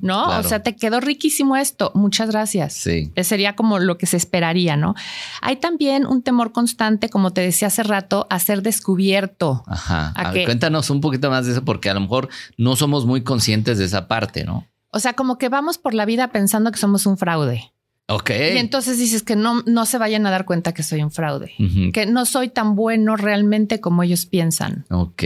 ¿no? 0.00 0.38
O 0.38 0.42
sea, 0.42 0.62
te 0.62 0.76
quedó 0.76 1.00
riquísimo 1.00 1.56
esto, 1.56 1.92
muchas 1.94 2.30
gracias. 2.30 2.74
Sí. 2.74 3.12
Sería 3.22 3.56
como 3.56 3.78
lo 3.78 3.98
que 3.98 4.06
se 4.06 4.16
esperaría, 4.16 4.76
¿no? 4.76 4.94
Hay 5.40 5.56
también 5.56 6.06
un 6.06 6.22
temor 6.22 6.52
constante, 6.52 7.08
como 7.08 7.32
te 7.32 7.40
decía 7.40 7.68
hace 7.68 7.82
rato, 7.82 8.26
a 8.30 8.38
ser 8.38 8.62
descubierto. 8.62 9.64
Ajá. 9.66 10.12
A 10.14 10.32
cuéntanos 10.32 10.90
un 10.90 11.00
poquito 11.00 11.30
más 11.30 11.46
de 11.46 11.52
eso 11.52 11.64
porque 11.64 11.90
a 11.90 11.94
lo 11.94 12.00
mejor 12.00 12.28
no 12.56 12.76
somos 12.76 13.06
muy 13.06 13.22
conscientes 13.22 13.78
de 13.78 13.84
esa 13.84 14.08
parte, 14.08 14.44
¿no? 14.44 14.66
O 14.90 14.98
sea, 14.98 15.14
como 15.14 15.36
que 15.36 15.48
vamos 15.48 15.78
por 15.78 15.92
la 15.92 16.06
vida 16.06 16.28
pensando 16.28 16.70
que 16.72 16.78
somos 16.78 17.04
un 17.04 17.18
fraude. 17.18 17.72
Ok. 18.08 18.30
Y 18.30 18.58
entonces 18.58 18.98
dices 18.98 19.22
que 19.22 19.34
no, 19.34 19.62
no 19.66 19.84
se 19.84 19.98
vayan 19.98 20.26
a 20.26 20.30
dar 20.30 20.44
cuenta 20.44 20.72
que 20.72 20.82
soy 20.82 21.02
un 21.02 21.10
fraude, 21.10 21.52
que 21.92 22.06
no 22.06 22.24
soy 22.24 22.48
tan 22.48 22.76
bueno 22.76 23.16
realmente 23.16 23.80
como 23.80 24.02
ellos 24.02 24.26
piensan. 24.26 24.86
Ok. 24.90 25.22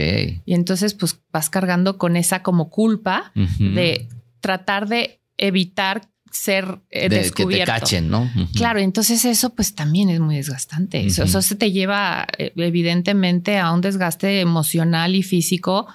Y 0.46 0.54
entonces 0.54 0.94
pues 0.94 1.20
vas 1.32 1.50
cargando 1.50 1.98
con 1.98 2.16
esa 2.16 2.42
como 2.42 2.70
culpa 2.70 3.32
de 3.34 4.08
tratar 4.40 4.88
de 4.88 5.20
evitar 5.36 6.08
ser 6.30 6.80
eh, 6.90 7.08
descubierto. 7.08 7.72
Que 7.72 7.72
te 7.72 7.80
cachen, 7.80 8.08
¿no? 8.08 8.30
Claro, 8.54 8.78
entonces 8.78 9.24
eso 9.24 9.54
pues 9.54 9.74
también 9.74 10.08
es 10.10 10.20
muy 10.20 10.36
desgastante. 10.36 11.04
Eso, 11.04 11.24
eso 11.24 11.42
se 11.42 11.56
te 11.56 11.72
lleva 11.72 12.26
eh, 12.38 12.52
evidentemente 12.56 13.58
a 13.58 13.72
un 13.72 13.80
desgaste 13.80 14.40
emocional 14.40 15.14
y 15.14 15.22
físico 15.22 15.88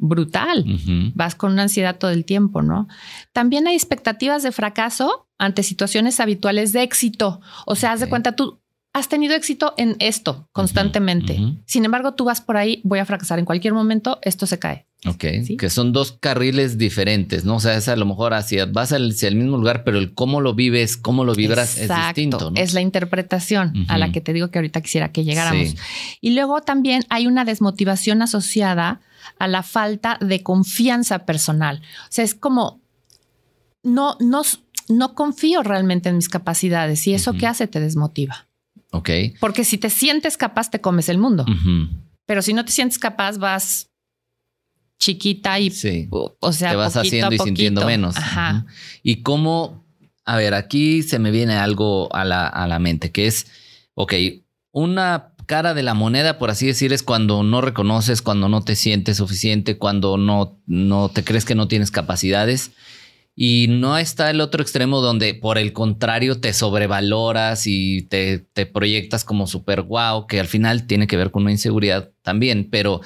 brutal. 0.00 0.64
Vas 1.14 1.34
con 1.34 1.52
una 1.52 1.62
ansiedad 1.62 1.98
todo 1.98 2.10
el 2.10 2.24
tiempo, 2.24 2.62
¿no? 2.62 2.88
También 3.32 3.66
hay 3.68 3.74
expectativas 3.74 4.42
de 4.42 4.50
fracaso 4.50 5.28
ante 5.38 5.62
situaciones 5.62 6.18
habituales 6.18 6.72
de 6.72 6.82
éxito. 6.82 7.40
O 7.66 7.76
sea, 7.76 7.92
haz 7.92 8.00
de 8.00 8.08
cuenta, 8.08 8.34
tú 8.34 8.60
has 8.92 9.08
tenido 9.08 9.34
éxito 9.34 9.74
en 9.76 9.96
esto 10.00 10.48
constantemente. 10.52 11.38
Sin 11.66 11.84
embargo, 11.84 12.14
tú 12.14 12.24
vas 12.24 12.40
por 12.40 12.56
ahí, 12.56 12.80
voy 12.82 12.98
a 12.98 13.04
fracasar 13.04 13.38
en 13.38 13.44
cualquier 13.44 13.72
momento, 13.72 14.18
esto 14.22 14.46
se 14.46 14.58
cae. 14.58 14.86
Ok, 15.06 15.24
que 15.58 15.70
son 15.70 15.92
dos 15.92 16.12
carriles 16.12 16.76
diferentes, 16.76 17.46
¿no? 17.46 17.56
O 17.56 17.60
sea, 17.60 17.74
es 17.74 17.88
a 17.88 17.96
lo 17.96 18.04
mejor 18.04 18.34
hacia, 18.34 18.66
vas 18.66 18.92
al, 18.92 19.14
el 19.18 19.36
mismo 19.36 19.56
lugar, 19.56 19.82
pero 19.82 19.98
el 19.98 20.12
cómo 20.12 20.42
lo 20.42 20.54
vives, 20.54 20.98
cómo 20.98 21.24
lo 21.24 21.34
vibras 21.34 21.78
es 21.78 21.88
distinto. 21.88 22.52
Es 22.54 22.74
la 22.74 22.82
interpretación 22.82 23.86
a 23.88 23.96
la 23.96 24.12
que 24.12 24.20
te 24.20 24.32
digo 24.32 24.50
que 24.50 24.58
ahorita 24.58 24.80
quisiera 24.82 25.10
que 25.10 25.24
llegáramos. 25.24 25.76
Y 26.20 26.30
luego 26.30 26.60
también 26.60 27.04
hay 27.08 27.26
una 27.26 27.44
desmotivación 27.44 28.20
asociada 28.20 29.00
a 29.40 29.48
la 29.48 29.62
falta 29.62 30.18
de 30.20 30.42
confianza 30.42 31.24
personal. 31.24 31.82
O 32.04 32.12
sea, 32.12 32.24
es 32.24 32.34
como, 32.34 32.82
no, 33.82 34.16
no, 34.20 34.42
no 34.88 35.14
confío 35.14 35.62
realmente 35.62 36.10
en 36.10 36.16
mis 36.16 36.28
capacidades 36.28 37.06
y 37.06 37.14
eso 37.14 37.32
que 37.32 37.46
hace 37.46 37.66
te 37.66 37.80
desmotiva. 37.80 38.48
Ok. 38.92 39.10
Porque 39.40 39.64
si 39.64 39.78
te 39.78 39.88
sientes 39.88 40.36
capaz, 40.36 40.70
te 40.70 40.82
comes 40.82 41.08
el 41.08 41.16
mundo. 41.16 41.46
Pero 42.26 42.42
si 42.42 42.52
no 42.52 42.66
te 42.66 42.70
sientes 42.70 42.98
capaz, 42.98 43.38
vas 43.38 43.90
chiquita 44.98 45.58
y, 45.58 45.72
o 46.10 46.52
sea, 46.52 46.70
te 46.70 46.76
vas 46.76 46.98
haciendo 46.98 47.34
y 47.34 47.38
sintiendo 47.38 47.86
menos. 47.86 48.18
Ajá. 48.18 48.66
Y 49.02 49.22
cómo, 49.22 49.86
a 50.26 50.36
ver, 50.36 50.52
aquí 50.52 51.02
se 51.02 51.18
me 51.18 51.30
viene 51.30 51.54
algo 51.54 52.14
a 52.14 52.26
la, 52.26 52.46
a 52.46 52.68
la 52.68 52.78
mente, 52.78 53.10
que 53.10 53.26
es, 53.26 53.46
ok, 53.94 54.12
una 54.72 55.29
cara 55.50 55.74
de 55.74 55.82
la 55.82 55.94
moneda, 55.94 56.38
por 56.38 56.48
así 56.48 56.64
decir, 56.64 56.92
es 56.92 57.02
cuando 57.02 57.42
no 57.42 57.60
reconoces, 57.60 58.22
cuando 58.22 58.48
no 58.48 58.62
te 58.62 58.76
sientes 58.76 59.16
suficiente, 59.16 59.78
cuando 59.78 60.16
no, 60.16 60.62
no 60.66 61.08
te 61.08 61.24
crees 61.24 61.44
que 61.44 61.56
no 61.56 61.66
tienes 61.66 61.90
capacidades. 61.90 62.70
Y 63.34 63.66
no 63.68 63.98
está 63.98 64.30
el 64.30 64.40
otro 64.40 64.62
extremo 64.62 65.00
donde 65.00 65.34
por 65.34 65.58
el 65.58 65.72
contrario 65.72 66.40
te 66.40 66.52
sobrevaloras 66.52 67.66
y 67.66 68.02
te, 68.02 68.38
te 68.38 68.64
proyectas 68.64 69.24
como 69.24 69.48
súper 69.48 69.82
guau, 69.82 70.28
que 70.28 70.38
al 70.38 70.46
final 70.46 70.86
tiene 70.86 71.08
que 71.08 71.16
ver 71.16 71.32
con 71.32 71.42
una 71.42 71.50
inseguridad 71.50 72.12
también, 72.22 72.68
pero 72.70 73.00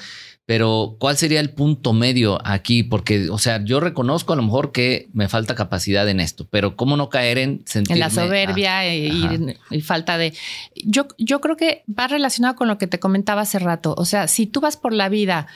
pero, 0.45 0.97
¿cuál 0.99 1.17
sería 1.17 1.39
el 1.39 1.49
punto 1.49 1.91
medio 1.91 2.39
aquí? 2.45 2.83
Porque, 2.83 3.31
o 3.31 3.39
sea, 3.39 3.63
yo 3.63 3.79
reconozco 3.79 4.33
a 4.33 4.35
lo 4.35 4.43
mejor 4.43 4.71
que 4.71 5.09
me 5.11 5.27
falta 5.27 5.55
capacidad 5.55 6.07
en 6.07 6.19
esto, 6.19 6.47
pero 6.51 6.75
¿cómo 6.75 6.97
no 6.97 7.09
caer 7.09 7.39
en 7.39 7.63
sentirme... 7.65 7.95
En 7.95 7.99
la 7.99 8.11
soberbia 8.11 8.93
y, 8.93 9.81
falta 9.81 10.19
de... 10.19 10.35
Yo, 10.75 11.07
yo 11.17 11.41
creo 11.41 11.57
que 11.57 11.83
va 11.87 12.07
relacionado 12.07 12.55
con 12.55 12.67
lo 12.67 12.77
que 12.77 12.85
te 12.85 12.99
comentaba 12.99 13.41
hace 13.41 13.57
rato. 13.57 13.95
O 13.97 14.05
sea, 14.05 14.27
si 14.27 14.45
tú 14.45 14.61
vas 14.61 14.77
por 14.77 14.93
la 14.93 15.09
vida 15.09 15.47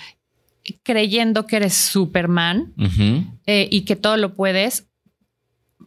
creyendo 0.83 1.45
que 1.45 1.57
eres 1.57 1.75
Superman 1.75 2.73
eh, 3.45 3.67
y 3.69 3.81
que 3.81 3.95
todo 3.95 4.17
lo 4.17 4.33
puedes, 4.33 4.88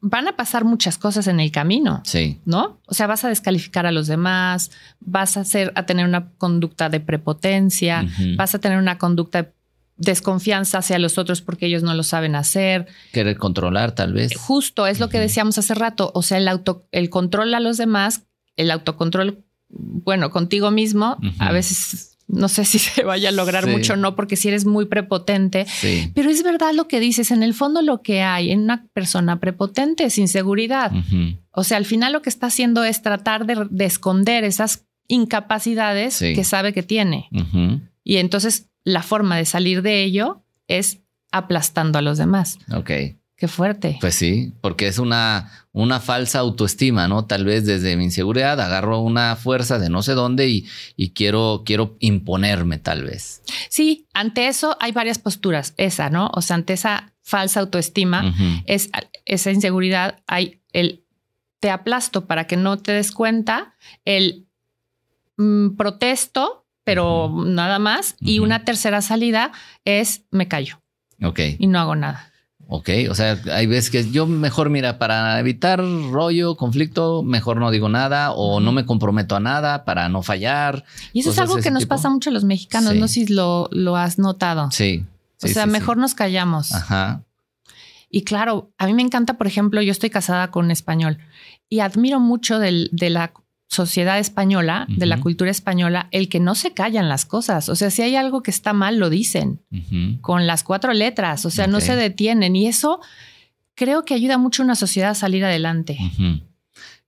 van 0.02 0.28
a 0.28 0.36
pasar 0.36 0.64
muchas 0.64 0.98
cosas 0.98 1.28
en 1.28 1.40
el 1.40 1.50
camino. 1.50 2.02
Sí. 2.04 2.40
¿No? 2.44 2.80
O 2.86 2.94
sea, 2.94 3.06
vas 3.06 3.24
a 3.24 3.28
descalificar 3.28 3.86
a 3.86 3.92
los 3.92 4.08
demás, 4.08 4.70
vas 5.00 5.36
a 5.36 5.40
hacer, 5.40 5.72
a 5.76 5.86
tener 5.86 6.04
una 6.04 6.28
conducta 6.38 6.90
de 6.90 7.00
prepotencia, 7.00 8.04
vas 8.36 8.54
a 8.54 8.58
tener 8.58 8.78
una 8.78 8.98
conducta 8.98 9.42
de 9.42 9.52
desconfianza 9.96 10.78
hacia 10.78 10.98
los 10.98 11.18
otros 11.18 11.40
porque 11.40 11.66
ellos 11.66 11.84
no 11.84 11.94
lo 11.94 12.02
saben 12.02 12.34
hacer. 12.34 12.88
Querer 13.12 13.38
controlar, 13.38 13.92
tal 13.92 14.12
vez. 14.12 14.36
Justo, 14.36 14.86
es 14.88 14.98
lo 14.98 15.08
que 15.08 15.20
decíamos 15.20 15.56
hace 15.58 15.74
rato. 15.74 16.10
O 16.14 16.22
sea, 16.22 16.38
el 16.38 16.48
auto, 16.48 16.84
el 16.90 17.08
control 17.08 17.54
a 17.54 17.60
los 17.60 17.76
demás, 17.76 18.24
el 18.56 18.72
autocontrol, 18.72 19.44
bueno, 19.68 20.30
contigo 20.30 20.72
mismo, 20.72 21.18
a 21.38 21.52
veces 21.52 22.11
no 22.32 22.48
sé 22.48 22.64
si 22.64 22.78
se 22.80 23.04
vaya 23.04 23.28
a 23.28 23.32
lograr 23.32 23.68
mucho 23.68 23.92
o 23.92 23.96
no, 23.96 24.16
porque 24.16 24.36
si 24.36 24.48
eres 24.48 24.64
muy 24.64 24.86
prepotente. 24.86 25.66
Pero 26.14 26.30
es 26.30 26.42
verdad 26.42 26.72
lo 26.74 26.88
que 26.88 26.98
dices. 26.98 27.30
En 27.30 27.44
el 27.44 27.54
fondo, 27.54 27.82
lo 27.82 28.02
que 28.02 28.22
hay 28.22 28.50
en 28.50 28.62
una 28.62 28.86
persona 28.92 29.38
prepotente 29.38 30.04
es 30.04 30.18
inseguridad. 30.18 30.90
O 31.52 31.62
sea, 31.62 31.76
al 31.76 31.84
final 31.84 32.12
lo 32.12 32.22
que 32.22 32.30
está 32.30 32.46
haciendo 32.46 32.82
es 32.82 33.02
tratar 33.02 33.46
de, 33.46 33.84
esconder 33.84 34.42
esas 34.44 34.86
incapacidades 35.06 36.18
que 36.18 36.44
sabe 36.44 36.72
que 36.72 36.82
tiene. 36.82 37.28
Y 38.02 38.16
entonces 38.16 38.68
la 38.82 39.02
forma 39.02 39.36
de 39.36 39.44
salir 39.44 39.82
de 39.82 40.02
ello 40.02 40.42
es 40.66 41.00
aplastando 41.30 41.98
a 41.98 42.02
los 42.02 42.18
demás. 42.18 42.58
Ok. 42.74 42.90
Qué 43.42 43.48
fuerte. 43.48 43.98
Pues 44.00 44.14
sí, 44.14 44.52
porque 44.60 44.86
es 44.86 45.00
una, 45.00 45.50
una 45.72 45.98
falsa 45.98 46.38
autoestima, 46.38 47.08
¿no? 47.08 47.24
Tal 47.24 47.44
vez 47.44 47.66
desde 47.66 47.96
mi 47.96 48.04
inseguridad 48.04 48.60
agarro 48.60 49.00
una 49.00 49.34
fuerza 49.34 49.80
de 49.80 49.90
no 49.90 50.04
sé 50.04 50.12
dónde 50.12 50.48
y, 50.48 50.68
y 50.94 51.10
quiero, 51.10 51.64
quiero 51.66 51.96
imponerme, 51.98 52.78
tal 52.78 53.02
vez. 53.02 53.42
Sí, 53.68 54.06
ante 54.14 54.46
eso 54.46 54.76
hay 54.78 54.92
varias 54.92 55.18
posturas. 55.18 55.74
Esa, 55.76 56.08
¿no? 56.08 56.30
O 56.34 56.40
sea, 56.40 56.54
ante 56.54 56.74
esa 56.74 57.14
falsa 57.20 57.58
autoestima, 57.58 58.32
es, 58.66 58.90
esa 59.24 59.50
inseguridad, 59.50 60.20
hay 60.28 60.60
el 60.72 61.02
te 61.58 61.70
aplasto 61.70 62.28
para 62.28 62.46
que 62.46 62.56
no 62.56 62.78
te 62.78 62.92
des 62.92 63.10
cuenta, 63.10 63.74
el 64.04 64.46
mm, 65.36 65.70
protesto, 65.70 66.64
pero 66.84 67.42
nada 67.44 67.80
más, 67.80 68.14
y 68.20 68.38
una 68.38 68.64
tercera 68.64 69.02
salida 69.02 69.50
es 69.84 70.22
me 70.30 70.46
callo. 70.46 70.80
Ok. 71.24 71.40
Y 71.58 71.66
no 71.66 71.80
hago 71.80 71.96
nada. 71.96 72.31
Ok, 72.74 72.88
o 73.10 73.14
sea, 73.14 73.38
hay 73.52 73.66
veces 73.66 73.90
que 73.90 74.10
yo 74.10 74.26
mejor, 74.26 74.70
mira, 74.70 74.98
para 74.98 75.38
evitar 75.38 75.78
rollo, 76.10 76.56
conflicto, 76.56 77.22
mejor 77.22 77.58
no 77.58 77.70
digo 77.70 77.90
nada 77.90 78.32
o 78.32 78.60
no 78.60 78.72
me 78.72 78.86
comprometo 78.86 79.36
a 79.36 79.40
nada 79.40 79.84
para 79.84 80.08
no 80.08 80.22
fallar. 80.22 80.82
Y 81.12 81.20
eso 81.20 81.32
es 81.32 81.38
algo 81.38 81.56
que 81.58 81.70
nos 81.70 81.84
pasa 81.84 82.08
mucho 82.08 82.30
a 82.30 82.32
los 82.32 82.44
mexicanos, 82.44 82.94
no 82.94 83.08
sé 83.08 83.26
si 83.26 83.26
lo, 83.26 83.68
lo 83.72 83.96
has 83.96 84.18
notado. 84.18 84.70
Sí. 84.70 85.04
o 85.44 85.48
sea, 85.48 85.66
mejor 85.66 85.98
nos 85.98 86.14
callamos. 86.14 86.72
Ajá. 86.72 87.22
Y 88.08 88.24
claro, 88.24 88.72
a 88.78 88.86
mí 88.86 88.94
me 88.94 89.02
encanta, 89.02 89.36
por 89.36 89.46
ejemplo, 89.46 89.82
yo 89.82 89.92
estoy 89.92 90.08
casada 90.08 90.50
con 90.50 90.64
un 90.64 90.70
español 90.70 91.18
y 91.68 91.80
admiro 91.80 92.20
mucho 92.20 92.58
del, 92.58 92.88
de 92.90 93.10
la 93.10 93.34
sociedad 93.72 94.18
española, 94.18 94.86
de 94.86 95.06
la 95.06 95.18
cultura 95.18 95.50
española, 95.50 96.08
el 96.10 96.28
que 96.28 96.40
no 96.40 96.54
se 96.54 96.74
callan 96.74 97.08
las 97.08 97.24
cosas. 97.24 97.70
O 97.70 97.74
sea, 97.74 97.90
si 97.90 98.02
hay 98.02 98.16
algo 98.16 98.42
que 98.42 98.50
está 98.50 98.74
mal, 98.74 98.98
lo 98.98 99.08
dicen 99.08 99.60
con 100.20 100.46
las 100.46 100.62
cuatro 100.62 100.92
letras. 100.92 101.46
O 101.46 101.50
sea, 101.50 101.66
no 101.66 101.80
se 101.80 101.96
detienen. 101.96 102.54
Y 102.54 102.66
eso 102.66 103.00
creo 103.74 104.04
que 104.04 104.12
ayuda 104.12 104.36
mucho 104.36 104.62
a 104.62 104.66
una 104.66 104.74
sociedad 104.74 105.12
a 105.12 105.14
salir 105.14 105.42
adelante. 105.42 105.96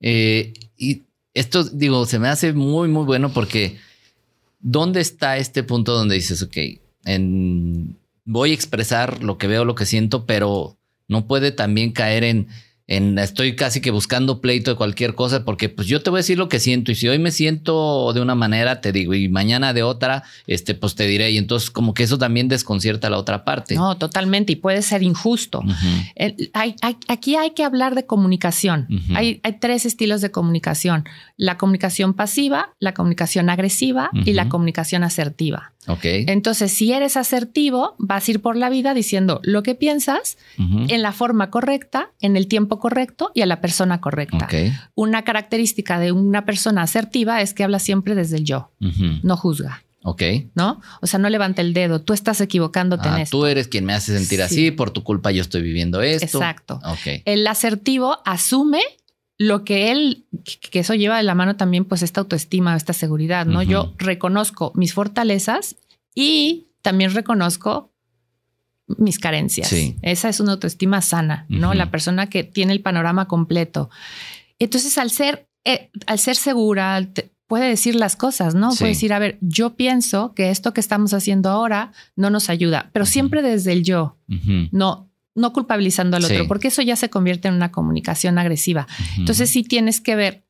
Eh, 0.01 0.55
y 0.79 1.03
esto, 1.35 1.65
digo, 1.65 2.07
se 2.07 2.19
me 2.19 2.29
hace 2.29 2.55
muy, 2.55 2.89
muy 2.89 3.05
bueno 3.05 3.31
porque 3.31 3.77
¿dónde 4.59 5.03
está 5.03 5.37
este 5.37 5.65
punto 5.65 5.93
donde 5.93 6.15
dices, 6.15 6.41
ok, 6.41 6.57
en, 7.05 7.95
voy 8.25 8.53
a 8.53 8.55
expresar 8.55 9.23
lo 9.23 9.37
que 9.37 9.49
veo, 9.49 9.67
lo 9.67 9.75
que 9.75 9.85
siento, 9.85 10.25
pero 10.25 10.79
no 11.09 11.27
puede 11.27 11.53
también 11.53 11.93
caer 11.93 12.25
en 12.25 12.49
estoy 12.87 13.57
casi 13.57 13.81
que 13.81 13.91
buscando 13.91 14.41
pleito 14.41 14.71
de 14.73 14.77
cualquier 14.77 15.15
cosa 15.15 15.45
porque 15.45 15.71
pues 15.71 15.89
yo 15.89 16.03
te 16.03 16.11
voy 16.11 16.19
a 16.19 16.21
decir 16.21 16.37
lo 16.37 16.51
que 16.51 16.61
siento 16.61 16.93
y 16.93 16.95
si 16.95 17.09
hoy 17.09 17.19
me 17.19 17.31
siento 17.31 18.13
de 18.13 18.21
una 18.21 18.35
manera 18.35 18.83
te 18.83 18.93
digo 18.93 19.15
y 19.15 19.29
mañana 19.29 19.73
de 19.73 19.83
otra 19.83 20.25
este 20.47 20.75
pues 20.75 20.95
te 20.95 21.07
diré 21.07 21.31
y 21.31 21.39
entonces 21.39 21.71
como 21.71 21.95
que 21.95 22.03
eso 22.03 22.19
también 22.19 22.49
desconcierta 22.49 23.07
a 23.07 23.11
la 23.11 23.19
otra 23.19 23.45
parte. 23.45 23.75
No 23.75 23.97
totalmente 23.97 24.53
y 24.53 24.57
puede 24.57 24.83
ser 24.83 25.03
injusto. 25.03 25.63
Aquí 27.09 27.37
hay 27.37 27.51
que 27.53 27.65
hablar 27.65 27.95
de 27.95 28.05
comunicación. 28.05 28.87
Hay, 29.15 29.41
hay, 29.43 29.59
tres 29.61 29.87
estilos 29.87 30.21
de 30.21 30.31
comunicación 30.31 31.05
la 31.37 31.57
comunicación 31.57 32.15
pasiva 32.15 32.75
la 32.79 32.95
comunicación 32.95 33.51
agresiva 33.51 34.11
y 34.25 34.33
la 34.33 34.49
comunicación 34.49 35.05
asertiva. 35.05 35.73
Ok. 35.87 36.05
Entonces, 36.05 36.73
si 36.73 36.93
eres 36.93 37.17
asertivo, 37.17 37.95
vas 37.99 38.27
a 38.27 38.31
ir 38.31 38.41
por 38.41 38.57
la 38.57 38.71
vida 38.71 38.95
diciendo 38.95 39.41
lo 39.43 39.63
que 39.63 39.75
piensas 39.75 40.39
en 40.57 41.03
la 41.03 41.13
forma 41.13 41.51
correcta, 41.51 42.11
en 42.21 42.37
el 42.37 42.47
tiempo 42.47 42.74
correcto 42.79 43.31
y 43.35 43.43
a 43.43 43.47
la 43.47 43.61
persona 43.61 44.01
correcta. 44.01 44.49
Una 44.95 45.23
característica 45.23 45.99
de 45.99 46.13
una 46.13 46.45
persona 46.45 46.83
asertiva 46.83 47.41
es 47.41 47.55
que 47.55 47.65
habla 47.65 47.79
siempre 47.79 48.15
desde 48.15 48.39
el 48.39 48.45
yo, 48.45 48.71
no 49.23 49.37
juzga. 49.37 49.83
Ok. 50.07 50.23
¿No? 50.55 50.83
O 51.01 51.07
sea, 51.07 51.19
no 51.19 51.31
levanta 51.31 51.63
el 51.63 51.73
dedo. 51.73 52.03
Tú 52.03 52.13
estás 52.13 52.43
equivocándote 52.43 53.09
en 53.09 53.15
ah, 53.15 53.23
esto. 53.23 53.39
Tú 53.39 53.47
eres 53.47 53.69
quien 53.69 53.87
me 53.87 53.95
hace 53.95 54.15
sentir 54.17 54.43
así. 54.43 54.71
Por 54.71 54.91
tu 54.91 55.03
culpa 55.03 55.31
yo 55.31 55.41
estoy 55.41 55.63
viviendo 55.63 56.03
esto. 56.03 56.39
Exacto. 56.39 56.79
Ok. 56.85 57.23
El 57.25 57.47
asertivo 57.47 58.19
asume 58.27 58.81
lo 59.39 59.65
que 59.65 59.91
él, 59.91 60.27
que 60.71 60.81
eso 60.81 60.95
lleva 60.95 61.17
de 61.17 61.23
la 61.23 61.35
mano 61.35 61.57
también, 61.57 61.87
pues 61.87 62.03
esta 62.03 62.21
autoestima, 62.21 62.77
esta 62.77 62.93
seguridad, 62.93 63.47
¿no? 63.47 63.63
Yo 63.63 63.95
reconozco 63.97 64.73
mis 64.75 64.93
fortalezas 64.93 65.77
y 66.15 66.67
también 66.83 67.13
reconozco 67.15 67.94
mis 68.87 69.19
carencias. 69.19 69.73
Esa 70.03 70.29
es 70.29 70.41
una 70.41 70.53
autoestima 70.53 71.01
sana, 71.01 71.47
¿no? 71.49 71.75
La 71.75 71.91
persona 71.91 72.29
que 72.29 72.45
tiene 72.45 72.73
el 72.73 72.81
panorama 72.81 73.27
completo. 73.27 73.91
Entonces, 74.59 74.99
al 74.99 75.11
ser, 75.11 75.49
eh, 75.65 75.91
al 76.07 76.19
ser 76.19 76.37
segura, 76.37 77.07
puede 77.47 77.69
decir 77.69 77.95
las 77.95 78.17
cosas, 78.17 78.55
¿no? 78.55 78.71
Puede 78.71 78.93
decir, 78.93 79.13
a 79.13 79.19
ver, 79.19 79.39
yo 79.41 79.75
pienso 79.75 80.35
que 80.35 80.51
esto 80.51 80.75
que 80.75 80.81
estamos 80.81 81.15
haciendo 81.15 81.51
ahora 81.51 81.93
no 82.17 82.31
nos 82.31 82.51
ayuda, 82.51 82.91
pero 82.93 83.07
siempre 83.07 83.43
desde 83.43 83.73
el 83.73 83.85
yo, 83.85 84.17
no 84.73 85.11
no 85.37 85.53
culpabilizando 85.53 86.17
al 86.17 86.25
otro, 86.25 86.47
porque 86.47 86.69
eso 86.69 86.81
ya 86.83 86.97
se 86.97 87.11
convierte 87.11 87.49
en 87.49 87.55
una 87.55 87.73
comunicación 87.73 88.39
agresiva. 88.39 88.87
Entonces 89.19 89.51
sí 89.51 89.65
tienes 89.65 90.01
que 90.01 90.15
ver 90.15 90.45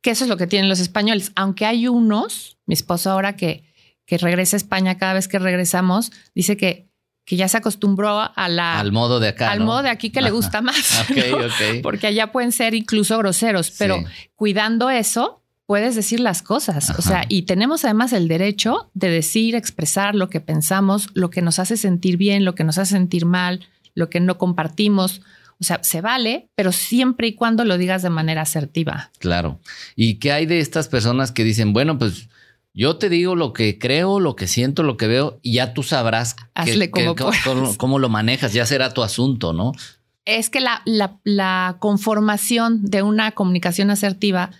que 0.00 0.10
eso 0.10 0.24
es 0.24 0.30
lo 0.30 0.36
que 0.36 0.46
tienen 0.46 0.68
los 0.68 0.78
españoles, 0.78 1.32
aunque 1.34 1.66
hay 1.66 1.88
unos, 1.88 2.58
mi 2.66 2.74
esposo 2.74 3.10
ahora 3.10 3.34
que, 3.34 3.64
que 4.06 4.16
regresa 4.18 4.56
a 4.56 4.58
España 4.58 4.96
cada 4.98 5.14
vez 5.14 5.26
que 5.26 5.40
regresamos, 5.40 6.12
dice 6.34 6.56
que 6.56 6.87
que 7.28 7.36
ya 7.36 7.46
se 7.46 7.58
acostumbró 7.58 8.20
a 8.34 8.48
la 8.48 8.80
al 8.80 8.90
modo 8.90 9.20
de 9.20 9.28
acá, 9.28 9.50
al 9.50 9.60
modo 9.60 9.82
de 9.82 9.90
aquí 9.90 10.08
que 10.08 10.22
le 10.22 10.30
gusta 10.30 10.62
más, 10.62 11.04
porque 11.82 12.06
allá 12.06 12.32
pueden 12.32 12.52
ser 12.52 12.74
incluso 12.74 13.18
groseros, 13.18 13.70
pero 13.78 14.02
cuidando 14.34 14.88
eso 14.88 15.42
puedes 15.66 15.94
decir 15.94 16.20
las 16.20 16.40
cosas, 16.40 16.88
o 16.98 17.02
sea, 17.02 17.26
y 17.28 17.42
tenemos 17.42 17.84
además 17.84 18.14
el 18.14 18.28
derecho 18.28 18.90
de 18.94 19.10
decir, 19.10 19.54
expresar 19.54 20.14
lo 20.14 20.30
que 20.30 20.40
pensamos, 20.40 21.08
lo 21.12 21.28
que 21.28 21.42
nos 21.42 21.58
hace 21.58 21.76
sentir 21.76 22.16
bien, 22.16 22.46
lo 22.46 22.54
que 22.54 22.64
nos 22.64 22.78
hace 22.78 22.92
sentir 22.92 23.26
mal, 23.26 23.60
lo 23.94 24.08
que 24.08 24.20
no 24.20 24.38
compartimos. 24.38 25.20
O 25.60 25.64
sea, 25.64 25.80
se 25.82 26.00
vale, 26.00 26.48
pero 26.54 26.72
siempre 26.72 27.26
y 27.26 27.34
cuando 27.34 27.64
lo 27.64 27.76
digas 27.76 28.02
de 28.02 28.10
manera 28.10 28.42
asertiva. 28.42 29.10
Claro. 29.18 29.60
¿Y 29.96 30.14
qué 30.14 30.32
hay 30.32 30.46
de 30.46 30.60
estas 30.60 30.88
personas 30.88 31.32
que 31.32 31.44
dicen, 31.44 31.72
bueno, 31.74 31.98
pues 31.98 32.28
yo 32.78 32.96
te 32.96 33.08
digo 33.08 33.34
lo 33.34 33.52
que 33.52 33.76
creo, 33.76 34.20
lo 34.20 34.36
que 34.36 34.46
siento, 34.46 34.84
lo 34.84 34.96
que 34.96 35.08
veo, 35.08 35.40
y 35.42 35.54
ya 35.54 35.74
tú 35.74 35.82
sabrás 35.82 36.36
cómo, 37.76 37.98
lo 37.98 38.08
manejas, 38.08 38.52
ya 38.52 38.64
será 38.66 38.94
tu 38.94 39.02
asunto, 39.02 39.52
¿no? 39.52 39.72
Es 40.24 40.48
que 40.48 40.60
la, 40.60 40.84
la 41.24 41.78
conformación 41.80 42.84
de 42.84 43.02
una 43.02 43.32
comunicación 43.32 43.90
asertiva 43.90 44.52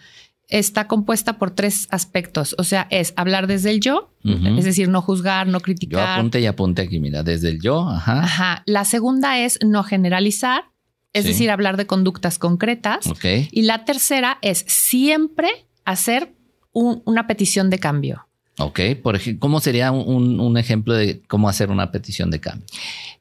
está 0.48 0.88
compuesta 0.88 1.38
por 1.38 1.52
tres 1.52 1.87
aspectos. 1.90 2.57
O 2.59 2.64
sea, 2.64 2.88
es 2.90 3.12
hablar 3.14 3.46
desde 3.46 3.70
el 3.70 3.78
yo, 3.78 4.12
es 4.24 4.64
decir, 4.64 4.88
no 4.88 5.00
juzgar, 5.00 5.46
no 5.46 5.61
criticar. 5.61 6.04
Yo 6.04 6.12
apunte 6.14 6.40
y 6.40 6.46
apunte 6.46 6.83
aquí, 6.83 6.98
mira, 6.98 7.22
desde 7.22 7.50
el 7.50 7.61
yo. 7.61 7.88
Ajá. 7.88 8.24
Ajá. 8.24 8.62
La 8.66 8.85
segunda 8.85 9.38
es 9.38 9.61
no 9.64 9.85
generalizar, 9.85 10.64
es 11.12 11.24
decir, 11.24 11.52
hablar 11.52 11.76
de 11.76 11.87
conductas 11.87 12.40
concretas. 12.40 13.09
Y 13.52 13.62
la 13.62 13.85
tercera 13.85 14.38
es 14.42 14.64
siempre 14.66 15.48
hacer 15.85 16.35
una 16.78 17.26
petición 17.26 17.70
de 17.70 17.78
cambio. 17.78 18.26
Ok, 18.58 18.80
por 19.02 19.14
ejemplo, 19.14 19.40
¿cómo 19.40 19.60
sería 19.60 19.92
un, 19.92 20.56
ejemplo 20.56 20.94
de 20.94 21.22
cómo 21.28 21.48
hacer 21.48 21.70
una 21.70 21.92
petición 21.92 22.30
de 22.30 22.40
cambio? 22.40 22.66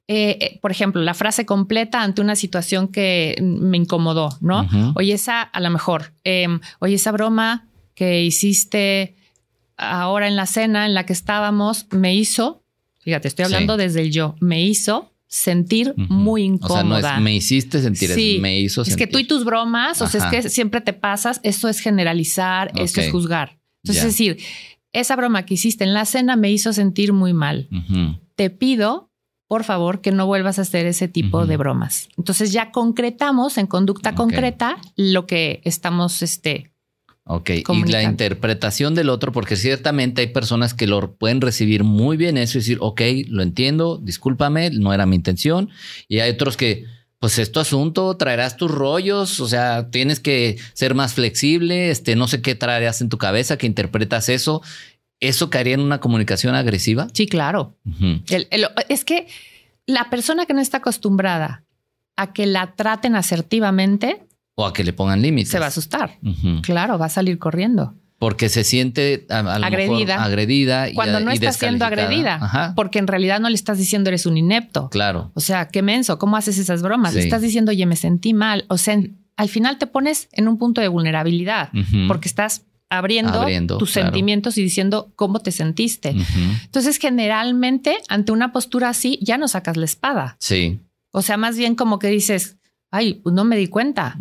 Eh, 0.08 0.38
eh, 0.42 0.60
por 0.62 0.72
ejemplo, 0.72 1.02
la 1.02 1.14
frase 1.14 1.46
completa 1.46 2.02
ante 2.02 2.22
una 2.22 2.36
situación 2.36 2.88
que 2.88 3.36
me 3.42 3.78
incomodó, 3.78 4.30
¿no? 4.42 4.68
Oye, 4.96 5.14
esa, 5.14 5.42
a 5.42 5.60
lo 5.60 5.70
mejor, 5.70 6.14
em, 6.24 6.60
oye, 6.80 6.96
esa 6.96 7.12
broma 7.12 7.68
que 7.94 8.24
hiciste 8.24 9.16
ahora 9.78 10.28
en 10.28 10.36
la 10.36 10.48
cena 10.48 10.86
en 10.86 10.96
la 10.96 11.06
que 11.06 11.14
estábamos 11.14 11.86
me 11.92 12.16
hizo, 12.16 12.64
fíjate, 13.02 13.28
estoy 13.28 13.46
hablando 13.46 13.78
desde 13.78 14.02
el 14.02 14.12
yo, 14.12 14.36
me 14.40 14.62
hizo 14.62 15.12
sentir 15.28 15.94
muy 15.98 16.44
incómoda. 16.44 16.98
O 16.98 17.02
sea, 17.02 17.12
no 17.12 17.18
es 17.18 17.24
me 17.24 17.36
hiciste 17.36 17.82
sentir, 17.82 18.12
es 18.12 18.42
me 18.42 18.60
hizo 18.60 18.84
sentir. 18.84 19.02
Es 19.02 19.08
que 19.08 19.12
tú 19.12 19.20
y 19.20 19.26
tus 19.26 19.44
bromas, 19.44 20.02
o 20.02 20.08
sea, 20.08 20.30
es 20.30 20.44
que 20.44 20.50
siempre 20.50 20.82
te 20.82 20.94
pasas, 20.94 21.40
eso 21.44 21.68
es 21.70 21.80
generalizar, 21.80 22.72
eso 22.76 23.02
es 23.02 23.12
juzgar. 23.12 23.60
Entonces, 23.84 24.06
es 24.06 24.12
decir, 24.12 24.38
esa 24.94 25.16
broma 25.16 25.46
que 25.46 25.56
hiciste 25.56 25.84
en 25.84 25.94
la 25.94 26.06
cena 26.06 26.36
me 26.36 26.52
hizo 26.52 26.74
sentir 26.74 27.14
muy 27.14 27.34
mal. 27.34 27.70
Te 28.36 28.50
pido 28.50 29.08
por 29.48 29.64
favor, 29.64 30.02
que 30.02 30.12
no 30.12 30.28
vuelvas 30.28 30.60
a 30.60 30.64
hacer 30.64 30.86
ese 30.86 31.08
tipo 31.08 31.46
de 31.46 31.58
bromas. 31.58 32.10
Entonces 32.18 32.52
ya 32.52 32.72
concretamos 32.72 33.58
en 33.58 33.68
conducta 33.68 34.14
concreta 34.14 34.78
lo 34.96 35.26
que 35.26 35.62
estamos 35.64 36.22
este, 36.22 36.74
Ok, 37.30 37.50
y 37.50 37.84
la 37.92 38.04
interpretación 38.04 38.96
del 38.96 39.10
otro, 39.10 39.34
porque 39.34 39.58
ciertamente 39.58 40.22
hay 40.22 40.28
personas 40.28 40.74
que 40.74 40.88
lo 40.88 41.14
pueden 41.16 41.42
recibir 41.42 41.84
muy 41.84 42.16
bien 42.16 42.38
eso 42.38 42.58
y 42.58 42.62
decir, 42.62 42.78
ok, 42.80 43.02
lo 43.28 43.44
entiendo, 43.44 44.00
discúlpame, 44.02 44.70
no 44.70 44.94
era 44.94 45.06
mi 45.06 45.18
intención. 45.18 45.70
Y 46.08 46.20
hay 46.20 46.32
otros 46.32 46.56
que, 46.56 46.86
pues 47.20 47.38
es 47.38 47.52
tu 47.52 47.60
asunto, 47.60 48.16
traerás 48.16 48.56
tus 48.56 48.72
rollos, 48.72 49.42
o 49.42 49.48
sea, 49.50 49.90
tienes 49.92 50.22
que 50.22 50.58
ser 50.74 50.96
más 50.96 51.16
flexible, 51.16 51.92
este, 51.92 52.16
no 52.16 52.30
sé 52.30 52.42
qué 52.42 52.56
traerás 52.56 53.02
en 53.02 53.10
tu 53.10 53.18
cabeza 53.18 53.58
que 53.58 53.68
interpretas 53.68 54.30
eso. 54.30 54.62
¿Eso 55.20 55.50
caería 55.50 55.74
en 55.74 55.82
una 55.82 56.00
comunicación 56.00 56.56
agresiva? 56.56 57.08
Sí, 57.14 57.28
claro. 57.28 57.76
es 58.88 59.04
que 59.04 59.28
la 59.86 60.10
persona 60.10 60.46
que 60.46 60.54
no 60.54 60.62
está 60.62 60.78
acostumbrada 60.78 61.66
a 62.16 62.34
que 62.34 62.46
la 62.46 62.76
traten 62.76 63.16
asertivamente, 63.16 64.27
o 64.60 64.66
a 64.66 64.74
que 64.74 64.84
le 64.84 64.92
pongan 64.92 65.22
límites. 65.22 65.52
Se 65.52 65.60
va 65.60 65.66
a 65.66 65.68
asustar. 65.70 66.18
Claro, 66.64 66.98
va 66.98 67.06
a 67.06 67.10
salir 67.10 67.38
corriendo. 67.38 67.94
Porque 68.18 68.50
se 68.50 68.64
siente 68.64 69.28
agredida. 69.30 70.24
agredida 70.24 70.88
Cuando 70.96 71.20
no 71.20 71.30
está 71.30 71.52
siendo 71.52 71.86
agredida. 71.86 72.74
Porque 72.76 72.98
en 72.98 73.06
realidad 73.06 73.40
no 73.40 73.50
le 73.50 73.56
estás 73.56 73.78
diciendo 73.78 74.10
eres 74.10 74.26
un 74.26 74.36
inepto. 74.36 74.90
Claro. 74.90 75.32
O 75.36 75.42
sea, 75.42 75.68
qué 75.68 75.84
menso, 75.84 76.18
¿cómo 76.18 76.38
haces 76.38 76.58
esas 76.58 76.82
bromas? 76.82 77.14
Le 77.14 77.22
estás 77.22 77.44
diciendo, 77.44 77.70
oye, 77.70 77.86
me 77.86 77.96
sentí 77.96 78.34
mal. 78.34 78.66
O 78.68 78.80
sea, 78.80 79.00
al 79.36 79.50
final 79.50 79.78
te 79.78 79.86
pones 79.86 80.28
en 80.32 80.48
un 80.48 80.58
punto 80.58 80.82
de 80.82 80.88
vulnerabilidad 80.88 81.70
porque 82.08 82.28
estás 82.28 82.64
abriendo, 82.90 83.46
tus 83.78 83.92
sentimientos 83.92 84.58
y 84.58 84.64
diciendo 84.64 85.12
cómo 85.16 85.40
te 85.40 85.52
sentiste. 85.52 86.16
Entonces, 86.64 86.98
generalmente, 86.98 87.96
ante 88.10 88.32
una 88.32 88.52
postura 88.52 88.90
así, 88.90 89.20
ya 89.22 89.38
no 89.38 89.48
sacas 89.48 89.78
la 89.78 89.86
espada. 89.86 90.36
Sí. 90.40 90.80
O 91.12 91.22
sea, 91.22 91.38
más 91.38 91.56
bien 91.60 91.76
como 91.76 92.00
que 92.00 92.08
dices, 92.08 92.58
ay, 92.92 93.16
pues 93.16 93.34
no 93.34 93.44
me 93.44 93.58
di 93.58 93.68
cuenta. 93.68 94.18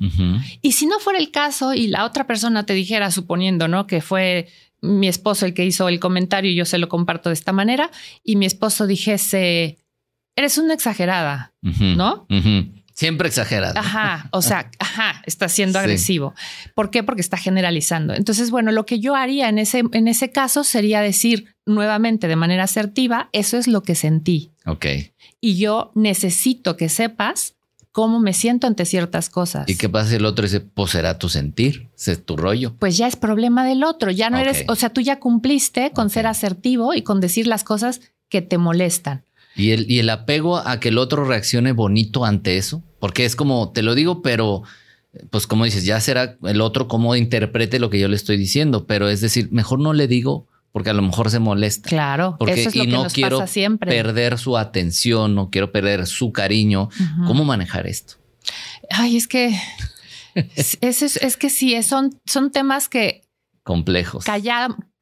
Y 0.62 0.72
si 0.72 0.86
no 0.86 0.98
fuera 0.98 1.18
el 1.18 1.30
caso 1.30 1.74
y 1.74 1.86
la 1.86 2.04
otra 2.04 2.26
persona 2.26 2.66
te 2.66 2.74
dijera, 2.74 3.10
suponiendo, 3.10 3.68
¿no? 3.68 3.86
Que 3.86 4.00
fue 4.00 4.48
mi 4.80 5.08
esposo 5.08 5.46
el 5.46 5.54
que 5.54 5.64
hizo 5.64 5.88
el 5.88 6.00
comentario 6.00 6.50
y 6.50 6.54
yo 6.54 6.64
se 6.64 6.78
lo 6.78 6.88
comparto 6.88 7.30
de 7.30 7.34
esta 7.34 7.52
manera, 7.52 7.90
y 8.22 8.36
mi 8.36 8.46
esposo 8.46 8.86
dijese, 8.86 9.78
eres 10.36 10.58
una 10.58 10.74
exagerada, 10.74 11.54
¿no? 11.62 12.26
Siempre 12.92 13.28
exagerada. 13.28 13.78
Ajá, 13.78 14.28
o 14.32 14.40
sea, 14.40 14.70
ajá, 14.78 15.22
está 15.26 15.50
siendo 15.50 15.78
agresivo. 15.78 16.34
¿Por 16.74 16.90
qué? 16.90 17.02
Porque 17.02 17.20
está 17.20 17.36
generalizando. 17.36 18.14
Entonces, 18.14 18.50
bueno, 18.50 18.72
lo 18.72 18.86
que 18.86 19.00
yo 19.00 19.14
haría 19.14 19.50
en 19.50 19.58
ese, 19.58 19.82
en 19.92 20.08
ese 20.08 20.30
caso 20.30 20.64
sería 20.64 21.02
decir 21.02 21.54
nuevamente 21.66 22.26
de 22.26 22.36
manera 22.36 22.64
asertiva, 22.64 23.28
eso 23.32 23.58
es 23.58 23.68
lo 23.68 23.82
que 23.82 23.94
sentí. 23.94 24.52
Ok. 24.64 24.86
Y 25.42 25.58
yo 25.58 25.92
necesito 25.94 26.78
que 26.78 26.88
sepas 26.88 27.55
cómo 27.96 28.20
me 28.20 28.34
siento 28.34 28.66
ante 28.66 28.84
ciertas 28.84 29.30
cosas. 29.30 29.66
¿Y 29.70 29.76
qué 29.76 29.88
pasa 29.88 30.10
si 30.10 30.16
el 30.16 30.26
otro 30.26 30.42
dice, 30.42 30.60
pues 30.60 30.90
será 30.90 31.18
tu 31.18 31.30
sentir, 31.30 31.88
es 31.96 32.22
tu 32.26 32.36
rollo? 32.36 32.74
Pues 32.78 32.98
ya 32.98 33.06
es 33.06 33.16
problema 33.16 33.66
del 33.66 33.84
otro, 33.84 34.10
ya 34.10 34.28
no 34.28 34.36
eres, 34.36 34.64
o 34.68 34.74
sea, 34.74 34.90
tú 34.90 35.00
ya 35.00 35.18
cumpliste 35.18 35.92
con 35.92 36.10
ser 36.10 36.26
asertivo 36.26 36.92
y 36.92 37.00
con 37.00 37.22
decir 37.22 37.46
las 37.46 37.64
cosas 37.64 38.02
que 38.28 38.42
te 38.42 38.58
molestan. 38.58 39.24
¿Y 39.56 39.70
el, 39.70 39.90
y 39.90 39.98
el 39.98 40.10
apego 40.10 40.58
a 40.58 40.78
que 40.78 40.90
el 40.90 40.98
otro 40.98 41.24
reaccione 41.24 41.72
bonito 41.72 42.26
ante 42.26 42.58
eso, 42.58 42.82
porque 42.98 43.24
es 43.24 43.34
como, 43.34 43.72
te 43.72 43.82
lo 43.82 43.94
digo, 43.94 44.20
pero 44.20 44.62
pues 45.30 45.46
como 45.46 45.64
dices, 45.64 45.86
ya 45.86 45.98
será 45.98 46.36
el 46.44 46.60
otro 46.60 46.88
cómo 46.88 47.16
interprete 47.16 47.78
lo 47.78 47.88
que 47.88 47.98
yo 47.98 48.08
le 48.08 48.16
estoy 48.16 48.36
diciendo, 48.36 48.86
pero 48.86 49.08
es 49.08 49.22
decir, 49.22 49.48
mejor 49.52 49.78
no 49.78 49.94
le 49.94 50.06
digo 50.06 50.46
porque 50.76 50.90
a 50.90 50.92
lo 50.92 51.00
mejor 51.00 51.30
se 51.30 51.38
molesta. 51.38 51.88
Claro, 51.88 52.36
porque, 52.38 52.52
eso 52.52 52.68
es 52.68 52.76
lo 52.76 52.82
y 52.82 52.86
que 52.86 52.92
no 52.92 53.04
nos 53.04 53.14
quiero 53.14 53.38
pasa 53.38 53.50
siempre. 53.50 53.90
perder 53.90 54.36
su 54.36 54.58
atención, 54.58 55.34
no 55.34 55.48
quiero 55.48 55.72
perder 55.72 56.06
su 56.06 56.32
cariño. 56.32 56.90
¿Cómo 57.26 57.46
manejar 57.46 57.86
esto? 57.86 58.16
Ay, 58.90 59.16
es 59.16 59.26
que 59.26 59.58
es, 60.34 60.76
es, 60.82 61.36
que 61.38 61.48
sí, 61.48 61.82
son, 61.82 62.20
son 62.26 62.52
temas 62.52 62.90
que 62.90 63.22
complejos. 63.62 64.26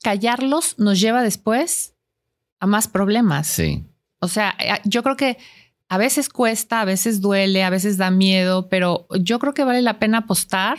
callarlos 0.00 0.78
nos 0.78 1.00
lleva 1.00 1.24
después 1.24 1.94
a 2.60 2.68
más 2.68 2.86
problemas. 2.86 3.48
Sí. 3.48 3.82
O 4.20 4.28
sea, 4.28 4.54
eh, 4.60 4.80
yo 4.84 5.02
creo 5.02 5.16
que 5.16 5.38
a 5.88 5.98
veces 5.98 6.28
cuesta, 6.28 6.82
a 6.82 6.84
veces 6.84 7.20
duele, 7.20 7.64
a 7.64 7.70
veces 7.70 7.96
da 7.96 8.12
miedo, 8.12 8.68
pero 8.68 9.08
yo 9.18 9.40
creo 9.40 9.54
que 9.54 9.64
vale 9.64 9.82
la 9.82 9.98
pena 9.98 10.18
apostar 10.18 10.78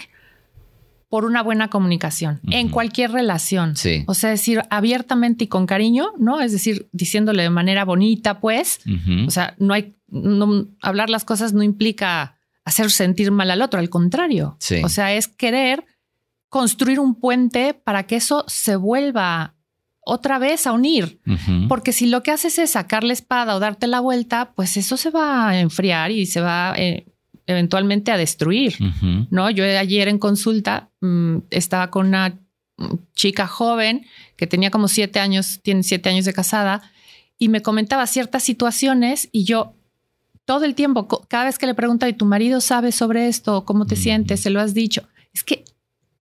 por 1.16 1.24
una 1.24 1.42
buena 1.42 1.70
comunicación 1.70 2.42
en 2.52 2.68
cualquier 2.68 3.14
relación. 3.14 3.78
Sí. 3.78 4.04
O 4.06 4.14
sea, 4.14 4.32
decir 4.32 4.64
abiertamente 4.70 5.46
y 5.46 5.48
con 5.48 5.66
cariño, 5.66 6.12
¿no? 6.20 6.42
Es 6.42 6.52
decir, 6.52 6.90
diciéndole 6.92 7.44
de 7.44 7.50
manera 7.50 7.86
bonita, 7.86 8.42
pues. 8.42 8.82
O 9.26 9.32
sea, 9.32 9.56
no 9.58 9.74
hay, 9.74 9.96
hablar 10.82 11.10
las 11.10 11.24
cosas 11.24 11.54
no 11.54 11.64
implica 11.64 12.36
hacer 12.66 12.92
sentir 12.92 13.32
mal 13.32 13.50
al 13.50 13.62
otro, 13.62 13.80
al 13.80 13.90
contrario. 13.90 14.58
Sí. 14.60 14.82
O 14.84 14.90
sea, 14.90 15.14
es 15.14 15.30
querer 15.30 15.86
construir 16.50 17.00
un 17.00 17.16
puente 17.16 17.74
para 17.74 18.04
que 18.04 18.18
eso 18.18 18.44
se 18.50 18.76
vuelva 18.76 19.56
otra 20.02 20.38
vez 20.38 20.68
a 20.68 20.74
unir. 20.74 21.22
Porque 21.70 21.94
si 21.94 22.08
lo 22.08 22.24
que 22.24 22.32
haces 22.32 22.60
es 22.60 22.72
sacar 22.72 23.06
la 23.06 23.14
espada 23.14 23.56
o 23.56 23.60
darte 23.62 23.88
la 23.88 24.02
vuelta, 24.02 24.52
pues 24.54 24.76
eso 24.76 24.98
se 24.98 25.12
va 25.12 25.48
a 25.48 25.62
enfriar 25.62 26.12
y 26.12 26.26
se 26.26 26.42
va 26.42 26.74
eh, 26.76 27.06
eventualmente 27.48 28.12
a 28.12 28.18
destruir, 28.18 28.76
¿no? 29.30 29.50
Yo 29.50 29.64
ayer 29.64 30.08
en 30.08 30.18
consulta 30.18 30.90
mm, 31.02 31.38
estaba 31.52 31.92
con 31.92 32.08
una 32.08 32.40
chica 33.14 33.48
joven 33.48 34.06
que 34.36 34.48
tenía 34.48 34.72
como 34.72 34.88
siete 34.88 35.20
años, 35.20 35.60
tiene 35.62 35.84
siete 35.84 36.10
años 36.10 36.26
de 36.26 36.34
casada, 36.34 36.82
y 37.38 37.50
me 37.50 37.62
comentaba 37.62 38.08
ciertas 38.08 38.44
situaciones 38.44 39.30
y 39.32 39.44
yo 39.44 39.74
todo 40.46 40.66
el 40.66 40.76
tiempo, 40.76 41.08
cada 41.28 41.46
vez 41.46 41.58
que 41.58 41.66
le 41.66 41.74
preguntaba, 41.74 42.10
¿y 42.10 42.14
tu 42.14 42.26
marido 42.26 42.62
sabe 42.62 42.92
sobre 42.92 43.28
esto? 43.28 43.66
¿Cómo 43.66 43.86
te 43.86 43.96
sientes? 43.96 44.42
¿Se 44.42 44.52
lo 44.52 44.62
has 44.62 44.74
dicho? 44.74 45.08
Es 45.34 45.44
que 45.44 45.66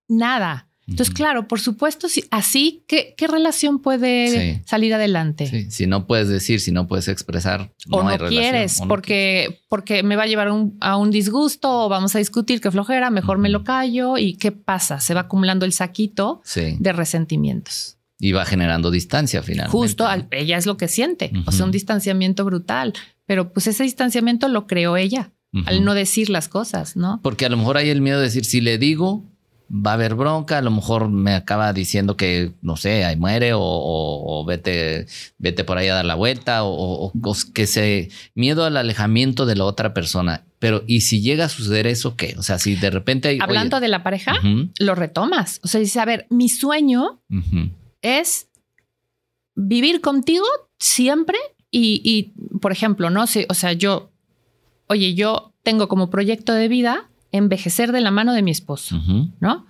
nada. 0.09 0.69
Entonces, 0.87 1.15
claro, 1.15 1.49
por 1.49 1.61
supuesto, 1.61 2.09
si, 2.09 2.25
así, 2.31 2.85
¿qué, 2.87 3.15
¿qué, 3.17 3.27
relación 3.27 3.79
puede 3.79 4.63
salir 4.67 4.93
adelante? 4.93 5.71
Si 5.71 5.87
no 5.87 6.07
puedes 6.07 6.29
decir, 6.29 6.61
si 6.61 6.73
no 6.73 6.87
puedes 6.87 7.09
expresar, 7.09 7.73
o 7.91 8.03
no, 8.03 8.29
quieres, 8.29 8.81
porque, 8.87 9.61
porque 9.69 10.03
me 10.03 10.17
va 10.17 10.25
a 10.25 10.27
llevar 10.27 10.49
a 10.81 10.97
un 10.97 11.11
disgusto 11.11 11.87
o 11.87 11.89
vamos 11.89 12.15
a 12.15 12.19
discutir 12.19 12.61
qué 12.61 12.71
flojera, 12.71 13.11
mejor 13.11 13.39
me 13.39 13.49
lo 13.49 13.65
callo 13.65 14.19
y 14.19 14.35
qué 14.35 14.53
pasa, 14.53 15.01
se 15.01 15.15
va 15.15 15.23
acumulando 15.23 15.65
el 15.65 15.73
saquito 15.73 16.43
de 16.55 16.93
resentimientos. 16.93 17.99
Y 18.19 18.33
va 18.33 18.45
generando 18.45 18.91
distancia 18.91 19.43
finalmente. 19.43 19.77
Justo, 19.77 20.07
ella 20.31 20.57
es 20.59 20.67
lo 20.67 20.77
que 20.77 20.89
siente, 20.89 21.33
o 21.47 21.53
sea, 21.53 21.65
un 21.65 21.73
distanciamiento 21.73 22.45
brutal, 22.45 22.93
pero 23.27 23.53
pues 23.53 23.67
ese 23.67 23.85
distanciamiento 23.85 24.49
lo 24.49 24.67
creó 24.67 24.97
ella. 24.97 25.31
Al 25.67 25.85
no 25.85 25.95
decir 25.95 26.31
las 26.31 26.49
cosas, 26.49 26.97
¿no? 26.97 27.21
Porque 27.23 27.47
a 27.47 27.49
lo 27.49 27.57
mejor 27.57 27.77
hay 27.77 27.89
el 27.89 28.01
miedo 28.01 28.19
de 28.19 28.25
decir, 28.25 28.45
si 28.45 28.61
le 28.61 28.77
digo, 28.77 29.23
va 29.71 29.93
a 29.93 29.95
haber 29.95 30.15
bronca, 30.15 30.59
a 30.59 30.63
lo 30.63 30.71
mejor 30.71 31.09
me 31.09 31.35
acaba 31.35 31.73
diciendo 31.73 32.17
que, 32.17 32.53
no 32.63 32.77
sé, 32.77 33.05
ahí 33.05 33.17
muere 33.17 33.53
o, 33.55 34.45
vete, 34.47 35.07
vete 35.39 35.65
por 35.65 35.79
ahí 35.79 35.89
a 35.89 35.95
dar 35.95 36.05
la 36.05 36.15
vuelta 36.15 36.61
o, 36.65 37.13
que 37.55 37.67
se 37.67 38.11
miedo 38.35 38.65
al 38.65 38.77
alejamiento 38.77 39.47
de 39.47 39.57
la 39.57 39.65
otra 39.65 39.95
persona. 39.95 40.45
Pero, 40.59 40.85
¿y 40.87 41.03
si 41.03 41.21
llega 41.21 41.47
a 41.47 41.49
suceder 41.49 41.87
eso 41.87 42.17
qué? 42.17 42.35
O 42.39 42.43
sea, 42.43 42.59
si 42.59 42.77
de 42.77 42.91
repente... 42.91 43.29
Hay, 43.29 43.39
Hablando 43.41 43.81
de 43.81 43.89
la 43.89 44.03
pareja, 44.03 44.35
lo 44.79 44.95
retomas. 44.95 45.61
O 45.63 45.69
sea, 45.69 45.81
dice, 45.81 46.01
a 46.01 46.05
ver, 46.05 46.27
mi 46.31 46.49
sueño 46.49 47.23
es 48.03 48.49
vivir 49.55 50.01
contigo 50.01 50.47
siempre 50.79 51.39
y, 51.71 52.01
y, 52.05 52.59
por 52.59 52.73
ejemplo, 52.73 53.11
no 53.11 53.27
sé, 53.27 53.47
o 53.49 53.55
sea, 53.55 53.73
yo, 53.73 54.11
oye, 54.87 55.15
yo 55.15 55.55
tengo 55.63 55.89
como 55.89 56.11
proyecto 56.11 56.53
de 56.53 56.69
vida 56.69 57.11
envejecer 57.35 57.93
de 57.93 58.01
la 58.01 58.11
mano 58.11 58.33
de 58.33 58.43
mi 58.43 58.51
esposo, 58.53 59.01
¿no? 59.41 59.67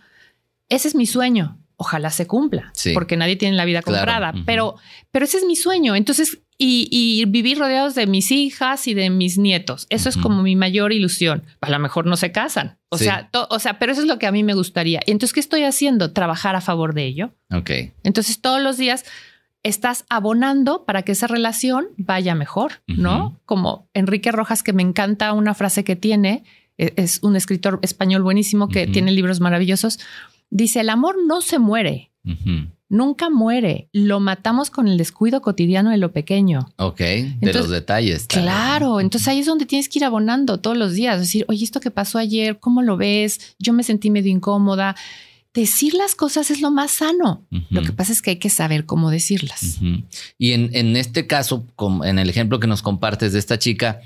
Ese 0.68 0.88
es 0.88 0.94
mi 0.94 1.06
sueño. 1.06 1.58
Ojalá 1.76 2.10
se 2.10 2.26
cumpla, 2.26 2.72
porque 2.92 3.16
nadie 3.16 3.34
tiene 3.34 3.56
la 3.56 3.64
vida 3.64 3.82
comprada, 3.82 4.32
pero, 4.46 4.76
pero 5.10 5.24
ese 5.24 5.38
es 5.38 5.44
mi 5.44 5.56
sueño. 5.56 5.96
Entonces, 5.96 6.38
y, 6.56 7.24
vivir 7.26 7.58
rodeados 7.58 7.94
de 7.96 8.06
mis 8.06 8.30
hijas 8.30 8.86
y 8.86 8.94
de 8.94 9.10
mis 9.10 9.38
nietos. 9.38 9.86
Eso 9.90 10.08
es 10.08 10.16
como 10.16 10.42
mi 10.42 10.54
mayor 10.54 10.92
ilusión. 10.92 11.42
A 11.60 11.70
lo 11.70 11.78
mejor 11.80 12.06
no 12.06 12.16
se 12.16 12.30
casan. 12.30 12.78
O 12.90 12.98
sea, 12.98 13.28
o 13.32 13.58
sea, 13.58 13.78
pero 13.78 13.92
eso 13.92 14.02
es 14.02 14.06
lo 14.06 14.18
que 14.18 14.26
a 14.26 14.32
mí 14.32 14.44
me 14.44 14.54
gustaría. 14.54 15.00
Entonces, 15.06 15.32
¿qué 15.32 15.40
estoy 15.40 15.64
haciendo? 15.64 16.12
Trabajar 16.12 16.54
a 16.54 16.60
favor 16.60 16.94
de 16.94 17.06
ello. 17.06 17.34
Ok. 17.52 17.70
Entonces, 18.04 18.40
todos 18.40 18.62
los 18.62 18.76
días 18.76 19.04
estás 19.64 20.04
abonando 20.08 20.84
para 20.84 21.02
que 21.02 21.12
esa 21.12 21.26
relación 21.26 21.86
vaya 21.96 22.34
mejor, 22.34 22.82
¿no? 22.86 23.40
Como 23.46 23.88
Enrique 23.94 24.30
Rojas, 24.30 24.62
que 24.62 24.72
me 24.72 24.82
encanta 24.82 25.32
una 25.32 25.54
frase 25.54 25.82
que 25.82 25.96
tiene, 25.96 26.44
es 26.76 27.20
un 27.22 27.36
escritor 27.36 27.78
español 27.82 28.22
buenísimo 28.22 28.68
que 28.68 28.86
tiene 28.86 29.12
libros 29.12 29.40
maravillosos, 29.40 29.98
dice, 30.50 30.80
el 30.80 30.90
amor 30.90 31.16
no 31.26 31.40
se 31.40 31.58
muere. 31.58 32.10
Nunca 32.88 33.28
muere. 33.28 33.88
Lo 33.92 34.20
matamos 34.20 34.70
con 34.70 34.88
el 34.88 34.96
descuido 34.96 35.42
cotidiano 35.42 35.90
de 35.90 35.98
lo 35.98 36.12
pequeño. 36.12 36.68
Ok, 36.76 37.00
de 37.00 37.52
los 37.52 37.68
detalles. 37.68 38.26
Claro, 38.26 39.00
entonces 39.00 39.28
ahí 39.28 39.40
es 39.40 39.46
donde 39.46 39.66
tienes 39.66 39.88
que 39.88 39.98
ir 39.98 40.04
abonando 40.04 40.60
todos 40.60 40.76
los 40.76 40.94
días. 40.94 41.18
Decir, 41.18 41.44
oye, 41.48 41.64
esto 41.64 41.80
que 41.80 41.90
pasó 41.90 42.18
ayer, 42.18 42.58
¿cómo 42.60 42.82
lo 42.82 42.96
ves? 42.96 43.56
Yo 43.58 43.72
me 43.72 43.82
sentí 43.82 44.10
medio 44.10 44.30
incómoda. 44.30 44.94
decir 45.52 45.94
las 45.94 46.14
cosas 46.14 46.50
es 46.50 46.60
lo 46.60 46.70
más 46.70 46.90
sano. 46.92 47.46
Lo 47.70 47.82
que 47.82 47.92
pasa 47.92 48.12
es 48.12 48.22
que 48.22 48.30
hay 48.30 48.36
que 48.36 48.50
saber 48.50 48.86
cómo 48.86 49.10
decirlas. 49.10 49.78
Y 50.38 50.52
en, 50.52 50.96
este 50.96 51.26
caso, 51.26 51.66
como 51.76 52.04
en 52.04 52.18
el 52.18 52.30
ejemplo 52.30 52.60
que 52.60 52.66
nos 52.66 52.82
compartes 52.82 53.32
de 53.32 53.38
esta 53.38 53.58
chica, 53.58 54.00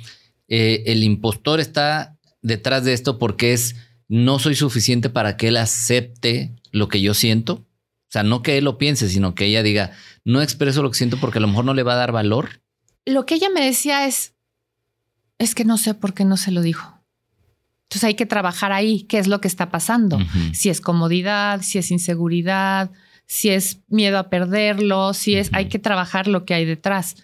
eh, 0.48 0.84
el 0.86 1.02
impostor 1.04 1.60
está 1.60 2.17
detrás 2.42 2.84
de 2.84 2.92
esto 2.92 3.18
porque 3.18 3.52
es 3.52 3.76
no 4.08 4.38
soy 4.38 4.54
suficiente 4.54 5.10
para 5.10 5.36
que 5.36 5.48
él 5.48 5.56
acepte 5.56 6.56
lo 6.72 6.88
que 6.88 7.00
yo 7.00 7.14
siento. 7.14 7.54
O 7.54 8.10
sea, 8.10 8.22
no 8.22 8.42
que 8.42 8.56
él 8.56 8.64
lo 8.64 8.78
piense, 8.78 9.08
sino 9.08 9.34
que 9.34 9.44
ella 9.44 9.62
diga, 9.62 9.92
no 10.24 10.40
expreso 10.40 10.82
lo 10.82 10.90
que 10.90 10.96
siento 10.96 11.18
porque 11.20 11.38
a 11.38 11.40
lo 11.42 11.48
mejor 11.48 11.66
no 11.66 11.74
le 11.74 11.82
va 11.82 11.92
a 11.92 11.96
dar 11.96 12.12
valor. 12.12 12.62
Lo 13.04 13.26
que 13.26 13.34
ella 13.34 13.50
me 13.50 13.64
decía 13.64 14.06
es, 14.06 14.34
es 15.38 15.54
que 15.54 15.64
no 15.64 15.76
sé 15.76 15.94
por 15.94 16.14
qué 16.14 16.24
no 16.24 16.36
se 16.36 16.50
lo 16.50 16.62
dijo. 16.62 17.02
Entonces 17.84 18.04
hay 18.04 18.14
que 18.14 18.26
trabajar 18.26 18.72
ahí, 18.72 19.02
qué 19.04 19.18
es 19.18 19.28
lo 19.28 19.40
que 19.40 19.48
está 19.48 19.70
pasando. 19.70 20.18
Si 20.52 20.68
es 20.68 20.82
comodidad, 20.82 21.62
si 21.62 21.78
es 21.78 21.90
inseguridad, 21.90 22.90
si 23.26 23.48
es 23.48 23.80
miedo 23.88 24.18
a 24.18 24.28
perderlo, 24.28 25.14
si 25.14 25.36
es, 25.36 25.48
hay 25.52 25.68
que 25.68 25.78
trabajar 25.78 26.28
lo 26.28 26.44
que 26.44 26.52
hay 26.52 26.66
detrás. 26.66 27.16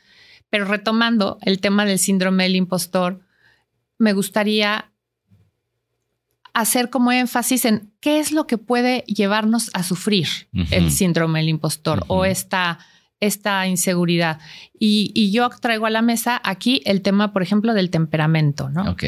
Pero 0.49 0.65
retomando 0.65 1.39
el 1.43 1.61
tema 1.61 1.85
del 1.85 1.99
síndrome 1.99 2.45
del 2.45 2.57
impostor, 2.57 3.21
me 3.99 4.15
gustaría 4.15 4.94
hacer 6.55 6.89
como 6.89 7.13
énfasis 7.13 7.65
en 7.65 7.93
qué 8.01 8.21
es 8.21 8.33
lo 8.33 8.47
que 8.47 8.59
puede 8.59 9.01
llevarnos 9.07 9.71
a 9.75 9.83
sufrir 9.83 10.29
el 10.71 10.91
síndrome 10.91 11.41
del 11.41 11.49
impostor 11.49 12.05
o 12.07 12.25
esta, 12.25 12.79
esta 13.21 13.67
inseguridad. 13.67 14.39
Y, 14.79 15.11
y, 15.15 15.33
yo 15.33 15.49
traigo 15.61 15.87
a 15.87 15.91
la 15.91 16.03
mesa 16.03 16.41
aquí 16.45 16.81
el 16.85 17.03
tema, 17.03 17.33
por 17.33 17.43
ejemplo, 17.43 17.75
del 17.75 17.91
temperamento, 17.91 18.71
¿no? 18.71 18.91
Ok 18.91 19.05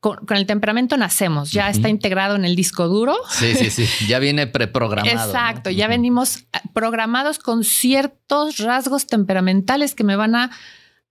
con, 0.00 0.36
el 0.36 0.46
temperamento 0.46 0.96
nacemos, 0.96 1.50
ya 1.50 1.68
está 1.68 1.88
integrado 1.88 2.36
en 2.36 2.44
el 2.44 2.54
disco 2.54 2.86
duro. 2.88 3.16
Sí, 3.30 3.54
sí, 3.54 3.70
sí, 3.70 4.06
ya 4.06 4.18
viene 4.18 4.46
preprogramado. 4.46 5.30
Exacto, 5.30 5.70
ya 5.70 5.88
venimos 5.88 6.38
eh, 6.38 6.58
programados 6.72 7.38
con 7.38 7.64
ciertos 7.64 8.58
rasgos 8.58 9.06
temperamentales 9.06 9.94
que 9.94 10.04
me 10.04 10.16
van 10.16 10.34
a, 10.36 10.50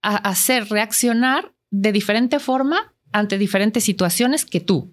hacer 0.02 0.68
reaccionar 0.68 1.52
de 1.70 1.90
diferente 1.90 2.38
forma 2.38 2.94
ante 3.16 3.38
diferentes 3.38 3.82
situaciones 3.82 4.44
que 4.44 4.60
tú, 4.60 4.92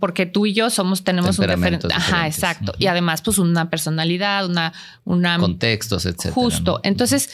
porque 0.00 0.24
tú 0.24 0.46
y 0.46 0.54
yo 0.54 0.70
somos, 0.70 1.04
tenemos 1.04 1.38
un 1.38 1.48
diferente, 1.48 1.86
ajá, 1.92 2.26
exacto, 2.26 2.72
y 2.78 2.86
además 2.86 3.20
pues 3.20 3.36
una 3.36 3.68
personalidad, 3.68 4.46
una, 4.46 4.72
una 5.04 5.36
contextos, 5.38 6.06
etcétera. 6.06 6.32
Justo, 6.32 6.80
entonces 6.82 7.28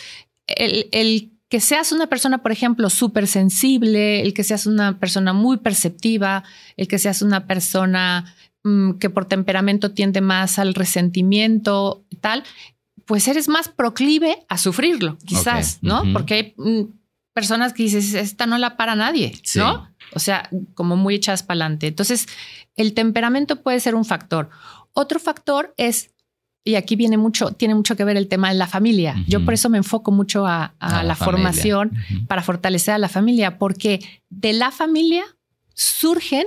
el, 0.49 0.89
el 0.91 1.31
que 1.49 1.61
seas 1.61 1.93
una 1.93 2.09
persona, 2.09 2.43
por 2.43 2.51
ejemplo, 2.51 2.91
súper 2.91 3.29
sensible, 3.29 4.23
el 4.23 4.35
que 4.35 4.43
seas 4.43 4.67
una 4.67 4.99
persona 4.99 5.33
muy 5.33 5.59
perceptiva, 5.59 6.43
el 6.77 6.89
que 6.89 6.99
seas 6.99 7.23
una 7.23 7.47
persona 7.47 8.35
mm, 8.65 8.95
que 8.95 9.09
por 9.11 9.27
temperamento 9.27 9.93
tiende 9.93 10.21
más 10.21 10.59
al 10.59 10.75
resentimiento, 10.75 12.05
tal, 12.21 12.43
pues 13.05 13.29
eres 13.29 13.47
más 13.47 13.69
proclive 13.69 14.45
a 14.49 14.59
sufrirlo, 14.59 15.17
quizás, 15.25 15.79
¿no? 15.81 16.03
Porque 16.13 16.35
hay 16.35 16.55
mm, 16.57 16.91
personas 17.35 17.73
que 17.73 17.85
dices, 17.85 18.15
esta 18.15 18.47
no 18.47 18.59
la 18.59 18.77
para 18.77 18.97
nadie, 18.97 19.39
¿no? 19.57 19.89
O 20.15 20.19
sea, 20.19 20.49
como 20.75 20.97
muy 20.97 21.15
echas 21.17 21.43
para 21.43 21.65
adelante. 21.65 21.87
Entonces, 21.89 22.27
el 22.77 22.95
temperamento 22.95 23.63
puede 23.63 23.81
ser 23.81 23.95
un 23.95 24.05
factor. 24.05 24.51
Otro 24.93 25.19
factor 25.19 25.75
es 25.77 26.15
y 26.67 26.77
aquí 26.77 26.97
viene 26.97 27.19
mucho, 27.19 27.51
tiene 27.51 27.75
mucho 27.75 27.95
que 27.95 28.05
ver 28.05 28.17
el 28.17 28.27
tema 28.27 28.49
de 28.49 28.55
la 28.55 28.67
familia. 28.67 29.23
Yo 29.29 29.45
por 29.45 29.53
eso 29.53 29.69
me 29.69 29.77
enfoco 29.77 30.11
mucho 30.11 30.47
a, 30.47 30.75
la, 30.81 31.15
formación 31.15 31.93
para 32.27 32.43
fortalecer 32.43 32.95
a 32.95 32.99
la 32.99 33.11
familia, 33.11 33.59
porque 33.59 34.01
de 34.31 34.55
la 34.55 34.71
familia 34.71 35.25
surgen 35.75 36.47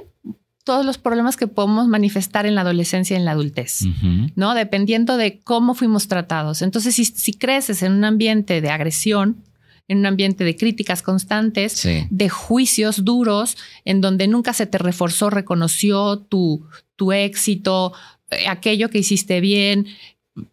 todos 0.63 0.85
los 0.85 0.97
problemas 0.97 1.37
que 1.37 1.47
podemos 1.47 1.87
manifestar 1.87 2.47
en 2.47 2.55
la 2.55 2.61
adolescencia 2.61 3.13
y 3.13 3.19
en 3.19 3.25
la 3.25 3.31
adultez, 3.31 3.83
¿no? 4.35 4.55
Dependiendo 4.55 5.17
de 5.17 5.39
cómo 5.39 5.75
fuimos 5.75 6.07
tratados. 6.07 6.63
Entonces, 6.63 6.95
si, 6.95 7.33
creces 7.33 7.83
en 7.83 7.93
un 7.93 8.03
ambiente 8.03 8.59
de 8.59 8.71
agresión, 8.71 9.37
en 9.87 9.99
un 9.99 10.05
ambiente 10.05 10.43
de 10.43 10.55
críticas 10.55 11.01
constantes, 11.01 11.87
de 12.09 12.29
juicios 12.29 13.05
duros, 13.05 13.57
en 13.85 14.01
donde 14.01 14.27
nunca 14.27 14.53
se 14.53 14.65
te 14.65 14.77
reforzó, 14.77 15.29
reconoció 15.29 16.19
tu, 16.19 16.65
tu 16.95 17.11
éxito, 17.13 17.93
eh, 18.29 18.47
aquello 18.47 18.89
que 18.89 18.99
hiciste 18.99 19.39
bien, 19.39 19.87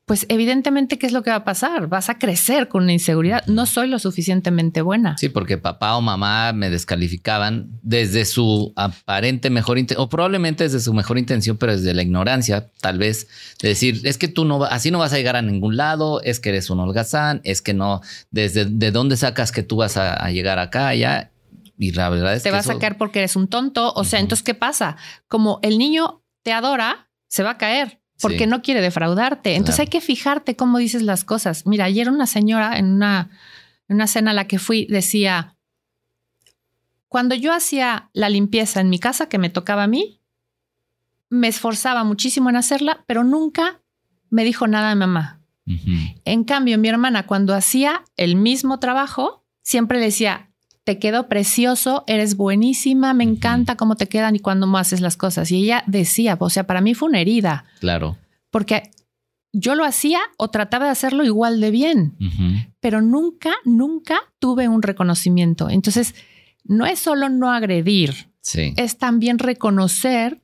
pues 0.07 0.27
evidentemente, 0.29 0.99
¿qué 0.99 1.07
es 1.07 1.13
lo 1.13 1.23
que 1.23 1.31
va 1.31 1.37
a 1.37 1.45
pasar? 1.45 1.89
Vas 1.89 2.09
a 2.09 2.19
crecer 2.19 2.69
con 2.69 2.85
una 2.85 2.93
inseguridad. 2.93 3.45
No 3.47 3.67
soy 3.67 3.89
lo 3.89 3.99
suficientemente 3.99 4.83
buena. 4.83 5.17
Sí, 5.19 5.29
porque 5.29 5.59
papá 5.59 5.97
o 5.97 6.01
mamá 6.01 6.53
me 6.53 6.71
descalificaban 6.71 7.69
desde 7.83 8.25
su 8.25 8.73
aparente 8.77 9.51
mejor 9.51 9.79
intención, 9.79 10.05
o 10.05 10.09
probablemente 10.09 10.65
desde 10.65 10.81
su 10.81 10.95
mejor 10.95 11.19
intención, 11.19 11.57
pero 11.57 11.73
desde 11.73 11.93
la 11.95 12.03
ignorancia, 12.03 12.71
tal 12.81 12.99
vez, 12.99 13.29
de 13.61 13.69
decir, 13.69 14.01
es 14.05 14.19
que 14.19 14.29
tú 14.29 14.45
no, 14.45 14.65
así 14.65 14.91
no 14.91 14.99
vas 14.99 15.13
a 15.13 15.17
llegar 15.17 15.37
a 15.37 15.43
ningún 15.43 15.77
lado, 15.77 16.23
es 16.23 16.41
que 16.41 16.51
eres 16.51 16.71
un 16.71 16.81
holgazán, 16.81 17.41
es 17.45 17.61
que 17.61 17.75
no, 17.75 18.01
desde 18.31 18.65
de 18.65 18.91
dónde 18.91 19.17
sacas 19.17 19.53
que 19.53 19.63
tú 19.63 19.77
vas 19.77 19.97
a, 19.97 20.31
llegar 20.31 20.59
acá, 20.59 20.89
allá. 20.89 21.31
Y 21.77 21.93
la 21.93 22.09
verdad 22.09 22.35
es 22.35 22.43
te 22.43 22.49
que. 22.49 22.51
Te 22.51 22.55
va 22.55 22.61
a 22.61 22.63
sacar 22.63 22.97
porque 22.97 23.19
eres 23.19 23.37
un 23.37 23.49
tonto. 23.49 23.93
O 23.95 24.05
sea, 24.05 24.21
entonces, 24.21 24.45
¿qué 24.45 24.55
pasa? 24.55 24.97
Como 25.29 25.59
el 25.63 25.79
niño 25.79 26.23
te 26.43 26.53
adora, 26.53 27.11
se 27.29 27.43
va 27.43 27.51
a 27.51 27.59
caer 27.59 28.04
porque 28.21 28.47
no 28.47 28.63
quiere 28.63 28.81
defraudarte. 28.81 29.57
Entonces 29.57 29.81
hay 29.81 29.87
que 29.89 30.01
fijarte 30.01 30.57
cómo 30.57 30.79
dices 30.79 31.03
las 31.03 31.25
cosas. 31.25 31.67
Mira, 31.67 31.85
ayer 31.87 32.09
una 32.09 32.27
señora 32.27 32.79
en 32.79 32.93
una, 32.93 33.31
en 33.89 33.97
una 33.97 34.07
cena 34.07 34.31
a 34.31 34.35
la 34.35 34.47
que 34.47 34.59
fui 34.59 34.87
decía, 34.89 35.57
cuando 37.09 37.35
yo 37.35 37.53
hacía 37.53 38.11
la 38.13 38.29
limpieza 38.29 38.81
en 38.81 38.91
mi 38.91 38.99
casa 38.99 39.29
que 39.29 39.39
me 39.39 39.51
tocaba 39.51 39.85
a 39.85 39.89
mí, 39.89 40.21
me 41.29 41.49
esforzaba 41.49 42.05
muchísimo 42.05 42.51
en 42.51 42.57
hacerla, 42.57 43.05
pero 43.07 43.25
nunca 43.25 43.81
me 44.31 44.45
dijo 44.45 44.67
nada 44.67 44.91
de 44.91 44.97
mamá. 44.97 45.41
En 46.25 46.45
cambio, 46.45 46.77
mi 46.79 46.89
hermana 46.89 47.27
cuando 47.27 47.55
hacía 47.55 48.05
el 48.17 48.37
mismo 48.37 48.81
trabajo, 48.81 49.45
siempre 49.63 49.99
decía, 49.99 50.51
te 50.85 50.99
quedó 50.99 51.29
precioso, 51.29 52.05
eres 52.07 52.37
buenísima, 52.37 53.15
me 53.15 53.25
encanta 53.25 53.77
cómo 53.77 53.97
te 53.97 54.07
quedan 54.07 54.37
y 54.37 54.39
cuando 54.39 54.75
haces 54.77 55.01
las 55.01 55.17
cosas. 55.17 55.51
Y 55.51 55.65
ella 55.65 55.83
decía, 55.87 56.37
o 56.39 56.51
sea, 56.51 56.67
para 56.67 56.83
mí 56.83 56.95
fue 56.95 57.09
una 57.09 57.21
herida. 57.21 57.65
Claro. 57.81 58.19
Porque 58.51 58.91
yo 59.53 59.75
lo 59.75 59.85
hacía 59.85 60.21
o 60.37 60.51
trataba 60.51 60.87
de 60.87 60.91
hacerlo 60.91 61.25
igual 61.25 61.61
de 61.61 61.71
bien, 61.71 62.17
pero 62.81 63.01
nunca, 63.01 63.55
nunca 63.65 64.19
tuve 64.39 64.69
un 64.69 64.83
reconocimiento. 64.83 65.71
Entonces, 65.71 66.15
no 66.65 66.87
es 66.87 66.99
solo 66.99 67.29
no 67.29 67.53
agredir, 67.53 68.29
es 68.53 68.99
también 68.99 69.39
reconocer 69.39 70.43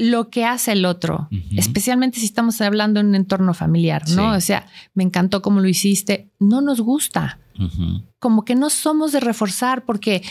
lo 0.00 0.30
que 0.30 0.46
hace 0.46 0.72
el 0.72 0.86
otro, 0.86 1.28
especialmente 1.58 2.20
si 2.20 2.24
estamos 2.24 2.58
hablando 2.62 3.00
en 3.00 3.08
un 3.08 3.14
entorno 3.14 3.52
familiar, 3.52 4.08
¿no? 4.08 4.32
O 4.32 4.40
sea, 4.40 4.66
me 4.94 5.04
encantó 5.04 5.42
cómo 5.42 5.60
lo 5.60 5.68
hiciste, 5.68 6.30
no 6.38 6.62
nos 6.62 6.80
gusta 6.80 7.38
como 8.18 8.46
que 8.46 8.54
no 8.54 8.70
somos 8.70 9.12
de 9.12 9.20
reforzar, 9.20 9.84
porque 9.84 10.22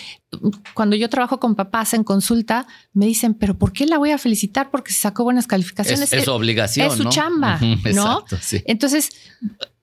cuando 0.74 0.96
yo 0.96 1.08
trabajo 1.08 1.40
con 1.40 1.54
papás 1.54 1.94
en 1.94 2.04
consulta, 2.04 2.66
me 2.94 3.06
dicen, 3.06 3.36
pero 3.36 3.56
¿por 3.60 3.72
qué 3.72 3.86
la 3.86 4.00
voy 4.00 4.10
a 4.10 4.18
felicitar? 4.18 4.72
Porque 4.72 4.92
se 4.92 5.02
sacó 5.02 5.24
buenas 5.24 5.46
calificaciones. 5.46 6.12
Es, 6.12 6.26
su 6.26 6.32
obligación. 6.32 6.88
Es 6.88 6.94
su 6.94 7.08
chamba, 7.10 7.60
¿no? 7.94 8.26
Entonces, 8.66 9.10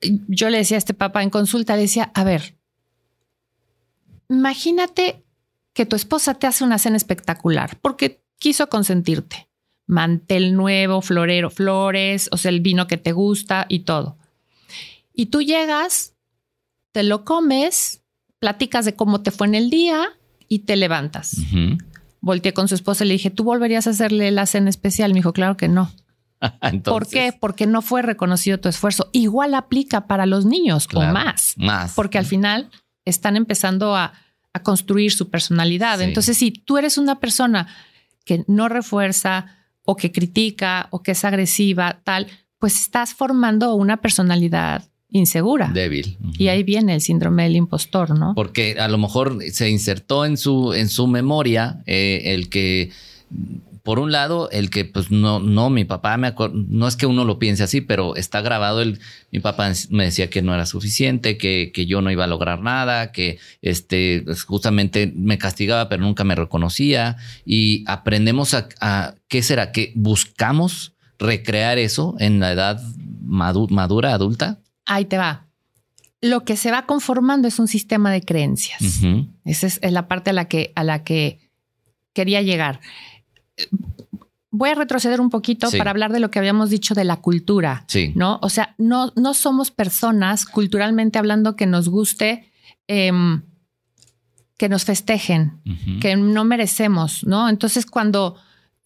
yo 0.00 0.50
le 0.50 0.58
decía 0.58 0.76
a 0.76 0.78
este 0.78 0.94
papá 0.94 1.22
en 1.22 1.30
consulta, 1.30 1.76
le 1.76 1.82
decía, 1.82 2.10
a 2.12 2.24
ver, 2.24 2.56
imagínate 4.28 5.24
que 5.72 5.86
tu 5.86 5.94
esposa 5.94 6.34
te 6.34 6.48
hace 6.48 6.64
una 6.64 6.78
cena 6.78 6.96
espectacular 6.96 7.78
porque 7.80 8.24
quiso 8.40 8.68
consentirte. 8.68 9.48
Mantel 9.86 10.54
nuevo, 10.54 11.00
florero, 11.00 11.50
flores, 11.50 12.28
o 12.32 12.36
sea, 12.36 12.50
el 12.50 12.60
vino 12.60 12.86
que 12.86 12.96
te 12.96 13.12
gusta 13.12 13.66
y 13.68 13.80
todo. 13.80 14.18
Y 15.14 15.26
tú 15.26 15.42
llegas 15.42 16.16
te 16.96 17.02
lo 17.02 17.26
comes, 17.26 18.00
platicas 18.38 18.86
de 18.86 18.94
cómo 18.94 19.20
te 19.20 19.30
fue 19.30 19.46
en 19.46 19.54
el 19.54 19.68
día 19.68 20.08
y 20.48 20.60
te 20.60 20.76
levantas. 20.76 21.36
Volteé 22.22 22.54
con 22.54 22.68
su 22.68 22.74
esposa 22.74 23.04
y 23.04 23.08
le 23.08 23.12
dije, 23.12 23.28
¿tú 23.28 23.44
volverías 23.44 23.86
a 23.86 23.90
hacerle 23.90 24.30
la 24.30 24.46
cena 24.46 24.70
especial? 24.70 25.12
Me 25.12 25.18
dijo, 25.18 25.34
claro 25.34 25.58
que 25.58 25.68
no. 25.68 25.92
¿Por 26.84 27.06
qué? 27.06 27.34
Porque 27.38 27.66
no 27.66 27.82
fue 27.82 28.00
reconocido 28.00 28.60
tu 28.60 28.70
esfuerzo. 28.70 29.10
Igual 29.12 29.54
aplica 29.54 30.06
para 30.06 30.24
los 30.24 30.46
niños 30.46 30.88
o 30.94 31.02
más. 31.02 31.52
Más. 31.58 31.92
Porque 31.92 32.16
al 32.16 32.24
final 32.24 32.70
están 33.04 33.36
empezando 33.36 33.94
a, 33.94 34.14
construir 34.62 35.12
su 35.12 35.28
personalidad. 35.28 36.00
Entonces, 36.00 36.38
si 36.38 36.50
tú 36.50 36.78
eres 36.78 36.96
una 36.96 37.20
persona 37.20 37.68
que 38.24 38.42
no 38.46 38.70
refuerza 38.70 39.55
o 39.86 39.96
que 39.96 40.12
critica 40.12 40.88
o 40.90 41.02
que 41.02 41.12
es 41.12 41.24
agresiva, 41.24 42.00
tal, 42.04 42.26
pues 42.58 42.78
estás 42.78 43.14
formando 43.14 43.74
una 43.74 43.96
personalidad 43.98 44.84
insegura. 45.08 45.70
Débil. 45.72 46.18
Y 46.36 46.48
ahí 46.48 46.62
viene 46.62 46.94
el 46.94 47.00
síndrome 47.00 47.44
del 47.44 47.56
impostor, 47.56 48.18
¿no? 48.18 48.34
Porque 48.34 48.76
a 48.78 48.88
lo 48.88 48.98
mejor 48.98 49.38
se 49.52 49.70
insertó 49.70 50.24
en 50.24 50.36
su, 50.36 50.74
en 50.74 50.88
su 50.88 51.06
memoria 51.06 51.82
eh, 51.86 52.22
el 52.26 52.50
que, 52.50 52.90
por 53.86 54.00
un 54.00 54.10
lado, 54.10 54.50
el 54.50 54.68
que, 54.68 54.84
pues 54.84 55.12
no, 55.12 55.38
no, 55.38 55.70
mi 55.70 55.84
papá 55.84 56.16
me 56.16 56.34
no 56.52 56.88
es 56.88 56.96
que 56.96 57.06
uno 57.06 57.24
lo 57.24 57.38
piense 57.38 57.62
así, 57.62 57.80
pero 57.80 58.16
está 58.16 58.40
grabado 58.40 58.82
el, 58.82 58.98
mi 59.30 59.38
papá 59.38 59.70
me 59.90 60.06
decía 60.06 60.28
que 60.28 60.42
no 60.42 60.52
era 60.52 60.66
suficiente, 60.66 61.38
que, 61.38 61.70
que 61.72 61.86
yo 61.86 62.02
no 62.02 62.10
iba 62.10 62.24
a 62.24 62.26
lograr 62.26 62.60
nada, 62.60 63.12
que 63.12 63.38
este, 63.62 64.22
pues, 64.24 64.42
justamente 64.42 65.12
me 65.14 65.38
castigaba, 65.38 65.88
pero 65.88 66.02
nunca 66.02 66.24
me 66.24 66.34
reconocía. 66.34 67.16
Y 67.44 67.84
aprendemos 67.86 68.54
a, 68.54 68.68
a 68.80 69.14
¿qué 69.28 69.40
será? 69.44 69.70
Que 69.70 69.92
buscamos 69.94 70.94
recrear 71.20 71.78
eso 71.78 72.16
en 72.18 72.40
la 72.40 72.50
edad 72.50 72.82
madura, 73.22 74.14
adulta? 74.14 74.58
Ahí 74.84 75.04
te 75.04 75.16
va. 75.16 75.46
Lo 76.20 76.42
que 76.42 76.56
se 76.56 76.72
va 76.72 76.86
conformando 76.86 77.46
es 77.46 77.60
un 77.60 77.68
sistema 77.68 78.10
de 78.10 78.22
creencias. 78.22 78.82
Esa 79.44 79.66
es, 79.68 79.78
la 79.80 80.08
parte 80.08 80.30
a 80.30 80.32
la 80.32 80.46
que, 80.46 80.72
a 80.74 80.82
la 80.82 81.04
que 81.04 81.38
quería 82.14 82.42
llegar. 82.42 82.80
Voy 84.50 84.70
a 84.70 84.74
retroceder 84.74 85.20
un 85.20 85.30
poquito 85.30 85.68
para 85.76 85.90
hablar 85.90 86.12
de 86.12 86.20
lo 86.20 86.30
que 86.30 86.38
habíamos 86.38 86.70
dicho 86.70 86.94
de 86.94 87.04
la 87.04 87.16
cultura. 87.16 87.84
Sí. 87.88 88.12
¿No? 88.14 88.38
O 88.42 88.48
sea, 88.48 88.74
no, 88.78 89.12
no 89.16 89.34
somos 89.34 89.70
personas 89.70 90.46
culturalmente 90.46 91.18
hablando 91.18 91.56
que 91.56 91.66
nos 91.66 91.88
guste. 91.88 92.50
Em, 92.88 93.42
que 94.56 94.68
nos 94.68 94.84
festejen, 94.84 95.60
que 96.00 96.16
no 96.16 96.44
merecemos, 96.44 97.24
¿no? 97.24 97.48
Entonces, 97.48 97.84
cuando 97.84 98.36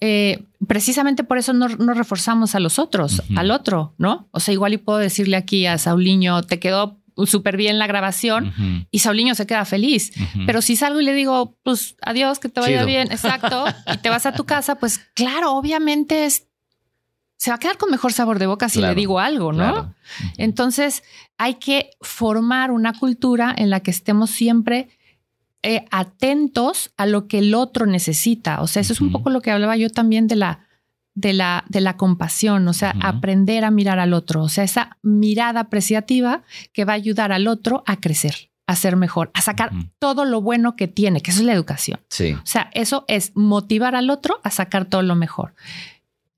eh, 0.00 0.44
precisamente 0.66 1.22
por 1.22 1.38
eso 1.38 1.52
no, 1.52 1.68
reforzamos 1.68 2.54
a 2.54 2.60
los 2.60 2.78
otros, 2.78 3.22
al 3.36 3.50
otro, 3.50 3.94
¿no? 3.96 4.28
O 4.32 4.40
sea, 4.40 4.52
igual 4.52 4.72
y 4.72 4.78
puedo 4.78 4.98
decirle 4.98 5.36
aquí 5.36 5.66
a 5.66 5.78
Sauliño, 5.78 6.42
te 6.42 6.58
quedó 6.58 6.99
súper 7.26 7.56
bien 7.56 7.78
la 7.78 7.86
grabación 7.86 8.52
y 8.90 9.00
Sauliño 9.00 9.34
se 9.34 9.46
queda 9.46 9.64
feliz. 9.64 10.12
Pero 10.46 10.62
si 10.62 10.76
salgo 10.76 11.00
y 11.00 11.04
le 11.04 11.14
digo, 11.14 11.56
pues 11.62 11.96
adiós, 12.02 12.38
que 12.38 12.48
te 12.48 12.60
vaya 12.60 12.84
bien, 12.84 13.10
exacto, 13.10 13.64
y 13.92 13.98
te 13.98 14.08
vas 14.10 14.26
a 14.26 14.32
tu 14.32 14.44
casa, 14.44 14.76
pues 14.76 14.98
claro, 15.14 15.52
obviamente 15.52 16.24
es, 16.26 16.46
se 17.36 17.50
va 17.50 17.56
a 17.56 17.58
quedar 17.58 17.78
con 17.78 17.90
mejor 17.90 18.12
sabor 18.12 18.38
de 18.38 18.46
boca 18.46 18.68
si 18.68 18.80
le 18.80 18.94
digo 18.94 19.18
algo, 19.18 19.52
¿no? 19.52 19.94
Entonces 20.36 21.02
hay 21.38 21.54
que 21.54 21.90
formar 22.00 22.70
una 22.70 22.92
cultura 22.92 23.54
en 23.56 23.70
la 23.70 23.80
que 23.80 23.90
estemos 23.90 24.30
siempre 24.30 24.88
eh, 25.62 25.84
atentos 25.90 26.90
a 26.96 27.04
lo 27.04 27.28
que 27.28 27.40
el 27.40 27.54
otro 27.54 27.86
necesita. 27.86 28.62
O 28.62 28.66
sea, 28.66 28.80
eso 28.80 28.94
es 28.94 29.00
un 29.00 29.12
poco 29.12 29.28
lo 29.28 29.42
que 29.42 29.50
hablaba 29.50 29.76
yo 29.76 29.90
también 29.90 30.26
de 30.26 30.36
la, 30.36 30.66
de 31.14 31.32
la, 31.32 31.64
de 31.68 31.80
la 31.80 31.96
compasión, 31.96 32.66
o 32.68 32.72
sea, 32.72 32.94
aprender 33.00 33.64
a 33.64 33.70
mirar 33.70 33.98
al 33.98 34.12
otro, 34.12 34.42
o 34.42 34.48
sea, 34.48 34.64
esa 34.64 34.96
mirada 35.02 35.60
apreciativa 35.60 36.42
que 36.72 36.84
va 36.84 36.92
a 36.92 36.96
ayudar 36.96 37.32
al 37.32 37.48
otro 37.48 37.82
a 37.86 37.96
crecer, 37.96 38.50
a 38.66 38.76
ser 38.76 38.96
mejor, 38.96 39.30
a 39.34 39.40
sacar 39.42 39.72
todo 39.98 40.24
lo 40.24 40.40
bueno 40.40 40.76
que 40.76 40.88
tiene, 40.88 41.20
que 41.20 41.30
eso 41.30 41.40
es 41.40 41.46
la 41.46 41.52
educación. 41.52 42.00
Sí. 42.08 42.32
O 42.32 42.46
sea, 42.46 42.70
eso 42.74 43.04
es 43.08 43.32
motivar 43.34 43.94
al 43.94 44.10
otro 44.10 44.40
a 44.44 44.50
sacar 44.50 44.84
todo 44.84 45.02
lo 45.02 45.14
mejor. 45.14 45.54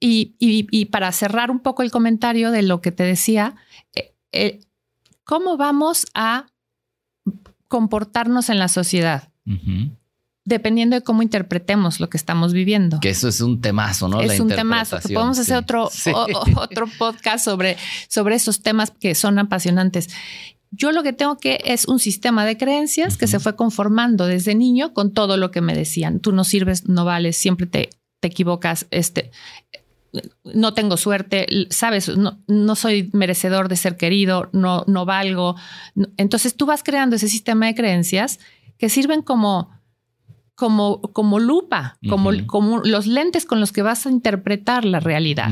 Y, 0.01 0.35
y, 0.41 0.87
para 0.87 1.13
cerrar 1.13 1.53
un 1.53 1.61
poco 1.61 1.85
el 1.85 1.93
comentario 1.93 2.51
de 2.51 2.63
lo 2.63 2.81
que 2.81 2.91
te 2.91 3.05
decía, 3.05 3.55
eh, 3.95 4.13
eh, 4.33 4.59
¿cómo 5.23 5.57
vamos 5.57 6.07
a 6.13 6.47
comportarnos 7.73 8.51
en 8.51 8.59
la 8.59 8.69
sociedad. 8.69 9.31
Dependiendo 10.45 10.97
de 10.97 11.03
cómo 11.03 11.23
interpretemos 11.23 12.01
lo 12.01 12.11
que 12.11 12.17
estamos 12.17 12.53
viviendo. 12.53 12.99
Que 13.01 13.11
eso 13.11 13.29
es 13.29 13.41
un 13.41 13.61
temazo, 13.61 14.09
¿no? 14.09 14.21
Es 14.21 14.41
un 14.41 14.49
temazo. 14.49 14.99
podemos 15.01 15.39
hacer 15.39 15.57
otro, 15.57 15.89
otro 16.57 16.87
podcast 16.99 17.45
sobre, 17.45 17.77
sobre 18.09 18.35
esos 18.35 18.63
temas 18.63 18.91
que 18.91 19.15
son 19.15 19.39
apasionantes. 19.39 20.09
Yo 20.71 20.91
lo 20.91 21.03
que 21.03 21.13
tengo 21.13 21.37
que 21.37 21.61
es 21.65 21.87
un 21.87 21.99
sistema 21.99 22.45
de 22.47 22.57
creencias 22.57 23.17
que 23.17 23.27
se 23.27 23.39
fue 23.39 23.55
conformando 23.57 24.27
desde 24.27 24.55
niño 24.55 24.95
con 24.95 25.13
todo 25.13 25.37
lo 25.37 25.51
que 25.51 25.61
me 25.61 25.75
decían. 25.75 26.19
Tú 26.19 26.33
no 26.33 26.45
sirves, 26.45 26.89
no 26.89 27.05
vales, 27.05 27.37
siempre 27.37 27.67
te, 27.67 27.91
te 28.21 28.29
equivocas. 28.29 28.87
Este, 28.91 29.31
no 30.45 30.75
tengo 30.75 30.97
suerte, 30.97 31.47
sabes, 31.71 32.11
no, 32.17 32.77
soy 32.77 33.11
merecedor 33.13 33.69
de 33.69 33.77
ser 33.77 33.97
querido, 33.97 34.51
no, 34.53 34.85
no 34.87 35.07
valgo. 35.07 35.57
Entonces 36.17 36.55
tú 36.55 36.67
vas 36.67 36.83
creando 36.83 37.17
ese 37.17 37.29
sistema 37.29 37.67
de 37.67 37.75
creencias 37.75 38.39
que 38.77 38.89
sirven 38.89 39.23
como, 39.23 39.71
como, 40.55 41.01
como 41.01 41.39
lupa, 41.39 41.99
como, 42.09 42.31
como 42.47 42.81
los 42.81 43.07
lentes 43.07 43.47
con 43.47 43.61
los 43.61 43.73
que 43.73 43.83
vas 43.83 44.07
a 44.07 44.11
interpretar 44.11 44.85
la 44.85 45.01
realidad. 45.01 45.51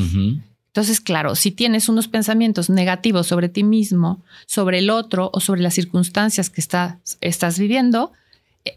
Entonces, 0.66 1.00
claro, 1.00 1.34
si 1.34 1.50
tienes 1.50 1.88
unos 1.88 2.06
pensamientos 2.06 2.70
negativos 2.70 3.26
sobre 3.26 3.48
ti 3.48 3.64
mismo, 3.64 4.22
sobre 4.46 4.78
el 4.78 4.90
otro 4.90 5.30
o 5.32 5.40
sobre 5.40 5.62
las 5.62 5.74
circunstancias 5.74 6.48
que 6.48 6.60
estás 6.60 7.58
viviendo, 7.58 8.12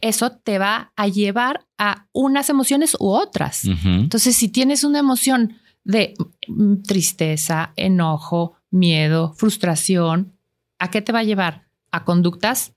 eso 0.01 0.31
te 0.31 0.57
va 0.57 0.91
a 0.95 1.07
llevar 1.07 1.65
a 1.77 2.07
unas 2.13 2.49
emociones 2.49 2.95
u 2.99 3.09
otras. 3.09 3.65
Entonces, 3.65 4.35
si 4.35 4.47
tienes 4.47 4.83
una 4.83 4.99
emoción 4.99 5.57
de 5.83 6.15
tristeza, 6.87 7.73
enojo, 7.75 8.55
miedo, 8.71 9.33
frustración, 9.35 10.33
¿a 10.79 10.89
qué 10.89 11.01
te 11.01 11.11
va 11.11 11.19
a 11.19 11.23
llevar? 11.23 11.67
A 11.91 12.05
conductas 12.05 12.73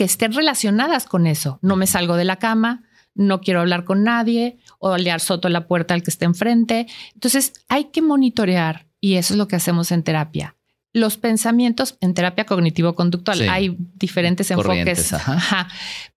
que 0.00 0.04
estén 0.04 0.32
relacionadas 0.32 1.04
con 1.04 1.26
eso. 1.26 1.58
No 1.60 1.76
me 1.76 1.86
salgo 1.86 2.16
de 2.16 2.24
la 2.24 2.36
cama, 2.36 2.84
no 3.14 3.42
quiero 3.42 3.60
hablar 3.60 3.84
con 3.84 4.02
nadie 4.02 4.56
o 4.78 4.96
le 4.96 5.18
soto 5.18 5.50
la 5.50 5.66
puerta 5.66 5.92
al 5.92 6.02
que 6.02 6.08
esté 6.08 6.24
enfrente. 6.24 6.86
Entonces 7.12 7.52
hay 7.68 7.90
que 7.90 8.00
monitorear 8.00 8.86
y 8.98 9.16
eso 9.16 9.34
es 9.34 9.38
lo 9.38 9.46
que 9.46 9.56
hacemos 9.56 9.92
en 9.92 10.02
terapia. 10.02 10.56
Los 10.94 11.18
pensamientos 11.18 11.98
en 12.00 12.14
terapia 12.14 12.46
cognitivo-conductual 12.46 13.46
hay 13.50 13.76
diferentes 13.78 14.50
enfoques, 14.50 15.14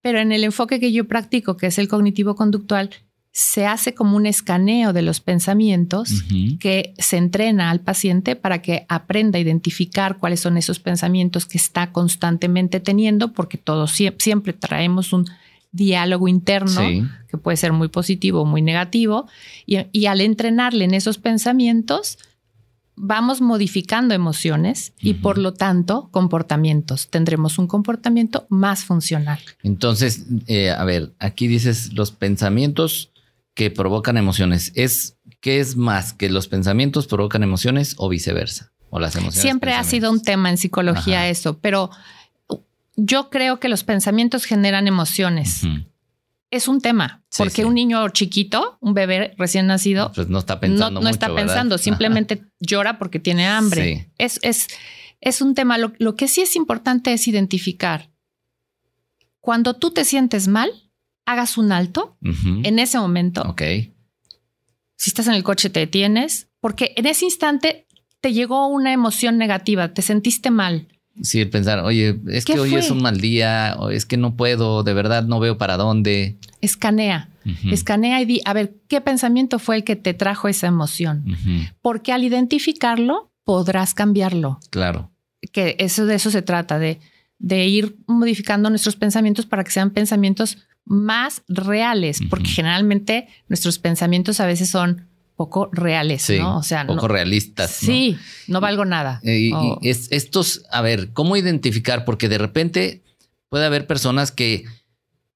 pero 0.01 0.19
en 0.21 0.31
el 0.31 0.45
enfoque 0.45 0.79
que 0.79 0.93
yo 0.93 1.05
practico, 1.05 1.57
que 1.57 1.67
es 1.67 1.77
el 1.77 1.89
cognitivo-conductual, 1.89 2.89
se 3.33 3.65
hace 3.65 3.95
como 3.95 4.15
un 4.15 4.27
escaneo 4.27 4.93
de 4.93 5.01
los 5.01 5.19
pensamientos 5.19 6.23
que 6.59 6.93
se 6.99 7.17
entrena 7.17 7.71
al 7.71 7.79
paciente 7.79 8.35
para 8.35 8.61
que 8.61 8.85
aprenda 8.89 9.39
a 9.39 9.41
identificar 9.41 10.19
cuáles 10.19 10.39
son 10.39 10.55
esos 10.55 10.79
pensamientos 10.79 11.47
que 11.47 11.57
está 11.57 11.91
constantemente 11.91 12.79
teniendo, 12.79 13.33
porque 13.33 13.57
todos 13.57 13.91
siempre 14.19 14.53
traemos 14.53 15.13
un 15.13 15.25
diálogo 15.71 16.27
interno 16.27 16.81
que 17.27 17.37
puede 17.39 17.57
ser 17.57 17.73
muy 17.73 17.87
positivo 17.87 18.41
o 18.41 18.45
muy 18.45 18.61
negativo, 18.61 19.27
y, 19.65 20.05
al 20.05 20.21
entrenarle 20.21 20.85
en 20.85 20.93
esos 20.93 21.17
pensamientos, 21.17 22.19
vamos 22.95 23.41
modificando 23.41 24.13
emociones 24.13 24.93
y 24.99 25.15
por 25.15 25.39
lo 25.39 25.53
tanto 25.53 26.09
comportamientos. 26.11 27.07
Tendremos 27.07 27.57
un 27.57 27.65
comportamiento 27.65 28.45
más 28.49 28.85
funcional. 28.85 29.39
Entonces, 29.63 30.27
eh, 30.45 30.69
a 30.69 30.83
ver, 30.83 31.13
aquí 31.17 31.47
dices 31.47 31.93
los 31.93 32.11
pensamientos 32.11 33.09
que 33.53 33.71
provocan 33.71 34.17
emociones. 34.17 34.71
¿Es 34.75 35.17
qué 35.39 35.59
es 35.59 35.75
más 35.75 36.13
que 36.13 36.29
los 36.29 36.47
pensamientos 36.47 37.07
provocan 37.07 37.43
emociones 37.43 37.95
o 37.97 38.09
viceversa? 38.09 38.71
O 38.89 38.99
las 38.99 39.15
emociones. 39.15 39.41
Siempre 39.41 39.73
ha 39.73 39.83
sido 39.83 40.11
un 40.11 40.21
tema 40.21 40.49
en 40.49 40.57
psicología 40.57 41.27
eso, 41.27 41.57
pero 41.57 41.89
yo 42.95 43.29
creo 43.29 43.59
que 43.59 43.67
los 43.67 43.83
pensamientos 43.83 44.45
generan 44.45 44.87
emociones. 44.87 45.61
Es 46.51 46.67
un 46.67 46.79
tema, 46.79 47.23
porque 47.35 47.65
un 47.65 47.73
niño 47.73 48.07
chiquito, 48.09 48.77
un 48.79 48.93
bebé 48.93 49.33
recién 49.37 49.65
nacido, 49.65 50.11
pues 50.13 50.29
no 50.29 50.37
está 50.37 50.59
pensando. 50.59 51.01
No, 51.01 51.09
está 51.09 51.33
pensando, 51.33 51.79
simplemente 51.79 52.43
llora 52.59 52.99
porque 52.99 53.19
tiene 53.19 53.47
hambre. 53.47 54.11
Es, 54.19 54.39
es, 54.43 54.67
es 55.19 55.41
un 55.41 55.55
tema. 55.55 55.79
Lo, 55.79 55.93
lo 55.97 56.15
que 56.15 56.27
sí 56.27 56.41
es 56.41 56.55
importante 56.55 57.13
es 57.13 57.27
identificar. 57.27 58.11
Cuando 59.39 59.73
tú 59.73 59.89
te 59.89 60.05
sientes 60.05 60.47
mal, 60.47 60.71
hagas 61.25 61.57
un 61.57 61.71
alto 61.71 62.17
en 62.21 62.79
ese 62.79 62.99
momento. 62.99 63.41
Ok. 63.43 63.61
Si 64.95 65.09
estás 65.09 65.27
en 65.27 65.33
el 65.33 65.43
coche, 65.43 65.69
te 65.69 65.81
detienes, 65.81 66.47
porque 66.59 66.93
en 66.95 67.05
ese 67.05 67.25
instante 67.25 67.87
te 68.21 68.31
llegó 68.31 68.67
una 68.67 68.93
emoción 68.93 69.37
negativa, 69.37 69.93
te 69.93 70.01
sentiste 70.01 70.49
mal. 70.49 70.87
Sí, 71.21 71.45
pensar, 71.45 71.79
oye, 71.79 72.19
es 72.27 72.45
que 72.45 72.59
hoy 72.59 72.73
es 72.75 72.89
un 72.89 73.01
mal 73.01 73.19
día, 73.19 73.75
o 73.77 73.89
es 73.89 74.05
que 74.05 74.17
no 74.17 74.35
puedo, 74.35 74.83
de 74.83 74.93
verdad 74.93 75.25
no 75.25 75.39
veo 75.39 75.57
para 75.57 75.77
dónde. 75.77 76.37
Escanea, 76.61 77.29
escanea 77.69 78.21
y 78.21 78.25
di, 78.25 78.41
a 78.45 78.53
ver, 78.53 78.75
¿qué 78.87 79.01
pensamiento 79.01 79.59
fue 79.59 79.75
el 79.75 79.83
que 79.83 79.95
te 79.95 80.13
trajo 80.13 80.47
esa 80.47 80.67
emoción? 80.67 81.25
Porque 81.81 82.13
al 82.13 82.23
identificarlo, 82.23 83.31
podrás 83.43 83.93
cambiarlo. 83.93 84.59
Claro. 84.71 85.11
Que 85.51 85.75
eso 85.79 86.05
de 86.05 86.15
eso 86.15 86.31
se 86.31 86.41
trata, 86.41 86.79
de, 86.79 86.99
de 87.43 87.65
ir 87.67 87.97
modificando 88.07 88.69
nuestros 88.69 88.95
pensamientos 88.95 89.45
para 89.45 89.65
que 89.65 89.71
sean 89.71 89.91
pensamientos 89.91 90.59
más 90.85 91.41
reales, 91.49 92.19
porque 92.29 92.47
generalmente 92.47 93.27
nuestros 93.49 93.79
pensamientos 93.79 94.39
a 94.39 94.45
veces 94.45 94.69
son 94.69 95.09
poco 95.35 95.69
reales, 95.73 96.29
¿no? 96.29 96.59
O 96.59 96.63
sea, 96.63 96.87
poco 96.87 97.09
realistas. 97.09 97.71
Sí, 97.71 98.17
no 98.47 98.61
valgo 98.61 98.85
nada. 98.85 99.19
Eh, 99.23 99.51
y, 99.51 99.53
es, 99.81 100.09
estos, 100.11 100.63
a 100.71 100.81
ver, 100.81 101.11
¿cómo 101.11 101.35
identificar? 101.35 102.05
Porque 102.05 102.29
de 102.29 102.37
repente 102.37 103.03
puede 103.49 103.65
haber 103.65 103.87
personas 103.87 104.31
que, 104.31 104.63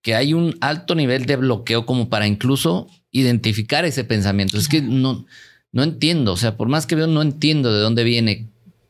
que 0.01 0.16
hay 0.16 0.34
un 0.34 0.55
alto 0.62 0.95
nivel 0.95 1.26
de 1.26 1.36
bloqueo 1.36 1.86
como 1.86 2.08
para 2.08 2.26
incluso 2.26 2.88
identificar 3.12 3.84
ese 3.84 4.05
pensamiento. 4.05 4.58
Es 4.58 4.70
que 4.70 4.82
no, 4.82 5.26
no 5.74 5.84
entiendo, 5.84 6.32
o 6.32 6.38
sea, 6.38 6.55
por 6.55 6.70
más 6.70 6.86
que 6.88 6.95
veo, 6.95 7.08
no 7.08 7.22
entiendo 7.22 7.74
de 7.74 7.82
dónde 7.82 8.05
viene 8.05 8.47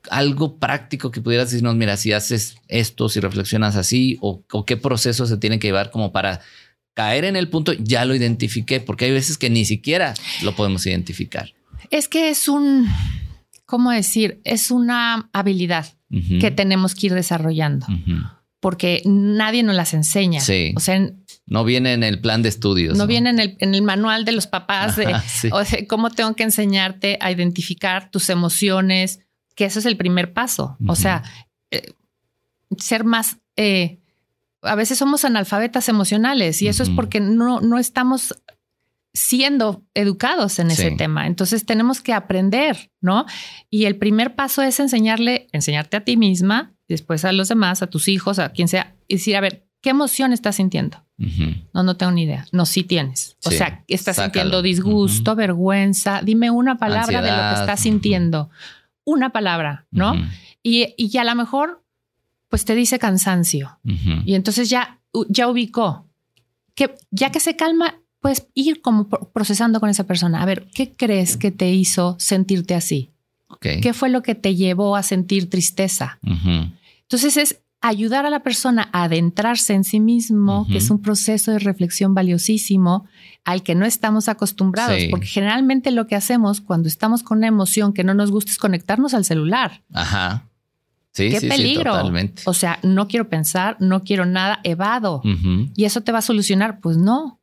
algo 0.10 0.58
práctico 0.58 1.12
que 1.12 1.22
pudieras 1.22 1.52
decirnos, 1.52 1.76
mira, 1.76 1.98
si 1.98 2.14
haces 2.14 2.58
esto, 2.68 3.10
si 3.10 3.20
reflexionas 3.20 3.76
así, 3.76 4.18
o, 4.22 4.44
qué 4.66 4.78
proceso 4.78 5.26
se 5.26 5.38
tiene 5.38 5.60
que 5.60 5.68
llevar 5.68 5.92
como 5.92 6.12
para 6.12 6.42
caer 6.94 7.26
en 7.26 7.36
el 7.36 7.50
punto, 7.50 7.74
ya 7.74 8.06
lo 8.06 8.16
identifiqué, 8.16 8.80
porque 8.80 9.06
hay 9.06 9.12
veces 9.12 9.38
que 9.38 9.50
ni 9.50 9.66
siquiera 9.66 10.14
lo 10.42 10.56
podemos 10.56 10.86
identificar. 10.86 11.54
Es 11.92 12.08
que 12.08 12.30
es 12.30 12.48
un, 12.48 12.88
¿cómo 13.66 13.92
decir? 13.92 14.42
Es 14.44 14.72
una 14.72 15.30
habilidad 15.34 15.86
que 16.40 16.52
tenemos 16.52 16.96
que 16.96 17.08
ir 17.08 17.14
desarrollando, 17.14 17.86
porque 18.60 19.02
nadie 19.06 19.62
nos 19.62 19.76
las 19.76 19.94
enseña. 19.94 20.42
O 20.76 20.80
sea, 20.80 21.12
No 21.46 21.64
viene 21.64 21.94
en 21.94 22.04
el 22.04 22.20
plan 22.20 22.42
de 22.42 22.50
estudios. 22.50 22.98
No, 22.98 23.08
viene 23.08 23.30
en 23.30 23.40
el, 23.40 23.58
en 23.60 23.76
el, 23.76 23.82
manual 23.84 24.26
de 24.26 24.32
los 24.32 24.48
papás 24.48 24.96
de 24.96 25.14
o 25.52 25.66
sea, 25.66 25.86
cómo 25.88 26.10
tengo 26.10 26.34
que 26.36 26.44
enseñarte 26.44 27.18
a 27.22 27.32
identificar 27.32 28.10
tus 28.10 28.30
emociones, 28.30 29.20
que 29.58 29.66
eso 29.66 29.80
es 29.80 29.86
el 29.88 29.98
primer 29.98 30.34
paso. 30.34 30.78
O 30.88 30.96
sea, 30.96 31.24
eh, 31.72 31.92
ser 32.78 33.04
más... 33.04 33.38
Eh, 33.58 34.00
a 34.62 34.76
veces 34.76 35.00
somos 35.00 35.26
analfabetas 35.26 35.90
emocionales 35.90 36.62
y 36.62 36.68
eso 36.68 36.84
es 36.84 36.90
porque 36.90 37.20
no, 37.20 37.60
no 37.60 37.80
estamos 37.80 38.36
siendo 39.14 39.84
educados 39.96 40.60
en 40.60 40.70
ese 40.70 40.92
tema. 40.92 41.26
Entonces 41.26 41.66
tenemos 41.66 42.02
que 42.02 42.14
aprender, 42.14 42.92
¿no? 43.02 43.26
Y 43.72 43.86
el 43.86 43.96
primer 43.96 44.36
paso 44.36 44.62
es 44.62 44.80
enseñarle, 44.80 45.48
enseñarte 45.54 45.98
a 45.98 46.04
ti 46.04 46.18
misma, 46.18 46.76
después 46.88 47.26
a 47.26 47.32
los 47.32 47.48
demás, 47.48 47.82
a 47.82 47.88
tus 47.88 48.08
hijos, 48.10 48.38
a 48.38 48.50
quien 48.50 48.68
sea, 48.68 48.96
y 49.08 49.16
decir, 49.16 49.36
a 49.38 49.42
ver, 49.42 49.66
¿qué 49.82 49.90
emoción 49.90 50.34
estás 50.34 50.58
sintiendo? 50.58 51.04
No, 51.74 51.82
no 51.82 51.98
tengo 51.98 52.12
ni 52.12 52.24
idea. 52.24 52.46
No, 52.52 52.68
sí 52.68 52.84
tienes. 52.84 53.38
O 53.44 53.50
sea, 53.50 53.84
estás 53.88 54.18
sintiendo 54.18 54.62
disgusto, 54.62 55.36
vergüenza. 55.36 56.22
Dime 56.22 56.52
una 56.52 56.78
palabra 56.78 57.24
de 57.24 57.32
lo 57.32 57.56
que 57.56 57.60
estás 57.62 57.80
sintiendo. 57.80 58.52
Una 59.08 59.30
palabra, 59.32 59.88
¿no? 59.90 60.16
y, 60.62 60.94
y 60.98 61.18
a 61.18 61.24
lo 61.24 61.34
mejor, 61.34 61.82
pues 62.50 62.66
te 62.66 62.76
dice 62.76 63.00
cansancio. 63.00 63.80
Y 64.26 64.36
entonces 64.36 64.70
ya, 64.70 65.00
ya 65.30 65.48
ubicó. 65.48 66.06
Que 66.76 66.94
ya 67.10 67.32
que 67.32 67.40
se 67.40 67.56
calma, 67.56 67.96
puedes 68.20 68.48
ir 68.54 68.82
como 68.82 69.08
procesando 69.08 69.80
con 69.80 69.90
esa 69.90 70.04
persona. 70.04 70.42
A 70.42 70.46
ver, 70.46 70.68
¿qué 70.74 70.92
crees 70.92 71.38
que 71.38 71.52
te 71.52 71.72
hizo 71.72 72.18
sentirte 72.20 72.76
así? 72.76 73.12
¿Qué 73.62 73.94
fue 73.94 74.10
lo 74.10 74.22
que 74.24 74.36
te 74.36 74.56
llevó 74.56 74.98
a 74.98 75.04
sentir 75.04 75.50
tristeza? 75.50 76.20
Entonces 77.02 77.38
es 77.38 77.62
ayudar 77.82 78.26
a 78.26 78.30
la 78.30 78.42
persona 78.42 78.90
a 78.92 79.04
adentrarse 79.04 79.74
en 79.74 79.84
sí 79.84 80.00
mismo, 80.00 80.68
que 80.68 80.78
es 80.78 80.90
un 80.90 81.02
proceso 81.02 81.52
de 81.52 81.60
reflexión 81.60 82.14
valiosísimo 82.14 83.06
al 83.46 83.64
que 83.64 83.76
no 83.76 83.86
estamos 83.86 84.28
acostumbrados, 84.28 85.00
porque 85.12 85.28
generalmente 85.28 85.92
lo 85.92 86.08
que 86.08 86.16
hacemos 86.16 86.60
cuando 86.60 86.88
estamos 86.88 87.24
con 87.24 87.38
una 87.38 87.48
emoción 87.48 87.94
que 87.94 88.04
no 88.04 88.14
nos 88.14 88.32
gusta 88.32 88.52
es 88.52 88.58
conectarnos 88.58 89.14
al 89.14 89.26
celular. 89.26 89.84
Ajá. 89.94 90.48
Sí, 91.14 91.30
Qué 91.30 91.42
peligro. 91.42 91.94
totalmente. 91.94 92.44
O 92.46 92.54
sea, 92.54 92.80
no 92.84 93.08
quiero 93.08 93.28
pensar, 93.28 93.78
no 93.80 94.04
quiero 94.04 94.26
nada, 94.26 94.60
evado. 94.64 95.22
Y 95.76 95.86
eso 95.86 96.02
te 96.02 96.12
va 96.12 96.20
a 96.20 96.24
solucionar. 96.24 96.80
Pues 96.80 96.98
no. 96.98 97.40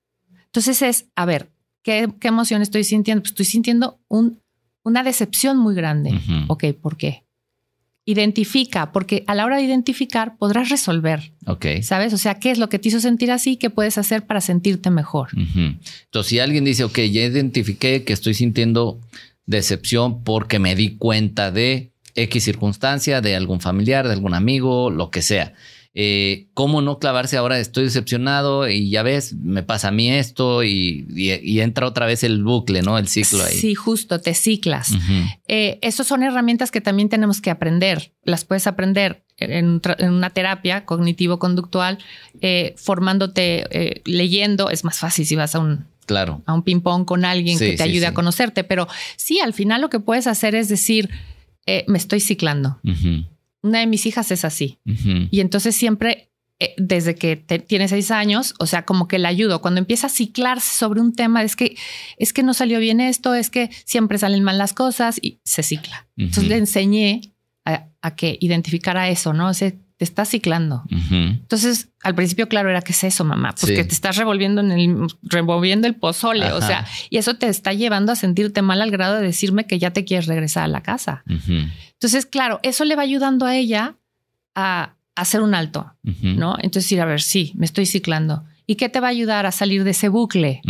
Entonces 0.47 0.83
es, 0.83 1.07
a 1.17 1.25
ver, 1.25 1.51
¿qué, 1.83 2.09
emoción 2.23 2.63
estoy 2.63 2.85
sintiendo? 2.85 3.23
Pues 3.23 3.33
estoy 3.33 3.47
sintiendo 3.47 3.99
un, 4.07 4.41
una 4.85 5.03
decepción 5.03 5.59
muy 5.59 5.75
grande. 5.75 6.21
Ok, 6.47 6.67
¿por 6.81 6.97
qué? 6.97 7.24
Identifica, 8.07 8.93
porque 8.93 9.25
a 9.27 9.35
la 9.35 9.47
hora 9.47 9.57
de 9.57 9.63
identificar 9.63 10.37
podrás 10.37 10.69
resolver. 10.69 11.33
Ok. 11.47 11.67
¿Sabes? 11.83 12.13
O 12.13 12.19
sea, 12.19 12.39
¿qué 12.39 12.51
es 12.51 12.59
lo 12.59 12.69
que 12.69 12.79
te 12.79 12.89
hizo 12.89 13.01
sentir 13.01 13.31
así? 13.31 13.57
¿Qué 13.57 13.71
puedes 13.71 13.97
hacer 13.97 14.27
para 14.27 14.41
sentirte 14.41 14.91
mejor? 14.91 15.29
Entonces, 15.35 16.31
si 16.31 16.39
alguien 16.39 16.65
dice, 16.65 16.85
ok, 16.85 16.99
ya 16.99 17.23
identifiqué 17.23 18.05
que 18.05 18.13
estoy 18.13 18.35
sintiendo 18.35 19.01
decepción 19.47 20.23
porque 20.23 20.59
me 20.59 20.75
di 20.75 20.97
cuenta 20.97 21.51
de 21.51 21.93
X 22.15 22.45
circunstancia, 22.45 23.21
de 23.21 23.37
algún 23.37 23.61
familiar, 23.61 24.07
de 24.07 24.13
algún 24.13 24.35
amigo, 24.35 24.91
lo 24.91 25.11
que 25.11 25.23
sea. 25.23 25.55
Eh, 25.97 26.49
¿Cómo 26.55 26.83
no 26.83 26.99
clavarse 26.99 27.37
ahora? 27.37 27.61
Estoy 27.61 27.85
decepcionado 27.85 28.69
y 28.69 28.91
ya 28.91 29.05
ves, 29.05 29.35
me 29.35 29.63
pasa 29.63 29.89
a 29.89 29.91
mí 29.93 30.11
esto 30.11 30.65
y, 30.65 31.07
entra 31.61 31.87
otra 31.87 32.07
vez 32.07 32.25
el 32.25 32.43
bucle, 32.43 32.83
¿no? 32.83 32.99
El 32.99 33.07
ciclo 33.07 33.45
ahí. 33.45 33.55
Sí, 33.55 33.77
justo, 33.77 34.21
te 34.21 34.35
ciclas. 34.35 34.91
Eh, 35.47 35.79
Esas 35.83 36.09
son 36.09 36.25
herramientas 36.25 36.73
que 36.73 36.81
también 36.81 37.09
tenemos 37.09 37.41
que 37.41 37.51
aprender. 37.51 38.13
Las 38.25 38.45
puedes 38.45 38.67
aprender 38.67 39.23
en, 39.39 39.81
una 40.01 40.31
terapia 40.31 40.85
cognitivo-conductual, 40.85 41.99
eh, 42.41 42.75
formándote, 42.77 44.03
leyendo. 44.05 44.71
Es 44.71 44.83
más 44.83 44.99
fácil 44.99 45.25
si 45.27 45.37
vas 45.37 45.55
a 45.55 45.61
un, 45.61 45.87
claro. 46.07 46.43
a 46.47 46.55
un 46.55 46.65
ping-pong 46.65 47.05
con 47.05 47.25
alguien 47.25 47.57
que 47.57 47.77
te 47.77 47.83
ayude 47.85 48.09
a 48.09 48.15
conocerte. 48.15 48.65
Pero 48.65 48.89
sí, 49.17 49.39
al 49.39 49.53
final 49.53 49.81
lo 49.81 49.91
que 49.91 50.01
puedes 50.01 50.27
hacer 50.27 50.57
es 50.57 50.69
decir, 50.69 51.09
me 51.87 51.99
estoy 51.99 52.19
ciclando. 52.19 52.81
Una 53.65 53.81
de 53.81 53.87
mis 53.87 54.05
hijas 54.05 54.31
es 54.31 54.45
así. 54.45 54.79
Y 55.31 55.41
entonces 55.41 55.75
siempre, 55.75 56.31
eh, 56.61 56.75
desde 56.77 57.15
que 57.15 57.37
tiene 57.37 57.89
seis 57.89 58.11
años, 58.11 58.55
o 58.59 58.67
sea, 58.67 58.85
como 58.85 59.09
que 59.09 59.19
le 59.19 59.27
ayudo. 59.27 59.63
Cuando 59.63 59.79
empieza 59.79 60.09
a 60.09 60.11
ciclarse 60.11 60.77
sobre 60.77 61.01
un 61.01 61.15
tema, 61.15 61.43
es 61.43 61.57
que, 61.57 61.75
es 62.19 62.35
que 62.35 62.43
no 62.43 62.53
salió 62.53 62.79
bien 62.79 63.01
esto, 63.01 63.35
es 63.35 63.49
que 63.49 63.71
siempre 63.87 64.19
salen 64.19 64.45
mal 64.45 64.59
las 64.59 64.75
cosas 64.75 65.19
y 65.23 65.41
se 65.45 65.63
cicla. 65.63 66.07
Entonces 66.19 66.47
le 66.47 66.59
enseñé 66.59 67.33
a, 67.65 68.15
que 68.17 68.37
identificara 68.39 69.09
eso, 69.09 69.33
¿no? 69.33 69.49
Te 70.05 70.11
estás 70.11 70.29
ciclando. 70.29 70.85
Entonces, 71.11 71.89
al 72.03 72.15
principio, 72.15 72.49
claro, 72.49 72.69
era 72.69 72.83
que 72.83 72.93
es 72.93 73.05
eso, 73.05 73.25
mamá, 73.25 73.55
porque 73.59 73.85
te 73.85 73.95
estás 73.95 74.17
revolviendo 74.17 74.61
en 74.61 74.71
el, 74.71 75.07
revolviendo 75.23 75.87
el 75.87 75.95
pozole, 75.95 76.53
o 76.53 76.61
sea, 76.61 76.87
y 77.09 77.17
eso 77.17 77.37
te 77.37 77.49
está 77.49 77.73
llevando 77.73 78.13
a 78.13 78.17
sentirte 78.17 78.61
mal 78.63 78.83
al 78.83 78.91
grado 78.91 79.17
de 79.17 79.23
decirme 79.23 79.67
que 79.67 79.79
ya 79.79 79.93
te 79.93 80.05
quieres 80.05 80.27
regresar 80.27 80.65
a 80.65 80.69
la 80.69 80.83
casa. 80.83 81.25
Entonces, 81.27 82.27
claro, 82.27 82.61
eso 82.63 82.85
le 82.85 82.97
va 82.97 83.03
ayudando 83.03 83.47
a 83.47 83.57
ella 83.57 83.97
a, 84.55 84.97
hacer 85.17 85.41
un 85.41 85.55
alto, 85.55 85.95
¿no? 86.03 86.57
Entonces, 86.61 86.91
ir 86.93 87.01
a 87.01 87.05
ver, 87.05 87.23
sí, 87.23 87.53
me 87.57 87.65
estoy 87.65 87.87
ciclando. 87.87 88.45
¿Y 88.67 88.77
qué 88.77 88.89
te 88.89 89.01
va 89.01 89.09
a 89.09 89.11
ayudar 89.11 89.47
a 89.47 89.53
salir 89.53 89.85
de 89.85 89.91
ese 89.91 90.09
bucle? 90.09 90.63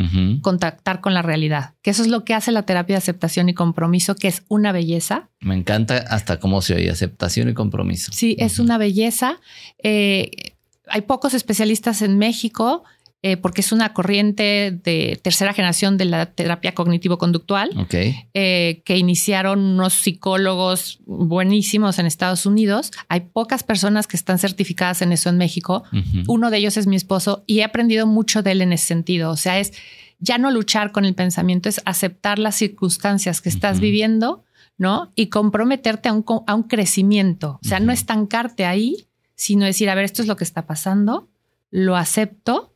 Contactar 0.43 1.01
con 1.01 1.15
la 1.15 1.23
realidad, 1.23 1.75
que 1.83 1.91
eso 1.91 2.03
es 2.03 2.09
lo 2.09 2.25
que 2.25 2.35
hace 2.35 2.51
la 2.51 2.63
terapia 2.63 2.95
de 2.95 2.99
aceptación 2.99 3.49
y 3.49 3.55
compromiso, 3.55 4.17
que 4.17 4.29
es 4.29 4.43
una 4.49 4.73
belleza. 4.73 5.29
Me 5.41 5.55
encanta 5.55 5.99
hasta 6.09 6.41
cómo 6.41 6.61
se 6.63 6.75
oye, 6.75 6.91
aceptación 6.91 7.49
y 7.49 7.55
compromiso. 7.55 8.13
Sí, 8.13 8.37
es 8.39 8.59
una 8.59 8.79
belleza. 8.79 9.39
Eh, 9.83 10.55
hay 10.87 11.03
pocos 11.03 11.35
especialistas 11.35 12.03
en 12.03 12.19
México 12.19 12.85
eh, 13.27 13.39
porque 13.39 13.63
es 13.63 13.73
una 13.73 13.95
corriente 13.95 14.79
de 14.85 15.19
tercera 15.23 15.55
generación 15.55 15.97
de 15.97 16.05
la 16.05 16.27
terapia 16.27 16.75
cognitivo-conductual 16.75 17.71
eh, 17.91 18.83
que 18.85 18.99
iniciaron 18.99 19.61
unos 19.61 19.95
psicólogos 19.95 20.99
buenísimos 21.07 21.99
en 21.99 22.05
Estados 22.05 22.45
Unidos. 22.45 22.91
Hay 23.09 23.21
pocas 23.21 23.63
personas 23.63 24.07
que 24.07 24.19
están 24.19 24.39
certificadas 24.39 25.01
en 25.01 25.11
eso 25.11 25.31
en 25.31 25.39
México. 25.39 25.85
Uno 26.27 26.51
de 26.51 26.59
ellos 26.59 26.77
es 26.77 26.87
mi 26.87 26.97
esposo 26.97 27.45
y 27.47 27.61
he 27.61 27.65
aprendido 27.65 28.07
mucho 28.07 28.43
de 28.43 28.53
él 28.53 28.61
en 28.61 28.75
ese 28.75 28.89
sentido. 28.89 29.31
O 29.31 29.39
sea, 29.39 29.59
es 29.59 29.73
ya 30.19 30.37
no 30.37 30.51
luchar 30.51 30.93
con 30.93 31.07
el 31.07 31.15
pensamiento, 31.15 31.71
es 31.71 31.81
aceptar 31.87 32.39
las 32.39 32.57
circunstancias 32.57 33.41
que 33.41 33.49
estás 33.49 33.81
viviendo, 33.81 34.45
¿no? 34.77 35.13
Y 35.17 35.29
comprometerte 35.29 36.11
a 36.11 36.13
un, 36.13 36.27
a 36.47 36.55
un 36.55 36.65
crecimiento. 36.65 37.59
O 37.65 37.67
sea, 37.67 37.81
no 37.81 37.91
estancarte 37.91 38.67
ahí, 38.67 39.07
sino 39.35 39.65
decir, 39.65 39.89
a 39.89 39.95
ver, 39.95 40.05
esto 40.05 40.21
es 40.21 40.29
lo 40.29 40.37
que 40.37 40.45
está 40.45 40.67
pasando, 40.67 41.31
lo 41.71 41.97
acepto 41.97 42.74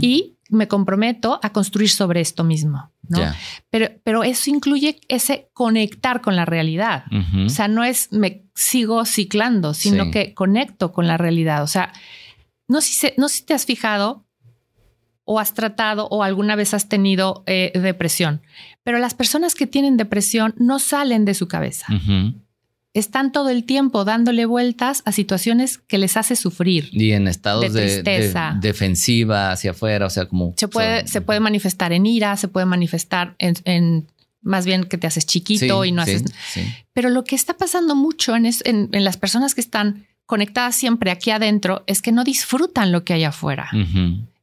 y 0.00 0.38
me 0.50 0.68
comprometo 0.68 1.40
a 1.42 1.50
construir 1.50 1.90
sobre 1.90 2.20
esto 2.20 2.44
mismo. 2.44 2.90
¿no? 3.08 3.20
Pero, 3.70 3.88
pero 4.04 4.24
eso 4.24 4.50
incluye 4.50 5.00
ese 5.08 5.50
conectar 5.52 6.20
con 6.20 6.36
la 6.36 6.44
realidad. 6.44 7.04
O 7.44 7.48
sea, 7.48 7.68
no 7.68 7.84
es 7.84 8.12
me 8.12 8.44
sigo 8.54 9.04
ciclando, 9.04 9.74
sino 9.74 10.10
que 10.10 10.34
conecto 10.34 10.92
con 10.92 11.06
la 11.06 11.16
realidad. 11.16 11.62
O 11.62 11.66
sea, 11.66 11.92
no 12.66 12.80
sé, 12.80 13.14
no 13.16 13.28
si 13.28 13.44
te 13.44 13.54
has 13.54 13.66
fijado 13.66 14.26
o 15.24 15.38
has 15.38 15.52
tratado 15.52 16.08
o 16.10 16.22
alguna 16.22 16.56
vez 16.56 16.72
has 16.72 16.88
tenido 16.88 17.44
eh, 17.46 17.70
depresión, 17.74 18.42
pero 18.82 18.98
las 18.98 19.14
personas 19.14 19.54
que 19.54 19.66
tienen 19.66 19.98
depresión 19.98 20.54
no 20.56 20.78
salen 20.78 21.26
de 21.26 21.34
su 21.34 21.48
cabeza 21.48 21.86
están 23.00 23.32
todo 23.32 23.50
el 23.50 23.64
tiempo 23.64 24.04
dándole 24.04 24.46
vueltas 24.46 25.02
a 25.04 25.12
situaciones 25.12 25.78
que 25.78 25.98
les 25.98 26.16
hace 26.16 26.36
sufrir. 26.36 26.88
Y 26.92 27.12
en 27.12 27.28
estados 27.28 27.72
de, 27.72 28.02
defensiva 28.60 29.52
hacia 29.52 29.72
afuera, 29.72 30.06
o 30.06 30.10
sea, 30.10 30.26
como... 30.26 30.54
Se 30.56 30.68
puede, 30.68 31.06
se 31.06 31.20
puede 31.20 31.40
manifestar 31.40 31.92
en 31.92 32.06
ira, 32.06 32.36
se 32.36 32.48
puede 32.48 32.66
manifestar 32.66 33.36
en, 33.38 34.06
más 34.40 34.66
bien 34.66 34.84
que 34.84 34.98
te 34.98 35.06
haces 35.06 35.26
chiquito 35.26 35.84
y 35.84 35.92
no 35.92 36.02
haces... 36.02 36.24
Pero 36.92 37.10
lo 37.10 37.24
que 37.24 37.36
está 37.36 37.56
pasando 37.56 37.94
mucho 37.94 38.34
en, 38.34 38.46
en, 38.64 39.04
las 39.04 39.16
personas 39.16 39.54
que 39.54 39.60
están 39.60 40.06
conectadas 40.26 40.76
siempre 40.76 41.10
aquí 41.10 41.30
adentro 41.30 41.84
es 41.86 42.02
que 42.02 42.12
no 42.12 42.24
disfrutan 42.24 42.92
lo 42.92 43.04
que 43.04 43.14
hay 43.14 43.24
afuera. 43.24 43.70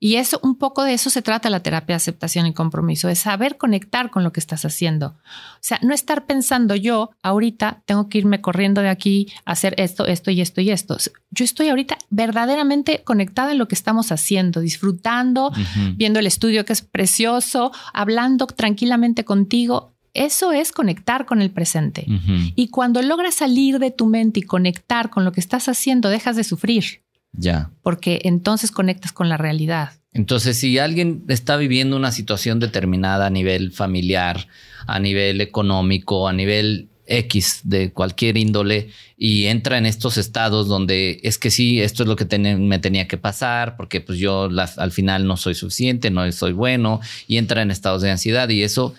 Y 0.06 0.18
eso, 0.18 0.40
un 0.44 0.56
poco 0.56 0.84
de 0.84 0.94
eso 0.94 1.10
se 1.10 1.24
trata 1.24 1.50
la 1.50 1.62
terapia 1.62 1.94
de 1.94 1.98
aceptación 1.98 2.46
y 2.46 2.54
compromiso, 2.54 3.08
de 3.08 3.16
saber 3.16 3.58
conectar 3.58 4.12
con 4.12 4.24
lo 4.24 4.32
que 4.32 4.40
estás 4.40 4.64
haciendo. 4.64 5.08
O 5.08 5.62
sea, 5.62 5.80
no 5.82 5.96
estar 5.96 6.28
pensando 6.28 6.76
yo 6.76 7.10
ahorita 7.24 7.82
tengo 7.88 8.08
que 8.08 8.20
irme 8.20 8.40
corriendo 8.40 8.82
de 8.82 8.90
aquí 8.90 9.34
a 9.46 9.54
hacer 9.54 9.74
esto, 9.80 10.06
esto 10.06 10.30
y 10.30 10.42
esto 10.42 10.62
y 10.62 10.70
esto. 10.70 10.98
Yo 11.32 11.44
estoy 11.44 11.70
ahorita 11.70 11.98
verdaderamente 12.12 13.02
conectada 13.04 13.54
en 13.54 13.58
lo 13.58 13.68
que 13.68 13.74
estamos 13.74 14.12
haciendo, 14.12 14.60
disfrutando, 14.60 15.52
viendo 15.96 16.20
el 16.20 16.28
estudio 16.28 16.66
que 16.66 16.74
es 16.74 16.84
precioso, 16.84 17.72
hablando 17.92 18.46
tranquilamente 18.46 19.26
contigo. 19.26 19.96
Eso 20.14 20.52
es 20.52 20.72
conectar 20.72 21.26
con 21.26 21.42
el 21.42 21.50
presente. 21.50 22.06
Y 22.56 22.68
cuando 22.68 23.02
logras 23.02 23.34
salir 23.34 23.80
de 23.80 23.90
tu 23.90 24.06
mente 24.06 24.42
y 24.42 24.44
conectar 24.44 25.10
con 25.10 25.26
lo 25.26 25.32
que 25.32 25.42
estás 25.42 25.68
haciendo, 25.68 26.10
dejas 26.10 26.36
de 26.36 26.44
sufrir. 26.44 27.05
Ya. 27.38 27.72
Porque 27.84 28.22
entonces 28.24 28.72
conectas 28.72 29.12
con 29.12 29.30
la 29.30 29.38
realidad. 29.38 29.92
Entonces, 30.14 30.58
si 30.58 30.80
alguien 30.80 31.26
está 31.28 31.58
viviendo 31.58 31.98
una 31.98 32.12
situación 32.12 32.60
determinada 32.60 33.26
a 33.26 33.30
nivel 33.30 33.72
familiar, 33.72 34.48
a 34.88 35.00
nivel 35.00 35.42
económico, 35.42 36.28
a 36.28 36.34
nivel 36.34 36.90
X 37.08 37.62
de 37.64 37.92
cualquier 37.92 38.38
índole 38.38 38.90
y 39.18 39.46
entra 39.46 39.78
en 39.78 39.86
estos 39.86 40.18
estados 40.18 40.68
donde 40.68 41.20
es 41.24 41.38
que 41.38 41.52
sí, 41.52 41.82
esto 41.82 42.04
es 42.04 42.10
lo 42.10 42.16
que 42.16 42.26
me 42.40 42.80
tenía 42.80 43.08
que 43.08 43.18
pasar 43.18 43.78
porque 43.78 44.02
pues 44.02 44.18
yo 44.18 44.50
al 44.78 44.92
final 44.92 45.28
no 45.28 45.38
soy 45.38 45.56
suficiente, 45.56 46.10
no 46.10 46.32
soy 46.32 46.54
bueno 46.54 47.02
y 47.28 47.38
entra 47.38 47.62
en 47.62 47.72
estados 47.72 48.02
de 48.02 48.12
ansiedad 48.12 48.50
y 48.50 48.64
eso, 48.64 48.96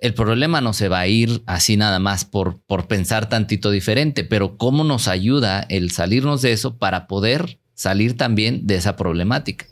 el 0.00 0.14
problema 0.14 0.60
no 0.60 0.72
se 0.72 0.88
va 0.88 1.00
a 1.00 1.06
ir 1.06 1.42
así 1.46 1.76
nada 1.76 1.98
más 1.98 2.24
por, 2.24 2.60
por 2.62 2.86
pensar 2.86 3.28
tantito 3.28 3.70
diferente, 3.70 4.24
pero 4.24 4.56
cómo 4.56 4.84
nos 4.84 5.08
ayuda 5.08 5.66
el 5.68 5.90
salirnos 5.90 6.42
de 6.42 6.52
eso 6.52 6.78
para 6.78 7.06
poder 7.06 7.58
salir 7.74 8.16
también 8.16 8.66
de 8.66 8.76
esa 8.76 8.96
problemática. 8.96 9.66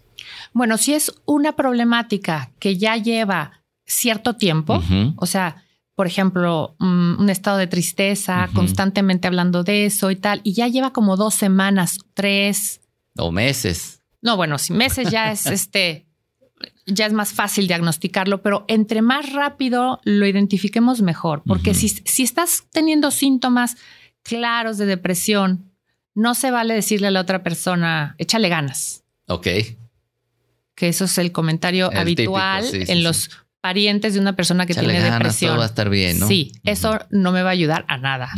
Bueno, 0.52 0.76
si 0.76 0.94
es 0.94 1.12
una 1.24 1.56
problemática 1.56 2.52
que 2.58 2.76
ya 2.76 2.96
lleva 2.96 3.62
cierto 3.86 4.36
tiempo, 4.36 4.82
o 5.16 5.26
sea, 5.26 5.64
por 5.94 6.06
ejemplo, 6.06 6.74
mm, 6.78 7.20
un 7.20 7.30
estado 7.30 7.58
de 7.58 7.66
tristeza, 7.66 8.48
constantemente 8.54 9.28
hablando 9.28 9.62
de 9.62 9.86
eso 9.86 10.10
y 10.10 10.16
tal, 10.16 10.40
y 10.42 10.54
ya 10.54 10.68
lleva 10.68 10.92
como 10.92 11.16
dos 11.16 11.34
semanas, 11.34 11.98
tres. 12.14 12.80
O 13.16 13.30
meses. 13.30 14.02
No, 14.20 14.36
bueno, 14.36 14.58
si 14.58 14.72
meses 14.72 15.10
ya 15.10 15.32
es 15.32 15.46
este, 15.46 16.06
ya 16.86 17.06
es 17.06 17.12
más 17.12 17.32
fácil 17.32 17.66
diagnosticarlo, 17.66 18.42
pero 18.42 18.64
entre 18.68 19.02
más 19.02 19.32
rápido 19.32 20.00
lo 20.04 20.26
identifiquemos 20.26 21.02
mejor, 21.02 21.42
porque 21.46 21.74
si, 21.74 21.88
si 21.88 22.22
estás 22.22 22.64
teniendo 22.72 23.10
síntomas 23.10 23.76
claros 24.22 24.78
de 24.78 24.86
depresión, 24.86 25.71
no 26.14 26.34
se 26.34 26.50
vale 26.50 26.74
decirle 26.74 27.08
a 27.08 27.10
la 27.10 27.20
otra 27.20 27.42
persona, 27.42 28.14
échale 28.18 28.48
ganas. 28.48 29.04
Ok. 29.26 29.46
Que 30.74 30.88
eso 30.88 31.04
es 31.04 31.18
el 31.18 31.32
comentario 31.32 31.90
habitual 31.94 32.64
en 32.72 33.02
los 33.02 33.30
parientes 33.60 34.14
de 34.14 34.20
una 34.20 34.34
persona 34.34 34.66
que 34.66 34.74
tiene 34.74 35.00
depresión. 35.00 35.50
Todo 35.50 35.58
va 35.58 35.64
a 35.64 35.68
estar 35.68 35.88
bien, 35.88 36.18
¿no? 36.18 36.26
Sí, 36.26 36.52
eso 36.64 36.98
no 37.10 37.30
me 37.32 37.42
va 37.42 37.50
a 37.50 37.52
ayudar 37.52 37.84
a 37.88 37.96
nada. 37.96 38.30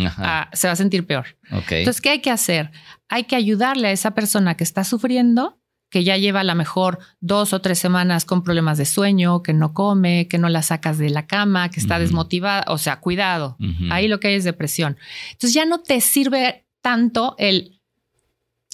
se 0.52 0.68
va 0.68 0.72
a 0.74 0.76
sentir 0.76 1.06
peor. 1.06 1.38
Entonces, 1.50 2.00
¿qué 2.00 2.10
hay 2.10 2.20
que 2.20 2.30
hacer? 2.30 2.70
Hay 3.08 3.24
que 3.24 3.34
ayudarle 3.34 3.88
a 3.88 3.92
esa 3.92 4.12
persona 4.12 4.56
que 4.56 4.64
está 4.64 4.84
sufriendo, 4.84 5.58
que 5.90 6.04
ya 6.04 6.16
lleva 6.18 6.40
a 6.40 6.44
lo 6.44 6.54
mejor 6.54 6.98
dos 7.20 7.52
o 7.52 7.60
tres 7.60 7.78
semanas 7.78 8.24
con 8.24 8.42
problemas 8.42 8.76
de 8.76 8.84
sueño, 8.84 9.42
que 9.42 9.54
no 9.54 9.72
come, 9.72 10.28
que 10.28 10.38
no 10.38 10.48
la 10.48 10.62
sacas 10.62 10.98
de 10.98 11.08
la 11.08 11.26
cama, 11.26 11.70
que 11.70 11.80
está 11.80 11.98
desmotivada. 11.98 12.64
O 12.68 12.78
sea, 12.78 13.00
cuidado. 13.00 13.56
Ahí 13.90 14.08
lo 14.08 14.20
que 14.20 14.28
hay 14.28 14.34
es 14.34 14.44
depresión. 14.44 14.98
Entonces, 15.32 15.54
ya 15.54 15.64
no 15.64 15.80
te 15.80 16.00
sirve 16.02 16.63
tanto 16.84 17.34
el 17.38 17.80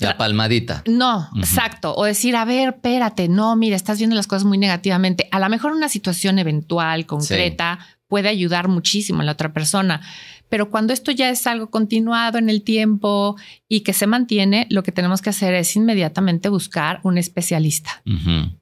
la 0.01 0.17
palmadita. 0.17 0.83
No, 0.87 1.29
exacto. 1.37 1.95
O 1.95 2.05
decir, 2.05 2.35
a 2.35 2.45
ver, 2.47 2.71
espérate, 2.71 3.29
no, 3.29 3.55
mira, 3.55 3.77
estás 3.77 3.99
viendo 3.99 4.17
las 4.17 4.27
cosas 4.27 4.45
muy 4.45 4.57
negativamente. 4.57 5.29
A 5.31 5.39
lo 5.39 5.49
mejor 5.51 5.73
una 5.73 5.91
situación 5.91 6.39
eventual, 6.39 7.05
concreta, 7.05 7.79
puede 8.09 8.31
ayudar 8.31 8.69
muchísimo 8.69 9.21
a 9.21 9.25
la 9.25 9.33
otra 9.33 9.53
persona. 9.53 10.01
Pero 10.49 10.71
cuando 10.71 10.95
esto 10.95 11.13
ya 11.13 11.29
es 11.29 11.47
algo 11.47 11.71
continuado 11.71 12.39
en 12.39 12.49
el 12.49 12.63
tiempo 12.63 13.37
y 13.69 13.81
que 13.81 13.93
se 13.93 14.07
mantiene, 14.07 14.67
lo 14.71 14.83
que 14.83 14.91
tenemos 14.91 15.21
que 15.21 15.31
hacer 15.31 15.55
es 15.55 15.77
inmediatamente 15.77 16.49
buscar 16.49 17.01
un 17.03 17.19
especialista. 17.19 18.03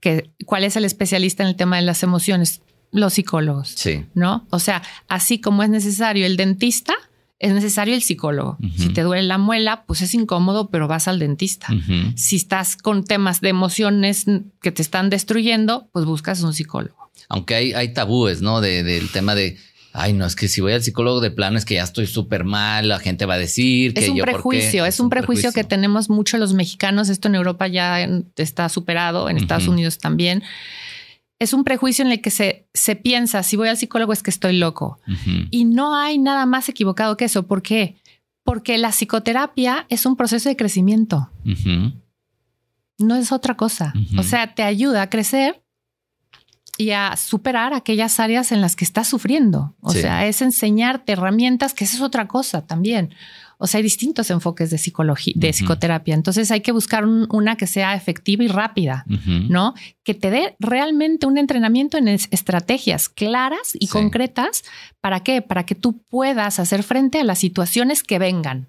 que, 0.01 0.31
¿Cuál 0.45 0.65
es 0.65 0.77
el 0.77 0.85
especialista 0.85 1.45
en 1.45 1.51
el 1.51 1.57
tema 1.57 1.77
de 1.77 1.83
las 1.83 2.03
emociones? 2.03 2.63
Los 2.91 3.15
psicólogos. 3.15 3.69
Sí. 3.69 4.07
¿No? 4.15 4.47
O 4.51 4.59
sea, 4.59 4.83
así 5.09 5.41
como 5.41 5.63
es 5.63 5.71
necesario 5.71 6.27
el 6.27 6.37
dentista, 6.37 6.95
es 7.39 7.53
necesario 7.53 7.95
el 7.95 8.03
psicólogo. 8.03 8.59
Si 8.77 8.89
te 8.89 9.03
duele 9.03 9.23
la 9.23 9.39
muela, 9.39 9.85
pues 9.87 10.01
es 10.01 10.13
incómodo, 10.15 10.71
pero 10.71 10.89
vas 10.89 11.07
al 11.07 11.19
dentista. 11.19 11.69
Si 12.17 12.37
estás 12.37 12.77
con 12.77 13.05
temas 13.05 13.41
de 13.41 13.51
emociones 13.51 14.27
que 14.61 14.73
te 14.73 14.83
están 14.83 15.09
destruyendo, 15.09 15.89
pues 15.93 16.05
buscas 16.05 16.43
un 16.43 16.53
psicólogo. 16.53 17.11
Aunque 17.29 17.55
hay, 17.55 17.73
hay 17.75 17.93
tabúes, 17.93 18.43
¿no? 18.43 18.61
del 18.61 19.09
tema 19.11 19.35
de, 19.35 19.57
ay, 19.93 20.15
no, 20.15 20.27
es 20.27 20.35
que 20.35 20.49
si 20.49 20.61
voy 20.61 20.73
al 20.73 20.83
psicólogo 20.83 21.21
de 21.21 21.31
plano 21.31 21.59
es 21.59 21.65
que 21.65 21.75
ya 21.75 21.85
estoy 21.85 22.07
súper 22.07 22.45
mal, 22.45 22.89
la 22.89 22.99
gente 22.99 23.25
va 23.25 23.35
a 23.35 23.39
decir 23.39 23.95
que 23.95 24.05
es 24.05 24.09
un 24.09 24.19
prejuicio, 24.19 24.85
es, 24.85 24.99
un, 24.99 25.09
prejuicio, 25.09 25.53
que 25.53 25.63
tenemos 25.63 26.11
mucho 26.11 26.39
los 26.39 26.55
mexicanos. 26.55 27.09
Esto 27.09 27.29
en 27.29 27.37
Europa 27.37 27.69
ya 27.69 28.05
está 28.37 28.69
superado, 28.69 29.29
en 29.29 29.37
Estados 29.37 29.69
Unidos 29.69 29.99
también 29.99 30.43
es 31.39 31.53
un 31.53 31.65
prejuicio 31.65 32.05
en 32.05 32.11
el 32.11 32.21
que 32.21 32.31
se, 32.31 32.69
se 32.75 32.97
piensa, 32.97 33.43
si 33.43 33.57
voy 33.57 33.69
al 33.69 33.77
psicólogo 33.77 34.13
es 34.13 34.23
que 34.23 34.31
estoy 34.31 34.57
loco. 34.57 35.01
Y 35.51 35.65
no 35.65 35.95
hay 35.95 36.19
nada 36.19 36.47
más 36.47 36.69
equivocado 36.69 37.17
que 37.17 37.27
eso. 37.27 37.47
¿Por 37.47 37.63
qué? 37.63 37.97
Porque 38.43 38.79
la 38.79 38.91
psicoterapia 38.91 39.87
es 39.89 40.07
un 40.07 40.17
proceso 40.17 40.49
de 40.49 40.57
crecimiento. 40.57 41.31
No 42.99 43.15
es 43.15 43.31
otra 43.31 43.57
cosa. 43.57 43.93
O 44.19 44.23
sea, 44.23 44.55
te 44.55 44.63
ayuda 44.63 45.03
a 45.03 45.11
crecer 45.11 45.63
y 46.77 46.91
a 46.91 47.17
superar 47.17 47.75
aquellas 47.75 48.19
áreas 48.21 48.51
en 48.51 48.61
las 48.61 48.75
que 48.75 48.85
estás 48.85 49.09
sufriendo. 49.09 49.75
O 49.81 49.93
sea, 49.93 50.27
es 50.27 50.43
enseñarte 50.43 51.13
herramientas, 51.13 51.75
que 51.75 51.85
esa 51.85 51.97
es 51.97 52.03
otra 52.03 52.27
cosa 52.27 52.67
también. 52.67 53.15
O 53.61 53.67
sea, 53.67 53.79
hay 53.79 53.83
distintos 53.83 54.31
enfoques 54.31 54.71
de 54.71 54.79
psicología, 54.79 55.35
de 55.37 55.53
psicoterapia. 55.53 56.15
Entonces 56.15 56.51
hay 56.53 56.61
que 56.61 56.71
buscar 56.71 57.05
una 57.05 57.57
que 57.57 57.67
sea 57.67 57.95
efectiva 57.95 58.45
y 58.45 58.49
rápida, 58.49 59.05
¿no? 59.49 59.75
Que 60.05 60.15
te 60.15 60.31
dé 60.31 60.55
realmente 60.61 61.27
un 61.27 61.39
entrenamiento 61.39 61.99
en 61.99 62.07
estrategias 62.07 63.09
claras 63.09 63.73
y 63.75 63.89
concretas. 63.89 64.63
¿Para 65.01 65.21
qué? 65.21 65.43
Para 65.43 65.67
que 65.67 65.75
tú 65.75 66.01
puedas 66.09 66.61
hacer 66.61 66.85
frente 66.85 67.19
a 67.19 67.25
las 67.25 67.41
situaciones 67.41 68.05
que 68.05 68.21
vengan 68.21 68.69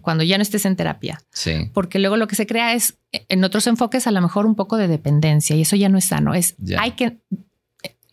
cuando 0.00 0.24
ya 0.24 0.38
no 0.38 0.42
estés 0.42 0.64
en 0.64 0.74
terapia. 0.74 1.20
Sí. 1.32 1.70
Porque 1.74 1.98
luego 1.98 2.16
lo 2.16 2.26
que 2.26 2.34
se 2.34 2.46
crea 2.46 2.72
es, 2.72 2.96
en 3.12 3.44
otros 3.44 3.66
enfoques, 3.66 4.06
a 4.06 4.10
lo 4.10 4.22
mejor 4.22 4.46
un 4.46 4.54
poco 4.54 4.78
de 4.78 4.88
dependencia 4.88 5.54
y 5.54 5.62
eso 5.62 5.76
ya 5.76 5.90
no 5.90 5.98
es 5.98 6.06
sano. 6.06 6.32
Es, 6.32 6.56
hay 6.78 6.92
que 6.92 7.18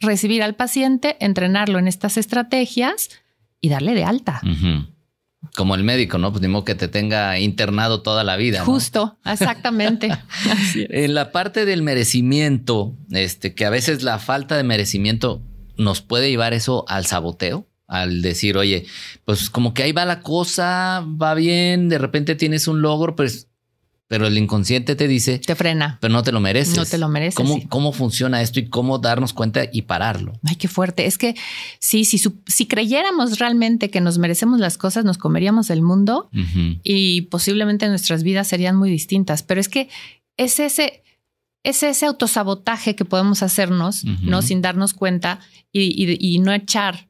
recibir 0.01 0.43
al 0.43 0.55
paciente, 0.55 1.15
entrenarlo 1.21 1.79
en 1.79 1.87
estas 1.87 2.17
estrategias 2.17 3.09
y 3.61 3.69
darle 3.69 3.93
de 3.93 4.03
alta 4.03 4.41
como 5.55 5.75
el 5.75 5.83
médico, 5.83 6.17
¿no? 6.17 6.31
Pues 6.31 6.41
ni 6.41 6.47
modo 6.47 6.65
que 6.65 6.75
te 6.75 6.87
tenga 6.87 7.39
internado 7.39 8.01
toda 8.01 8.23
la 8.23 8.35
vida. 8.35 8.63
Justo, 8.63 9.17
exactamente. 9.25 10.09
en 10.75 11.13
la 11.13 11.31
parte 11.31 11.65
del 11.65 11.81
merecimiento, 11.81 12.95
este, 13.11 13.53
que 13.53 13.65
a 13.65 13.69
veces 13.69 14.03
la 14.03 14.19
falta 14.19 14.57
de 14.57 14.63
merecimiento 14.63 15.41
nos 15.77 16.01
puede 16.01 16.29
llevar 16.29 16.53
eso 16.53 16.85
al 16.87 17.05
saboteo, 17.05 17.67
al 17.87 18.21
decir, 18.21 18.57
oye, 18.57 18.85
pues 19.25 19.49
como 19.49 19.73
que 19.73 19.83
ahí 19.83 19.91
va 19.91 20.05
la 20.05 20.21
cosa, 20.21 21.05
va 21.05 21.33
bien, 21.33 21.89
de 21.89 21.97
repente 21.97 22.35
tienes 22.35 22.67
un 22.67 22.81
logro, 22.81 23.15
pues 23.15 23.47
pero 24.07 24.27
el 24.27 24.37
inconsciente 24.37 24.95
te 24.95 25.07
dice... 25.07 25.39
Te 25.39 25.55
frena. 25.55 25.97
Pero 25.99 26.13
no 26.13 26.23
te 26.23 26.31
lo 26.31 26.39
mereces. 26.39 26.77
No 26.77 26.85
te 26.85 26.97
lo 26.97 27.09
mereces. 27.09 27.35
¿Cómo, 27.35 27.67
cómo 27.67 27.91
funciona 27.91 28.41
esto 28.41 28.59
y 28.59 28.67
cómo 28.67 28.99
darnos 28.99 29.33
cuenta 29.33 29.65
y 29.71 29.81
pararlo? 29.81 30.33
Ay, 30.43 30.55
qué 30.55 30.67
fuerte. 30.67 31.05
Es 31.05 31.17
que 31.17 31.35
sí, 31.79 32.05
si, 32.05 32.17
si 32.17 32.65
creyéramos 32.67 33.39
realmente 33.39 33.89
que 33.89 33.99
nos 33.99 34.17
merecemos 34.17 34.59
las 34.59 34.77
cosas, 34.77 35.03
nos 35.03 35.17
comeríamos 35.17 35.69
el 35.69 35.81
mundo 35.81 36.29
y 36.83 37.23
posiblemente 37.23 37.87
nuestras 37.89 38.23
vidas 38.23 38.47
serían 38.47 38.77
muy 38.77 38.89
distintas. 38.89 39.43
Pero 39.43 39.59
es 39.59 39.69
que 39.69 39.89
es 40.37 40.59
ese... 40.59 41.03
Es 41.63 41.83
ese 41.83 42.05
autosabotaje 42.05 42.95
que 42.95 43.03
podemos 43.03 43.43
hacernos, 43.43 44.05
¿no? 44.21 44.41
Sin 44.41 44.61
darnos 44.61 44.93
cuenta 44.93 45.41
y, 45.73 46.17
y 46.17 46.39
no 46.39 46.53
echar 46.53 47.06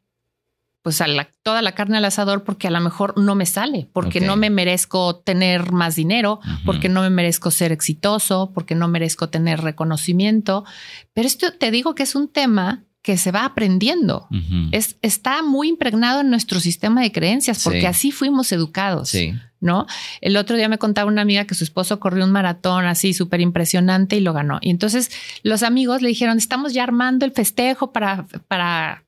pues 0.88 1.02
a 1.02 1.08
la, 1.08 1.30
toda 1.44 1.62
la 1.62 1.74
carne 1.74 1.98
al 1.98 2.06
asador 2.06 2.46
porque 2.46 2.70
a 2.70 2.72
lo 2.72 2.80
mejor 2.80 3.18
no 3.18 3.36
me 3.36 3.46
sale, 3.46 3.90
porque 3.92 4.22
no 4.22 4.38
me 4.38 4.50
merezco 4.50 5.18
tener 5.18 5.74
más 5.74 5.98
dinero, 5.98 6.40
porque 6.64 6.88
no 6.88 7.02
me 7.02 7.10
merezco 7.10 7.52
ser 7.52 7.74
exitoso, 7.74 8.52
porque 8.54 8.74
no 8.74 8.88
merezco 8.88 9.28
tener 9.28 9.60
reconocimiento. 9.60 10.64
Pero 11.12 11.28
esto 11.28 11.52
te 11.52 11.72
digo 11.72 11.94
que 11.94 12.04
es 12.04 12.16
un 12.16 12.30
tema 12.30 12.86
que 13.02 13.18
se 13.18 13.34
va 13.34 13.44
aprendiendo. 13.44 14.30
es, 14.72 14.96
está 15.02 15.44
muy 15.44 15.68
impregnado 15.68 16.22
en 16.22 16.30
nuestro 16.30 16.62
sistema 16.62 17.02
de 17.02 17.12
creencias 17.12 17.62
porque 17.66 17.86
así 17.86 18.14
fuimos 18.14 18.54
educados. 18.54 19.14
¿No? 19.60 19.88
El 20.22 20.38
otro 20.38 20.56
día 20.56 20.70
me 20.70 20.78
contaba 20.78 21.12
una 21.12 21.24
amiga 21.24 21.44
que 21.44 21.56
su 21.56 21.66
esposo 21.66 22.00
corrió 22.00 22.24
un 22.24 22.32
maratón 22.32 22.86
así 22.86 23.14
súper 23.14 23.42
impresionante 23.42 24.16
y 24.16 24.22
lo 24.22 24.32
ganó. 24.32 24.60
Y 24.62 24.70
entonces 24.70 25.12
los 25.44 25.64
amigos 25.64 26.02
le 26.02 26.08
dijeron, 26.08 26.38
estamos 26.38 26.74
ya 26.74 26.84
armando 26.84 27.26
el 27.26 27.34
festejo 27.34 27.92
para, 27.92 28.26
para 28.48 29.07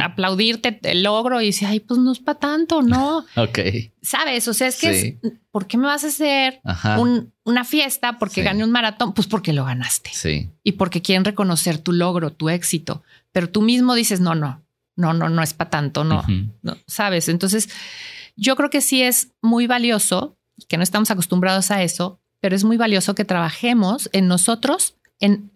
aplaudirte 0.00 0.80
el 0.82 1.02
logro 1.02 1.40
y 1.40 1.46
decir, 1.46 1.68
ay, 1.68 1.80
pues 1.80 2.00
no 2.00 2.12
es 2.12 2.18
para 2.18 2.38
tanto, 2.38 2.82
¿no? 2.82 3.18
ok. 3.36 3.58
¿Sabes? 4.02 4.48
O 4.48 4.54
sea, 4.54 4.68
es 4.68 4.78
que, 4.78 5.18
¿por 5.50 5.66
qué 5.66 5.78
me 5.78 5.86
vas 5.86 6.04
a 6.04 6.08
hacer 6.08 6.60
una 7.44 7.64
fiesta 7.64 8.18
porque 8.18 8.42
gané 8.42 8.64
un 8.64 8.72
maratón? 8.72 9.14
Pues 9.14 9.26
porque 9.26 9.52
lo 9.52 9.64
ganaste. 9.64 10.10
Sí. 10.12 10.50
Y 10.62 10.72
porque 10.72 11.02
quieren 11.02 11.24
reconocer 11.24 11.78
tu 11.78 11.92
logro, 11.92 12.32
tu 12.32 12.48
éxito. 12.48 13.02
Pero 13.32 13.48
tú 13.48 13.62
mismo 13.62 13.94
dices, 13.94 14.20
no, 14.20 14.34
no, 14.34 14.62
no, 14.96 15.14
no, 15.14 15.28
no 15.28 15.42
es 15.42 15.54
para 15.54 15.70
tanto, 15.70 16.04
no, 16.04 16.24
no, 16.62 16.76
¿sabes? 16.86 17.28
Entonces, 17.28 17.68
yo 18.36 18.56
creo 18.56 18.70
que 18.70 18.80
sí 18.80 19.02
es 19.02 19.32
muy 19.40 19.66
valioso, 19.66 20.36
que 20.68 20.76
no 20.76 20.82
estamos 20.82 21.10
acostumbrados 21.10 21.70
a 21.70 21.82
eso, 21.82 22.20
pero 22.40 22.56
es 22.56 22.64
muy 22.64 22.76
valioso 22.76 23.14
que 23.14 23.24
trabajemos 23.24 24.08
en 24.12 24.28
nosotros, 24.28 24.96
en 25.20 25.50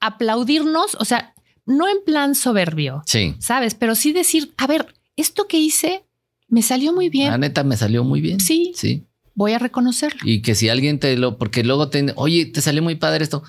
aplaudirnos, 0.00 0.96
o 0.96 1.04
sea, 1.04 1.34
no 1.70 1.88
en 1.88 2.02
plan 2.04 2.34
soberbio, 2.34 3.02
sí. 3.06 3.34
¿sabes? 3.38 3.74
Pero 3.74 3.94
sí 3.94 4.12
decir, 4.12 4.52
a 4.56 4.66
ver, 4.66 4.94
esto 5.16 5.46
que 5.46 5.58
hice 5.58 6.04
me 6.48 6.62
salió 6.62 6.92
muy 6.92 7.08
bien. 7.08 7.30
La 7.30 7.38
neta 7.38 7.62
me 7.62 7.76
salió 7.76 8.02
muy 8.02 8.20
bien. 8.20 8.40
Sí. 8.40 8.72
Sí. 8.74 9.04
Voy 9.34 9.52
a 9.52 9.58
reconocerlo. 9.58 10.20
Y 10.24 10.42
que 10.42 10.54
si 10.54 10.68
alguien 10.68 10.98
te 10.98 11.16
lo, 11.16 11.38
porque 11.38 11.62
luego 11.62 11.88
te, 11.88 12.12
oye, 12.16 12.46
te 12.46 12.60
salió 12.60 12.82
muy 12.82 12.96
padre 12.96 13.22
esto. 13.22 13.44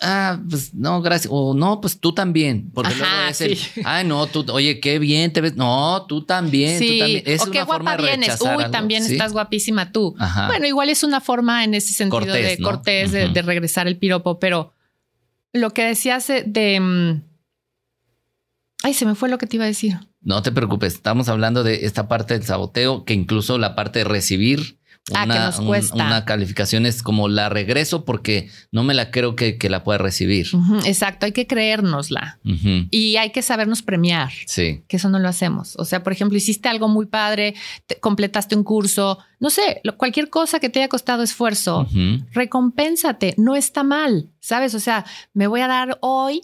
ah, 0.00 0.40
pues 0.50 0.74
no, 0.74 1.00
gracias. 1.00 1.32
O 1.32 1.54
no, 1.54 1.80
pues 1.80 2.00
tú 2.00 2.12
también. 2.12 2.70
Porque 2.74 2.94
luego 2.96 3.14
es 3.30 3.40
el, 3.40 3.58
ay, 3.84 4.04
no, 4.04 4.26
tú, 4.26 4.44
oye, 4.50 4.80
qué 4.80 4.98
bien 4.98 5.32
te 5.32 5.40
ves. 5.40 5.54
No, 5.54 6.04
tú 6.08 6.24
también. 6.24 6.80
Sí. 6.80 6.94
Tú 6.94 6.98
también. 6.98 7.22
Es 7.26 7.42
o 7.42 7.50
qué 7.52 7.62
guapa 7.62 7.96
vienes. 7.96 8.40
Uy, 8.40 8.64
también 8.72 9.04
estás 9.04 9.32
guapísima 9.32 9.92
tú. 9.92 10.16
Bueno, 10.48 10.66
igual 10.66 10.88
es 10.88 11.04
una 11.04 11.20
forma 11.20 11.62
en 11.62 11.74
ese 11.74 11.94
sentido 11.94 12.34
de 12.34 12.58
cortés, 12.58 13.12
de, 13.12 13.42
regresar 13.42 13.86
el 13.86 13.98
piropo, 13.98 14.40
pero 14.40 14.72
lo 15.52 15.72
que 15.72 15.84
decías 15.84 16.26
de. 16.26 16.80
Mm, 16.80 17.25
ay, 18.86 18.94
se 18.94 19.04
me 19.04 19.16
fue 19.16 19.28
lo 19.28 19.36
que 19.36 19.48
te 19.48 19.56
iba 19.56 19.64
a 19.64 19.68
decir. 19.68 19.98
No 20.22 20.42
te 20.42 20.52
preocupes, 20.52 20.94
estamos 20.94 21.28
hablando 21.28 21.64
de 21.64 21.86
esta 21.86 22.06
parte 22.06 22.34
del 22.34 22.44
saboteo, 22.44 23.04
que 23.04 23.14
incluso 23.14 23.58
la 23.58 23.74
parte 23.74 23.98
de 23.98 24.04
recibir 24.04 24.78
Ah, 25.14 25.52
una, 25.60 25.84
una 25.94 26.24
calificación 26.24 26.84
es 26.84 27.00
como 27.00 27.28
la 27.28 27.48
regreso 27.48 28.04
porque 28.04 28.50
no 28.72 28.82
me 28.82 28.92
la 28.92 29.12
creo 29.12 29.36
que, 29.36 29.56
la 29.70 29.84
pueda 29.84 29.98
recibir. 29.98 30.48
exacto, 30.84 31.26
hay 31.26 31.32
que 31.32 31.46
creérnosla 31.46 32.40
y 32.90 33.16
hay 33.16 33.30
que 33.30 33.42
sabernos 33.42 33.82
premiar. 33.82 34.32
Sí. 34.46 34.82
Que 34.88 34.96
eso 34.96 35.08
no 35.08 35.20
lo 35.20 35.28
hacemos. 35.28 35.76
O 35.76 35.84
sea, 35.84 36.02
por 36.02 36.12
ejemplo, 36.12 36.36
hiciste 36.36 36.68
algo 36.68 36.88
muy 36.88 37.06
padre, 37.06 37.54
completaste 38.00 38.56
un 38.56 38.64
curso, 38.64 39.18
no 39.38 39.50
sé, 39.50 39.80
cualquier 39.96 40.28
cosa 40.28 40.58
que 40.58 40.70
te 40.70 40.80
haya 40.80 40.88
costado 40.88 41.22
esfuerzo, 41.22 41.86
recompénsate, 42.32 43.34
no 43.38 43.54
está 43.54 43.84
mal, 43.84 44.30
¿sabes? 44.40 44.74
O 44.74 44.80
sea, 44.80 45.04
me 45.34 45.46
voy 45.46 45.60
a 45.60 45.68
dar 45.68 45.98
hoy 46.00 46.40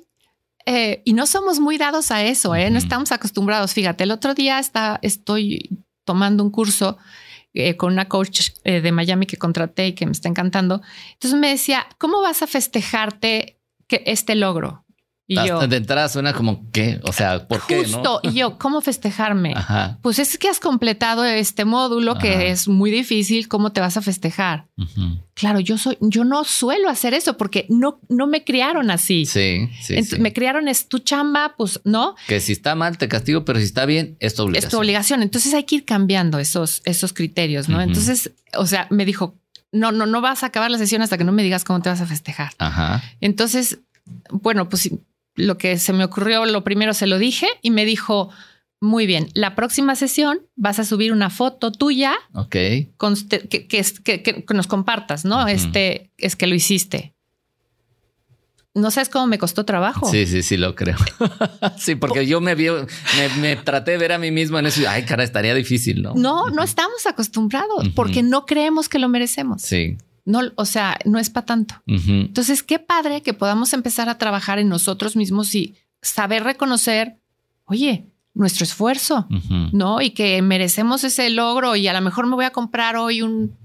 eh, 0.67 1.03
y 1.05 1.13
no 1.13 1.27
somos 1.27 1.61
muy 1.61 1.79
dados 1.79 2.11
a 2.11 2.25
eso, 2.25 2.55
¿eh? 2.55 2.71
No 2.71 2.79
estamos 2.79 3.13
acostumbrados. 3.13 3.73
Fíjate, 3.73 4.05
el 4.05 4.11
otro 4.11 4.35
día 4.35 4.59
está, 4.59 4.99
estoy 5.03 5.85
tomando 6.05 6.43
un 6.43 6.51
curso 6.51 6.99
eh, 7.55 7.77
con 7.77 7.93
una 7.93 8.09
coach 8.09 8.51
eh, 8.65 8.81
de 8.81 8.93
Miami 8.93 9.27
que 9.27 9.37
contraté 9.37 9.89
y 9.89 9.93
que 9.93 10.07
me 10.07 10.13
está 10.13 10.29
encantando. 10.29 10.81
Entonces 11.13 11.39
me 11.39 11.49
decía, 11.49 11.87
¿cómo 11.99 12.23
vas 12.23 12.43
a 12.43 12.47
festejarte 12.47 13.61
que 13.87 14.03
este 14.07 14.35
logro? 14.35 14.82
Y 15.33 15.49
yo, 15.49 15.67
de 15.67 15.77
entrada 15.77 16.09
suena 16.09 16.33
como 16.33 16.71
que, 16.71 17.01
o 17.05 17.13
sea, 17.13 17.47
¿por 17.47 17.67
qué? 17.67 17.79
Justo. 17.79 18.21
Y 18.23 18.33
yo, 18.33 18.59
¿cómo 18.59 18.81
festejarme? 18.81 19.55
Pues 20.03 20.19
es 20.19 20.39
que 20.39 20.49
has 20.49 20.61
completado 20.61 21.25
este 21.25 21.65
módulo 21.65 22.19
que 22.19 22.51
es 22.51 22.69
muy 22.69 22.91
difícil. 22.91 23.49
¿Cómo 23.49 23.73
te 23.73 23.81
vas 23.81 23.97
a 23.97 24.03
festejar? 24.03 24.67
Claro, 25.35 25.61
yo 25.61 25.79
soy, 25.79 25.97
yo 26.01 26.25
no 26.25 26.45
suelo 26.45 26.89
hacer 26.89 27.15
eso 27.15 27.37
porque 27.37 27.67
no, 27.69 28.01
no 28.09 28.27
me 28.27 28.45
criaron 28.45 28.91
así. 28.91 29.25
Sí, 29.25 29.69
sí, 29.81 29.97
Me 30.19 30.33
criaron 30.33 30.69
es 30.69 30.89
tu 30.89 30.99
chamba, 30.99 31.55
pues 31.57 31.81
no. 31.85 32.15
Que 32.29 32.41
si 32.41 32.53
está 32.53 32.75
mal 32.75 32.99
te 32.99 33.09
castigo, 33.09 33.45
pero 33.45 33.59
si 33.59 33.65
está 33.65 33.87
bien 33.87 34.17
es 34.21 34.35
tu 34.35 34.43
obligación. 34.43 34.67
Es 34.67 34.71
tu 34.71 34.79
obligación. 34.79 35.23
Entonces 35.23 35.55
hay 35.55 35.65
que 35.65 35.77
ir 35.77 35.85
cambiando 35.85 36.39
esos, 36.39 36.83
esos 36.85 37.13
criterios, 37.13 37.69
¿no? 37.69 37.81
Entonces, 37.81 38.33
o 38.57 38.67
sea, 38.67 38.87
me 38.91 39.05
dijo, 39.05 39.37
no, 39.73 39.91
no, 39.91 40.07
no 40.07 40.21
vas 40.21 40.43
a 40.43 40.47
acabar 40.47 40.71
la 40.71 40.79
sesión 40.79 41.03
hasta 41.03 41.19
que 41.19 41.25
no 41.25 41.33
me 41.33 41.43
digas 41.43 41.65
cómo 41.65 41.81
te 41.81 41.89
vas 41.89 42.01
a 42.01 42.07
festejar. 42.07 42.53
Ajá. 42.59 43.03
Entonces, 43.21 43.79
bueno, 44.31 44.69
pues 44.69 44.91
lo 45.35 45.59
que 45.59 45.79
se 45.79 45.93
me 45.93 46.05
ocurrió, 46.05 46.45
lo 46.47 46.65
primero 46.65 46.95
se 46.95 47.07
lo 47.07 47.19
dije 47.19 47.47
y 47.63 47.71
me 47.71 47.85
dijo, 47.85 48.31
muy 48.81 49.07
bien, 49.07 49.29
la 49.35 49.55
próxima 49.55 49.95
sesión 49.95 50.41
vas 50.57 50.79
a 50.79 50.85
subir 50.85 51.13
una 51.13 51.31
foto 51.31 51.71
tuya. 51.71 52.15
Ok. 52.35 52.51
que, 52.51 52.89
que, 53.69 54.45
nos 54.53 54.67
compartas, 54.67 55.25
¿no? 55.25 55.47
Este 55.47 56.11
es 56.19 56.37
que 56.37 56.47
lo 56.47 56.55
hiciste. 56.55 57.15
No 58.75 58.91
sabes 58.91 59.11
cómo 59.11 59.27
me 59.27 59.39
costó 59.39 59.65
trabajo. 59.65 60.11
Sí, 60.11 60.27
sí, 60.27 60.43
sí, 60.43 60.57
lo 60.57 60.75
creo. 60.75 60.97
sí, 61.79 61.95
porque 61.95 62.27
yo 62.27 62.41
me, 62.41 62.55
vi, 62.55 62.69
me, 63.39 63.57
traté 63.57 63.93
de 63.93 63.99
ver 63.99 64.13
a 64.13 64.19
mí 64.19 64.31
mismo 64.31 64.59
en 64.59 64.67
eso 64.67 64.81
y, 64.81 64.87
ay, 64.87 65.05
cara, 65.05 65.23
estaría 65.23 65.55
difícil, 65.55 66.03
¿no? 66.03 66.15
No, 66.15 66.49
no 66.49 66.63
estamos 66.63 67.07
acostumbrados 67.07 67.91
porque 67.91 68.23
no 68.23 68.47
creemos 68.47 68.89
que 68.89 68.99
lo 68.99 69.09
merecemos. 69.09 69.61
Sí. 69.63 69.99
No, 70.25 70.41
o 70.55 70.65
sea, 70.65 70.99
no 71.05 71.19
es 71.19 71.31
para 71.31 71.47
tanto. 71.47 71.83
Entonces, 71.87 72.63
qué 72.63 72.79
padre 72.79 73.23
que 73.23 73.35
podamos 73.35 73.73
empezar 73.73 74.09
a 74.09 74.19
trabajar 74.19 74.59
en 74.59 74.69
nosotros 74.69 75.17
mismos 75.17 75.55
y 75.55 75.75
saber 76.01 76.45
reconocer, 76.45 77.19
oye, 77.65 78.07
nuestro 78.35 78.65
esfuerzo, 78.65 79.27
¿no? 79.73 80.01
Y 80.01 80.11
que 80.11 80.41
merecemos 80.43 81.05
ese 81.05 81.29
logro 81.31 81.77
y 81.77 81.89
a 81.89 81.93
lo 81.93 82.01
mejor 82.01 82.27
me 82.27 82.35
voy 82.35 82.45
a 82.45 82.51
comprar 82.51 82.97
hoy 82.97 83.23
un, 83.23 83.57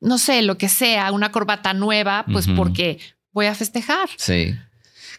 no 0.00 0.18
sé, 0.18 0.42
lo 0.42 0.58
que 0.58 0.68
sea, 0.68 1.12
una 1.12 1.32
corbata 1.32 1.74
nueva, 1.74 2.24
pues 2.30 2.46
porque 2.48 2.98
voy 3.32 3.46
a 3.46 3.54
festejar. 3.54 4.08
Sí. 4.16 4.54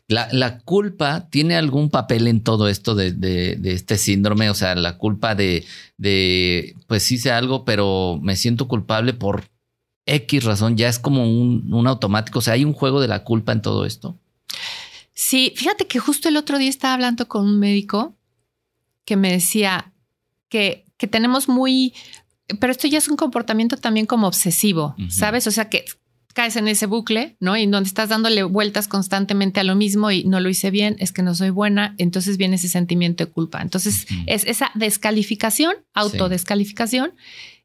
La, 0.07 0.59
culpa 0.59 1.27
tiene 1.29 1.55
algún 1.55 1.89
papel 1.89 2.27
en 2.27 2.41
todo 2.41 2.67
esto 2.67 2.93
de, 2.93 3.11
de, 3.11 3.57
este 3.63 3.97
síndrome, 3.97 4.49
o 4.49 4.53
sea, 4.53 4.75
la 4.75 4.97
culpa 4.97 5.33
de, 5.33 5.65
de, 5.97 6.75
pues 6.87 7.11
hice 7.11 7.31
algo, 7.31 7.65
pero 7.65 8.19
me 8.21 8.35
siento 8.35 8.67
culpable 8.67 9.13
por 9.13 9.45
X 10.05 10.43
razón, 10.43 10.77
ya 10.77 10.89
es 10.89 10.99
como 10.99 11.23
un, 11.23 11.87
automático. 11.87 12.39
O 12.39 12.41
sea, 12.41 12.53
hay 12.53 12.65
un 12.65 12.73
juego 12.73 13.01
de 13.01 13.07
la 13.07 13.23
culpa 13.23 13.51
en 13.51 13.61
todo 13.61 13.85
esto. 13.85 14.17
Sí, 15.13 15.53
fíjate 15.55 15.87
que 15.87 15.99
justo 15.99 16.29
el 16.29 16.37
otro 16.37 16.57
día 16.57 16.69
estaba 16.69 16.95
hablando 16.95 17.27
con 17.27 17.45
un 17.45 17.59
médico 17.59 18.15
que 19.05 19.15
me 19.15 19.31
decía 19.31 19.93
que, 20.49 20.85
que 20.97 21.07
tenemos 21.07 21.47
muy, 21.47 21.93
pero 22.59 22.71
esto 22.71 22.87
ya 22.87 22.97
es 22.97 23.07
un 23.07 23.17
comportamiento 23.17 23.77
también 23.77 24.05
como 24.05 24.27
obsesivo, 24.27 24.95
¿sabes? 25.09 25.47
O 25.47 25.51
sea, 25.51 25.69
que 25.69 25.85
caes 26.33 26.55
en 26.55 26.67
ese 26.67 26.87
bucle, 26.87 27.37
¿no? 27.39 27.55
Y 27.55 27.65
donde 27.67 27.87
estás 27.87 28.09
dándole 28.09 28.43
vueltas 28.43 28.87
constantemente 28.87 29.59
a 29.59 29.63
lo 29.63 29.75
mismo 29.75 30.11
y 30.11 30.23
no 30.25 30.39
lo 30.39 30.49
hice 30.49 30.71
bien, 30.71 30.95
es 30.99 31.11
que 31.11 31.21
no 31.21 31.35
soy 31.35 31.51
buena, 31.51 31.95
entonces 31.97 32.37
viene 32.37 32.55
ese 32.55 32.67
sentimiento 32.67 33.23
de 33.25 33.31
culpa. 33.31 33.61
Entonces 33.61 34.07
es 34.25 34.43
esa 34.45 34.71
descalificación, 34.73 35.75
autodescalificación 35.93 37.13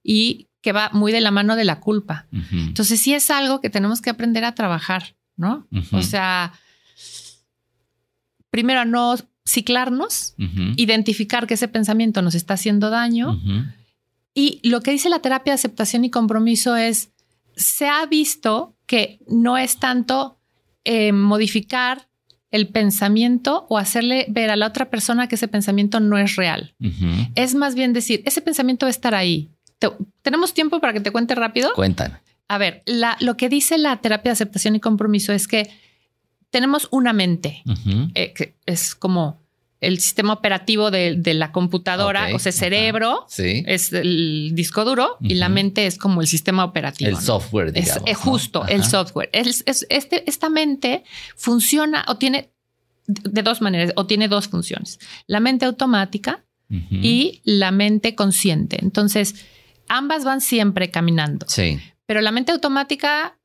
y 0.02 0.47
que 0.68 0.72
va 0.72 0.90
muy 0.92 1.12
de 1.12 1.22
la 1.22 1.30
mano 1.30 1.56
de 1.56 1.64
la 1.64 1.80
culpa. 1.80 2.26
Entonces 2.52 3.00
sí 3.00 3.14
es 3.14 3.30
algo 3.30 3.62
que 3.62 3.70
tenemos 3.70 4.02
que 4.02 4.10
aprender 4.10 4.44
a 4.44 4.54
trabajar, 4.54 5.16
¿no? 5.34 5.66
O 5.92 6.02
sea, 6.02 6.52
primero 8.50 8.84
no 8.84 9.16
ciclarnos, 9.48 10.34
identificar 10.76 11.46
que 11.46 11.54
ese 11.54 11.68
pensamiento 11.68 12.20
nos 12.20 12.34
está 12.34 12.52
haciendo 12.52 12.90
daño. 12.90 13.40
Y 14.34 14.60
lo 14.62 14.82
que 14.82 14.90
dice 14.90 15.08
la 15.08 15.20
terapia 15.20 15.52
de 15.52 15.54
aceptación 15.54 16.04
y 16.04 16.10
compromiso 16.10 16.76
es, 16.76 17.12
se 17.56 17.88
ha 17.88 18.04
visto 18.04 18.76
que 18.84 19.20
no 19.26 19.56
es 19.56 19.78
tanto 19.78 20.38
eh, 20.84 21.12
modificar 21.12 22.10
el 22.50 22.68
pensamiento 22.68 23.64
o 23.70 23.78
hacerle 23.78 24.26
ver 24.28 24.50
a 24.50 24.56
la 24.56 24.66
otra 24.66 24.90
persona 24.90 25.28
que 25.28 25.36
ese 25.36 25.48
pensamiento 25.48 25.98
no 25.98 26.18
es 26.18 26.36
real. 26.36 26.74
Es 27.36 27.54
más 27.54 27.74
bien 27.74 27.94
decir, 27.94 28.22
ese 28.26 28.42
pensamiento 28.42 28.84
va 28.84 28.88
a 28.88 28.90
estar 28.90 29.14
ahí, 29.14 29.48
¿Tenemos 30.22 30.54
tiempo 30.54 30.80
para 30.80 30.92
que 30.92 31.00
te 31.00 31.10
cuente 31.10 31.34
rápido? 31.34 31.72
Cuentan. 31.74 32.20
A 32.48 32.58
ver, 32.58 32.82
lo 33.20 33.36
que 33.36 33.48
dice 33.48 33.76
la 33.78 34.00
terapia 34.00 34.30
de 34.30 34.34
aceptación 34.34 34.74
y 34.74 34.80
compromiso 34.80 35.32
es 35.32 35.46
que 35.46 35.70
tenemos 36.50 36.88
una 36.90 37.12
mente, 37.12 37.62
eh, 38.14 38.32
que 38.32 38.54
es 38.64 38.94
como 38.94 39.42
el 39.80 40.00
sistema 40.00 40.32
operativo 40.32 40.90
de, 40.90 41.34
la 41.34 41.52
computadora, 41.52 42.34
o 42.34 42.38
sea, 42.38 42.50
cerebro 42.50 43.26
es 43.36 43.92
el 43.92 44.50
disco 44.54 44.84
duro 44.84 45.18
y 45.20 45.34
la 45.34 45.48
mente 45.48 45.86
es 45.86 45.98
como 45.98 46.20
el 46.20 46.26
sistema 46.26 46.64
operativo. 46.64 47.10
El 47.10 47.18
software, 47.18 47.72
digamos. 47.72 48.02
Es, 48.06 48.16
justo, 48.16 48.66
el 48.66 48.82
software. 48.82 49.30
este, 49.32 50.28
esta 50.28 50.48
mente 50.48 51.04
funciona 51.36 52.04
o 52.08 52.16
tiene 52.16 52.50
de 53.06 53.42
dos 53.42 53.60
maneras, 53.60 53.92
o 53.96 54.06
tiene 54.06 54.28
dos 54.28 54.48
funciones. 54.48 54.98
La 55.26 55.40
mente 55.40 55.64
automática 55.64 56.44
y 56.70 57.40
la 57.44 57.70
mente 57.70 58.14
consciente. 58.14 58.78
Entonces, 58.82 59.46
ambas 59.88 60.24
van 60.24 60.40
siempre 60.40 60.90
caminando. 60.90 61.46
Sí. 61.48 61.80
Pero 62.06 62.20
la 62.20 62.32
mente 62.32 62.52
automática 62.52 63.38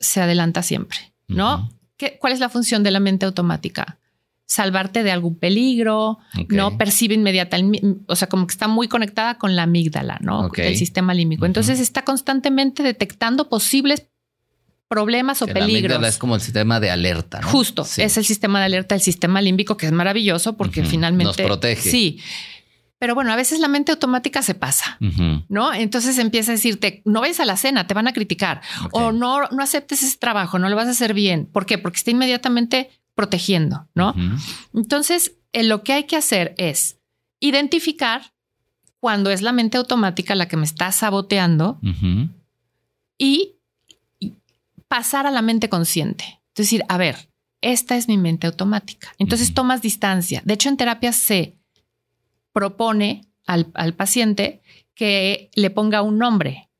se 0.00 0.20
adelanta 0.20 0.62
siempre, 0.62 1.14
¿no? 1.28 1.70
¿Qué, 1.96 2.18
¿Cuál 2.20 2.32
es 2.32 2.40
la 2.40 2.48
función 2.48 2.82
de 2.82 2.90
la 2.90 3.00
mente 3.00 3.26
automática? 3.26 3.98
Salvarte 4.46 5.02
de 5.02 5.10
algún 5.10 5.36
peligro, 5.36 6.18
¿no? 6.48 6.76
Percibe 6.76 7.14
inmediatamente, 7.14 7.82
o 8.06 8.14
sea, 8.14 8.28
como 8.28 8.46
que 8.46 8.52
está 8.52 8.68
muy 8.68 8.88
conectada 8.88 9.38
con 9.38 9.56
la 9.56 9.62
amígdala, 9.62 10.18
¿no? 10.20 10.50
El 10.54 10.76
sistema 10.76 11.14
límbico. 11.14 11.46
Entonces 11.46 11.80
está 11.80 12.02
constantemente 12.02 12.82
detectando 12.82 13.48
posibles 13.48 14.06
problemas 14.86 15.40
o 15.40 15.46
peligros. 15.46 16.00
La 16.00 16.08
es 16.08 16.18
como 16.18 16.34
el 16.34 16.40
sistema 16.40 16.78
de 16.78 16.90
alerta, 16.90 17.40
¿no? 17.40 17.48
Justo, 17.48 17.86
es 17.96 18.16
el 18.16 18.24
sistema 18.24 18.60
de 18.60 18.66
alerta, 18.66 18.94
el 18.94 19.00
sistema 19.00 19.40
límbico, 19.40 19.76
que 19.76 19.86
es 19.86 19.92
maravilloso 19.92 20.56
porque 20.56 20.84
finalmente... 20.84 21.42
Nos 21.42 21.48
protege. 21.48 21.90
Sí. 21.90 22.20
Pero 23.04 23.14
bueno, 23.14 23.34
a 23.34 23.36
veces 23.36 23.60
la 23.60 23.68
mente 23.68 23.92
automática 23.92 24.40
se 24.40 24.54
pasa, 24.54 24.96
¿no? 25.50 25.74
Entonces 25.74 26.16
empieza 26.16 26.52
a 26.52 26.54
decirte, 26.54 27.02
no 27.04 27.20
vayas 27.20 27.38
a 27.38 27.44
la 27.44 27.58
cena, 27.58 27.86
te 27.86 27.92
van 27.92 28.08
a 28.08 28.14
criticar. 28.14 28.62
O 28.92 29.12
no, 29.12 29.46
no 29.48 29.62
aceptes 29.62 30.02
ese 30.02 30.16
trabajo, 30.16 30.58
no 30.58 30.70
lo 30.70 30.76
vas 30.76 30.86
a 30.86 30.92
hacer 30.92 31.12
bien. 31.12 31.44
¿Por 31.44 31.66
qué? 31.66 31.76
Porque 31.76 31.98
está 31.98 32.12
inmediatamente 32.12 32.88
protegiendo, 33.14 33.86
¿no? 33.94 34.14
Entonces, 34.72 35.32
eh, 35.52 35.64
lo 35.64 35.82
que 35.82 35.92
hay 35.92 36.04
que 36.04 36.16
hacer 36.16 36.54
es 36.56 36.96
identificar 37.40 38.32
cuando 39.00 39.28
es 39.28 39.42
la 39.42 39.52
mente 39.52 39.76
automática 39.76 40.34
la 40.34 40.48
que 40.48 40.56
me 40.56 40.64
está 40.64 40.90
saboteando 40.90 41.78
y 43.18 43.56
pasar 44.88 45.26
a 45.26 45.30
la 45.30 45.42
mente 45.42 45.68
consciente. 45.68 46.40
Es 46.54 46.64
decir, 46.64 46.84
a 46.88 46.96
ver, 46.96 47.28
esta 47.60 47.98
es 47.98 48.08
mi 48.08 48.16
mente 48.16 48.46
automática. 48.46 49.12
Entonces 49.18 49.52
tomas 49.52 49.82
distancia. 49.82 50.40
De 50.46 50.54
hecho, 50.54 50.70
en 50.70 50.78
terapia 50.78 51.12
se 51.12 51.58
propone 52.54 53.26
al, 53.46 53.94
paciente 53.94 54.62
que 54.94 55.50
le 55.54 55.68
ponga 55.68 56.00
un 56.00 56.16
nombre. 56.16 56.70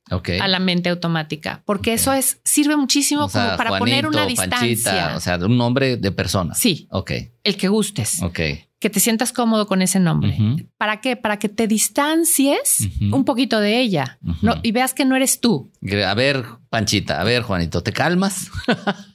a 0.41 0.49
la 0.49 0.61
mente 0.61 0.89
automática, 0.89 1.63
porque 1.67 1.93
eso 1.93 2.13
es 2.13 2.39
sirve 2.45 2.77
muchísimo 2.77 3.29
como 3.29 3.57
para 3.57 3.79
poner 3.79 4.07
una 4.07 4.25
distancia. 4.25 5.15
o 5.17 5.21
sea, 5.21 5.37
un 5.37 5.59
nombre 5.59 5.97
de 5.97 6.13
persona. 6.13 6.55
Sí. 6.55 6.87
Ok. 6.91 7.11
El 7.43 7.57
que 7.57 7.69
gustes. 7.69 8.23
Ok. 8.23 8.41
Que 8.79 8.91
te 8.91 9.01
sientas 9.01 9.33
cómodo 9.33 9.67
con 9.67 9.81
ese 9.81 9.99
nombre. 9.99 10.37
¿Para 10.77 11.01
qué? 11.01 11.17
Para 11.17 11.39
que 11.39 11.49
te 11.49 11.67
distancies 11.67 12.87
un 13.13 13.25
poquito 13.25 13.59
de 13.59 13.81
ella 13.81 14.19
no, 14.43 14.57
y 14.63 14.73
veas 14.73 14.93
que 14.93 15.07
no 15.07 15.17
eres 15.17 15.41
tú. 15.41 15.73
A 16.07 16.15
ver, 16.15 16.45
Panchita, 16.69 17.19
a 17.21 17.25
ver, 17.25 17.43
Juanito, 17.43 17.83
¿te 17.83 17.93
calmas? 17.93 18.51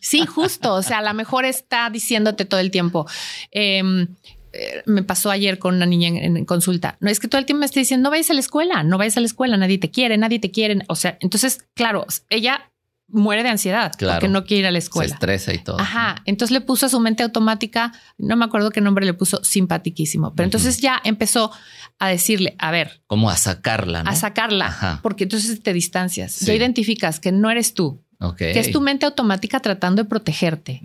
sí, 0.02 0.26
justo. 0.26 0.74
O 0.74 0.82
sea, 0.82 0.98
a 0.98 1.04
lo 1.04 1.14
mejor 1.14 1.46
está 1.46 1.90
diciéndote 1.92 2.46
todo 2.46 2.60
el 2.60 2.72
tiempo. 2.72 3.08
Eh, 3.52 4.08
eh, 4.54 4.84
me 4.86 5.04
pasó 5.04 5.30
ayer 5.32 5.60
con 5.60 5.76
una 5.76 5.86
niña 5.86 6.10
en, 6.10 6.46
consulta. 6.46 6.98
No 7.00 7.10
es 7.10 7.20
que 7.20 7.28
todo 7.28 7.40
el 7.40 7.46
tiempo 7.46 7.60
me 7.60 7.66
esté 7.66 7.80
diciendo 7.80 8.08
no 8.08 8.12
vayas 8.12 8.30
a 8.30 8.34
la 8.34 8.40
escuela, 8.40 8.84
no 8.84 8.98
vayas 8.98 9.18
a 9.18 9.20
la 9.20 9.28
escuela, 9.28 9.58
nadie 9.58 9.78
te 9.78 9.92
quiere, 9.92 10.18
nadie 10.18 10.40
te 10.40 10.52
quiere. 10.52 10.80
O 10.88 10.96
sea, 10.96 11.18
entonces, 11.22 11.66
claro, 11.76 12.06
ella 12.30 12.72
muere 13.12 13.44
de 13.44 13.50
ansiedad 13.50 13.92
porque 14.00 14.28
no 14.28 14.46
quiere 14.46 14.62
ir 14.62 14.68
a 14.68 14.72
la 14.72 14.78
escuela. 14.78 15.10
Se 15.10 15.14
estresa 15.16 15.54
y 15.54 15.60
todo. 15.60 15.80
Ajá. 15.80 16.22
Entonces 16.26 16.54
le 16.54 16.62
puso 16.62 16.86
a 16.86 16.90
su 16.90 17.00
mente 17.00 17.24
automática, 17.24 17.92
no 18.18 18.36
me 18.36 18.46
acuerdo 18.46 18.72
qué 18.72 18.82
nombre 18.82 19.06
le 19.06 19.14
puso, 19.14 19.44
simpatiquísimo. 19.44 20.34
Pero 20.36 20.46
entonces 20.46 20.80
ya 20.80 21.02
empezó 21.04 21.52
a 21.98 22.08
decirle, 22.08 22.56
a 22.60 22.72
ver. 22.72 23.02
Como 23.08 23.30
a 23.30 23.38
sacarla, 23.38 24.02
A 24.02 24.16
sacarla. 24.16 25.00
Porque 25.02 25.24
entonces 25.26 25.62
te 25.62 25.74
distancias. 25.74 26.40
Ya 26.42 26.54
identificas 26.54 27.20
que 27.20 27.32
no 27.32 27.50
eres 27.50 27.74
tú. 27.74 28.04
Que 28.38 28.60
es 28.60 28.72
tu 28.72 28.82
mente 28.82 29.06
automática 29.06 29.60
tratando 29.60 30.04
de 30.04 30.10
protegerte. 30.10 30.82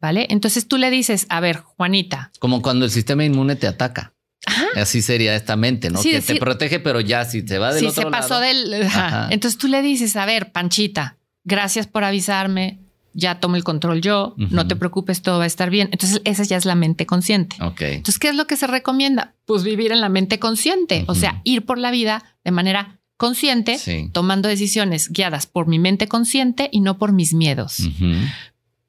¿Vale? 0.00 0.26
Entonces 0.30 0.66
tú 0.66 0.78
le 0.78 0.90
dices, 0.90 1.26
a 1.28 1.40
ver, 1.40 1.58
Juanita. 1.58 2.30
Como 2.38 2.62
cuando 2.62 2.84
el 2.84 2.90
sistema 2.90 3.24
inmune 3.24 3.56
te 3.56 3.66
ataca. 3.66 4.14
Así 4.74 5.02
sería 5.02 5.36
esta 5.36 5.54
mente, 5.56 5.90
¿no? 5.90 6.02
que 6.02 6.20
te 6.20 6.36
protege, 6.36 6.80
pero 6.80 7.00
ya 7.00 7.24
si 7.24 7.42
te 7.42 7.58
va 7.58 7.72
del 7.72 7.86
otro 7.86 8.10
lado. 8.10 8.22
se 8.22 8.28
pasó 8.28 8.40
del. 8.40 8.74
Entonces 9.30 9.58
tú 9.58 9.68
le 9.68 9.82
dices, 9.82 10.16
a 10.16 10.26
ver, 10.26 10.50
Panchita, 10.52 11.18
gracias 11.44 11.86
por 11.86 12.04
avisarme. 12.04 12.78
Ya 13.14 13.40
tomo 13.40 13.56
el 13.56 13.64
control 13.64 14.00
yo, 14.00 14.34
no 14.38 14.66
te 14.66 14.74
preocupes, 14.74 15.20
todo 15.20 15.36
va 15.36 15.44
a 15.44 15.46
estar 15.46 15.68
bien. 15.68 15.90
Entonces, 15.92 16.22
esa 16.24 16.44
ya 16.44 16.56
es 16.56 16.64
la 16.64 16.74
mente 16.74 17.04
consciente. 17.04 17.56
Entonces, 17.60 18.18
¿qué 18.18 18.30
es 18.30 18.34
lo 18.34 18.46
que 18.46 18.56
se 18.56 18.66
recomienda? 18.66 19.34
Pues 19.44 19.64
vivir 19.64 19.92
en 19.92 20.00
la 20.00 20.08
mente 20.08 20.38
consciente, 20.38 21.04
o 21.08 21.14
sea, 21.14 21.42
ir 21.44 21.66
por 21.66 21.76
la 21.76 21.90
vida 21.90 22.24
de 22.42 22.52
manera 22.52 23.01
consciente, 23.22 23.78
tomando 24.10 24.48
decisiones 24.48 25.08
guiadas 25.08 25.46
por 25.46 25.68
mi 25.68 25.78
mente 25.78 26.08
consciente 26.08 26.68
y 26.72 26.80
no 26.80 26.98
por 26.98 27.12
mis 27.12 27.34
miedos. 27.34 27.78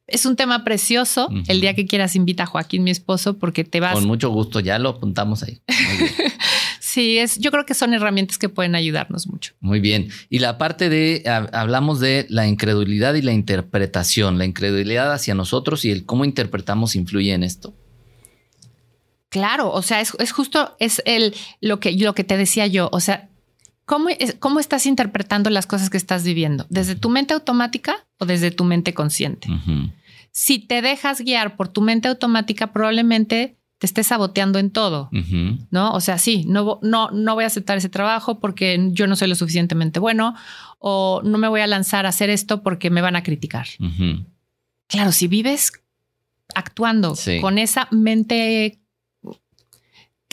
Es 0.07 0.25
un 0.25 0.35
tema 0.35 0.63
precioso. 0.63 1.29
El 1.47 1.61
día 1.61 1.75
que 1.75 1.85
quieras 1.85 2.15
invita 2.15 2.41
a 2.41 2.45
Joaquín, 2.47 2.83
mi 2.83 2.89
esposo, 2.89 3.37
porque 3.37 3.63
te 3.63 3.79
vas. 3.79 3.93
Con 3.93 4.07
mucho 4.07 4.31
gusto, 4.31 4.59
ya 4.59 4.79
lo 4.79 4.89
apuntamos 4.89 5.43
ahí. 5.43 5.61
sí, 6.79 7.19
es, 7.19 7.37
yo 7.37 7.51
creo 7.51 7.67
que 7.67 7.75
son 7.75 7.93
herramientas 7.93 8.39
que 8.39 8.49
pueden 8.49 8.73
ayudarnos 8.73 9.27
mucho. 9.27 9.53
Muy 9.59 9.79
bien. 9.79 10.09
Y 10.31 10.39
la 10.39 10.57
parte 10.57 10.89
de, 10.89 11.21
hablamos 11.53 11.99
de 11.99 12.25
la 12.27 12.47
incredulidad 12.47 13.13
y 13.13 13.21
la 13.21 13.33
interpretación, 13.33 14.39
la 14.39 14.45
incredulidad 14.45 15.13
hacia 15.13 15.35
nosotros 15.35 15.85
y 15.85 15.91
el 15.91 16.05
cómo 16.05 16.25
interpretamos 16.25 16.95
influye 16.95 17.33
en 17.33 17.43
esto. 17.43 17.75
Claro, 19.29 19.71
o 19.71 19.83
sea, 19.83 20.01
es, 20.01 20.13
es 20.17 20.31
justo, 20.31 20.75
es 20.79 21.03
el, 21.05 21.35
lo 21.61 21.79
que, 21.79 21.91
lo 21.91 22.15
que 22.15 22.23
te 22.23 22.35
decía 22.35 22.65
yo, 22.65 22.89
o 22.91 22.99
sea, 22.99 23.29
¿Cómo, 23.85 24.09
¿Cómo, 24.39 24.59
estás 24.59 24.85
interpretando 24.85 25.49
las 25.49 25.67
cosas 25.67 25.89
que 25.89 25.97
estás 25.97 26.23
viviendo? 26.23 26.65
¿Desde 26.69 26.95
tu 26.95 27.09
mente 27.09 27.33
automática 27.33 28.05
o 28.17 28.25
desde 28.25 28.51
tu 28.51 28.63
mente 28.63 28.93
consciente? 28.93 29.49
Si 30.31 30.59
te 30.59 30.81
dejas 30.81 31.21
guiar 31.21 31.55
por 31.57 31.67
tu 31.67 31.81
mente 31.81 32.07
automática, 32.07 32.71
probablemente 32.71 33.57
te 33.77 33.87
estés 33.87 34.07
saboteando 34.07 34.59
en 34.59 34.71
todo, 34.71 35.09
¿no? 35.69 35.91
O 35.91 35.99
sea, 35.99 36.17
sí, 36.17 36.45
no, 36.47 36.79
no, 36.81 37.11
no 37.11 37.35
voy 37.35 37.43
a 37.43 37.47
aceptar 37.47 37.77
ese 37.77 37.89
trabajo 37.89 38.39
porque 38.39 38.89
yo 38.91 39.07
no 39.07 39.17
soy 39.17 39.27
lo 39.27 39.35
suficientemente 39.35 39.99
bueno 39.99 40.35
o 40.79 41.21
no 41.25 41.37
me 41.37 41.49
voy 41.49 41.59
a 41.59 41.67
lanzar 41.67 42.05
a 42.05 42.09
hacer 42.09 42.29
esto 42.29 42.63
porque 42.63 42.89
me 42.89 43.01
van 43.01 43.17
a 43.17 43.23
criticar. 43.23 43.67
Claro, 44.87 45.11
si 45.11 45.27
vives 45.27 45.73
actuando 46.55 47.15
con 47.41 47.57
esa 47.57 47.89
mente 47.91 48.79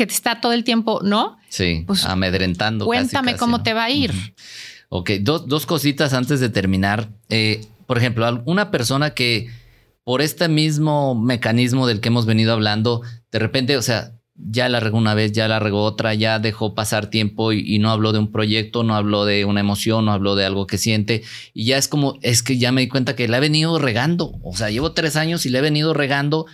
que 0.00 0.06
te 0.06 0.14
está 0.14 0.40
todo 0.40 0.54
el 0.54 0.64
tiempo, 0.64 1.00
¿no? 1.02 1.36
Sí, 1.50 1.84
pues, 1.86 2.06
amedrentando. 2.06 2.86
Cuéntame 2.86 3.36
cómo 3.36 3.62
te 3.62 3.74
va 3.74 3.84
a 3.84 3.90
ir. 3.90 4.34
Ok, 4.88 5.10
dos, 5.20 5.46
dos, 5.46 5.66
cositas 5.66 6.14
antes 6.14 6.40
de 6.40 6.48
terminar. 6.48 7.10
Eh, 7.28 7.66
por 7.86 7.98
ejemplo, 7.98 8.42
una 8.46 8.70
persona 8.70 9.10
que 9.10 9.50
por 10.02 10.22
este 10.22 10.48
mismo 10.48 11.14
mecanismo 11.14 11.86
del 11.86 12.00
que 12.00 12.08
hemos 12.08 12.24
venido 12.24 12.54
hablando, 12.54 13.02
de 13.30 13.38
repente, 13.38 13.76
o 13.76 13.82
sea, 13.82 14.12
ya 14.34 14.70
la 14.70 14.80
regó 14.80 14.96
una 14.96 15.12
vez, 15.12 15.32
ya 15.32 15.48
la 15.48 15.58
regó 15.58 15.82
otra, 15.82 16.14
ya 16.14 16.38
dejó 16.38 16.74
pasar 16.74 17.10
tiempo 17.10 17.52
y, 17.52 17.62
y, 17.62 17.78
no 17.78 17.90
habló 17.90 18.12
de 18.12 18.20
un 18.20 18.32
proyecto, 18.32 18.84
no 18.84 18.96
habló 18.96 19.26
de 19.26 19.44
una 19.44 19.60
emoción, 19.60 20.06
no 20.06 20.12
habló 20.12 20.34
de 20.34 20.46
algo 20.46 20.66
que 20.66 20.78
siente. 20.78 21.24
Y 21.52 21.66
ya 21.66 21.76
es 21.76 21.88
como, 21.88 22.18
es 22.22 22.42
que 22.42 22.56
ya 22.56 22.72
me 22.72 22.80
di 22.80 22.88
cuenta 22.88 23.14
que 23.14 23.28
la 23.28 23.36
he 23.36 23.40
venido 23.40 23.78
regando. 23.78 24.32
O 24.42 24.56
sea, 24.56 24.70
llevo 24.70 24.92
tres 24.92 25.16
años 25.16 25.44
y 25.44 25.50
la 25.50 25.58
he 25.58 25.62
venido 25.62 25.92
regando 25.92 26.46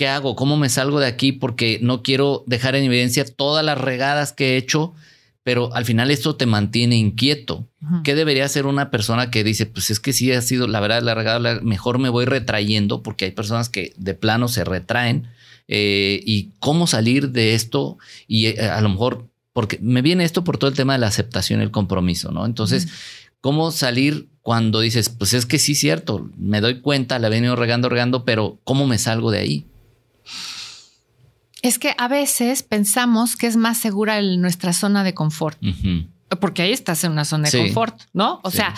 ¿Qué 0.00 0.08
hago? 0.08 0.34
¿Cómo 0.34 0.56
me 0.56 0.70
salgo 0.70 0.98
de 0.98 1.06
aquí? 1.06 1.30
Porque 1.30 1.78
no 1.82 2.02
quiero 2.02 2.42
dejar 2.46 2.74
en 2.74 2.84
evidencia 2.84 3.22
todas 3.26 3.62
las 3.62 3.76
regadas 3.76 4.32
que 4.32 4.54
he 4.54 4.56
hecho, 4.56 4.94
pero 5.42 5.74
al 5.74 5.84
final 5.84 6.10
esto 6.10 6.36
te 6.36 6.46
mantiene 6.46 6.96
inquieto. 6.96 7.68
¿Qué 8.02 8.14
debería 8.14 8.46
hacer 8.46 8.64
una 8.64 8.90
persona 8.90 9.30
que 9.30 9.44
dice, 9.44 9.66
pues 9.66 9.90
es 9.90 10.00
que 10.00 10.14
sí 10.14 10.32
ha 10.32 10.40
sido, 10.40 10.68
la 10.68 10.80
verdad, 10.80 11.02
la 11.02 11.14
regada, 11.14 11.60
mejor 11.60 11.98
me 11.98 12.08
voy 12.08 12.24
retrayendo, 12.24 13.02
porque 13.02 13.26
hay 13.26 13.32
personas 13.32 13.68
que 13.68 13.92
de 13.98 14.14
plano 14.14 14.48
se 14.48 14.64
retraen. 14.64 15.28
Eh, 15.68 16.22
y 16.24 16.48
cómo 16.60 16.86
salir 16.86 17.28
de 17.32 17.52
esto 17.54 17.98
y 18.26 18.46
eh, 18.46 18.70
a 18.70 18.80
lo 18.80 18.88
mejor, 18.88 19.28
porque 19.52 19.78
me 19.82 20.00
viene 20.00 20.24
esto 20.24 20.44
por 20.44 20.56
todo 20.56 20.70
el 20.70 20.76
tema 20.76 20.94
de 20.94 21.00
la 21.00 21.08
aceptación 21.08 21.60
y 21.60 21.64
el 21.64 21.70
compromiso, 21.70 22.32
¿no? 22.32 22.46
Entonces, 22.46 22.88
¿cómo 23.42 23.70
salir 23.70 24.30
cuando 24.40 24.80
dices, 24.80 25.10
pues 25.10 25.34
es 25.34 25.44
que 25.44 25.58
sí, 25.58 25.74
cierto, 25.74 26.30
me 26.38 26.62
doy 26.62 26.80
cuenta, 26.80 27.18
la 27.18 27.26
he 27.26 27.30
venido 27.30 27.54
regando, 27.54 27.90
regando, 27.90 28.24
pero 28.24 28.58
¿cómo 28.64 28.86
me 28.86 28.96
salgo 28.96 29.30
de 29.30 29.40
ahí? 29.40 29.66
Es 31.62 31.78
que 31.78 31.94
a 31.98 32.08
veces 32.08 32.62
pensamos 32.62 33.36
que 33.36 33.46
es 33.46 33.56
más 33.56 33.78
segura 33.78 34.20
nuestra 34.22 34.72
zona 34.72 35.04
de 35.04 35.14
confort. 35.14 35.58
Porque 36.40 36.62
ahí 36.62 36.72
estás 36.72 37.02
en 37.04 37.12
una 37.12 37.24
zona 37.24 37.50
de 37.50 37.58
confort, 37.58 38.00
¿no? 38.12 38.40
O 38.44 38.50
sea, 38.50 38.74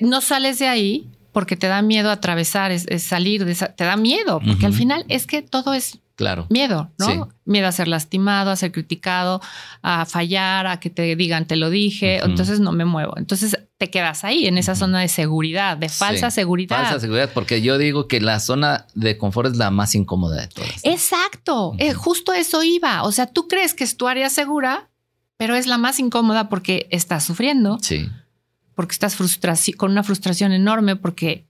no 0.00 0.20
sales 0.20 0.58
de 0.58 0.68
ahí 0.68 1.10
porque 1.32 1.56
te 1.56 1.66
da 1.66 1.82
miedo 1.82 2.10
atravesar, 2.10 2.72
es, 2.72 2.86
salir 3.02 3.44
de 3.44 3.52
esa, 3.52 3.74
te 3.74 3.84
da 3.84 3.96
miedo, 3.96 4.40
porque 4.44 4.66
al 4.66 4.74
final 4.74 5.04
es 5.08 5.26
que 5.26 5.42
todo 5.42 5.74
es 5.74 6.00
Claro. 6.20 6.46
Miedo, 6.50 6.90
¿no? 6.98 7.30
Miedo 7.46 7.66
a 7.66 7.72
ser 7.72 7.88
lastimado, 7.88 8.50
a 8.50 8.56
ser 8.56 8.72
criticado, 8.72 9.40
a 9.80 10.04
fallar, 10.04 10.66
a 10.66 10.78
que 10.78 10.90
te 10.90 11.16
digan 11.16 11.46
te 11.46 11.56
lo 11.56 11.70
dije, 11.70 12.18
entonces 12.22 12.60
no 12.60 12.72
me 12.72 12.84
muevo. 12.84 13.14
Entonces 13.16 13.56
te 13.78 13.88
quedas 13.88 14.22
ahí 14.22 14.46
en 14.46 14.58
esa 14.58 14.74
zona 14.74 15.00
de 15.00 15.08
seguridad, 15.08 15.78
de 15.78 15.88
falsa 15.88 16.30
seguridad. 16.30 16.76
Falsa 16.76 17.00
seguridad, 17.00 17.30
porque 17.32 17.62
yo 17.62 17.78
digo 17.78 18.06
que 18.06 18.20
la 18.20 18.38
zona 18.38 18.84
de 18.94 19.16
confort 19.16 19.52
es 19.52 19.56
la 19.56 19.70
más 19.70 19.94
incómoda 19.94 20.42
de 20.42 20.48
todas. 20.48 20.84
Exacto, 20.84 21.72
eh, 21.78 21.94
justo 21.94 22.34
eso 22.34 22.62
iba. 22.62 23.02
O 23.04 23.12
sea, 23.12 23.26
tú 23.26 23.48
crees 23.48 23.72
que 23.72 23.84
es 23.84 23.96
tu 23.96 24.06
área 24.06 24.28
segura, 24.28 24.90
pero 25.38 25.56
es 25.56 25.66
la 25.66 25.78
más 25.78 25.98
incómoda 26.00 26.50
porque 26.50 26.86
estás 26.90 27.24
sufriendo. 27.24 27.78
Sí. 27.80 28.10
Porque 28.74 28.92
estás 28.92 29.16
con 29.76 29.90
una 29.90 30.02
frustración 30.02 30.52
enorme, 30.52 30.96
porque 30.96 31.46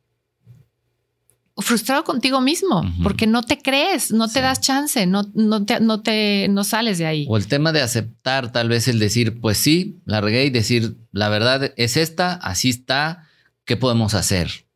frustrado 1.63 2.05
contigo 2.05 2.41
mismo 2.41 2.83
porque 3.03 3.27
no 3.27 3.43
te 3.43 3.59
crees, 3.59 4.11
no 4.13 4.29
te 4.29 4.41
das 4.41 4.61
chance, 4.61 5.07
no, 5.07 5.31
no, 5.35 5.65
te, 5.65 5.81
no 5.81 6.03
te 6.03 6.49
no 6.49 6.65
sales 6.65 6.99
de 6.99 7.07
ahí. 7.07 7.27
O 7.29 7.37
el 7.37 7.47
tema 7.47 7.73
de 7.73 7.83
aceptar, 7.83 8.53
tal 8.53 8.69
vez 8.69 8.89
el 8.89 8.99
decir, 8.99 9.41
pues 9.41 9.59
sí, 9.59 10.01
la 10.05 10.21
regué 10.21 10.45
y 10.45 10.51
decir, 10.51 10.97
la 11.13 11.29
verdad 11.29 11.73
es 11.77 11.97
esta, 11.97 12.35
así 12.35 12.71
está, 12.71 13.29
¿qué 13.65 13.77
podemos 13.77 14.15
hacer? 14.15 14.67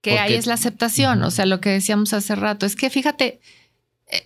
Que 0.00 0.18
ahí 0.18 0.34
es 0.34 0.46
la 0.46 0.54
aceptación, 0.54 1.22
o 1.22 1.30
sea, 1.30 1.46
lo 1.46 1.60
que 1.60 1.70
decíamos 1.70 2.12
hace 2.12 2.34
rato, 2.34 2.64
es 2.64 2.74
que 2.74 2.88
fíjate, 2.88 3.40
eh, 4.06 4.24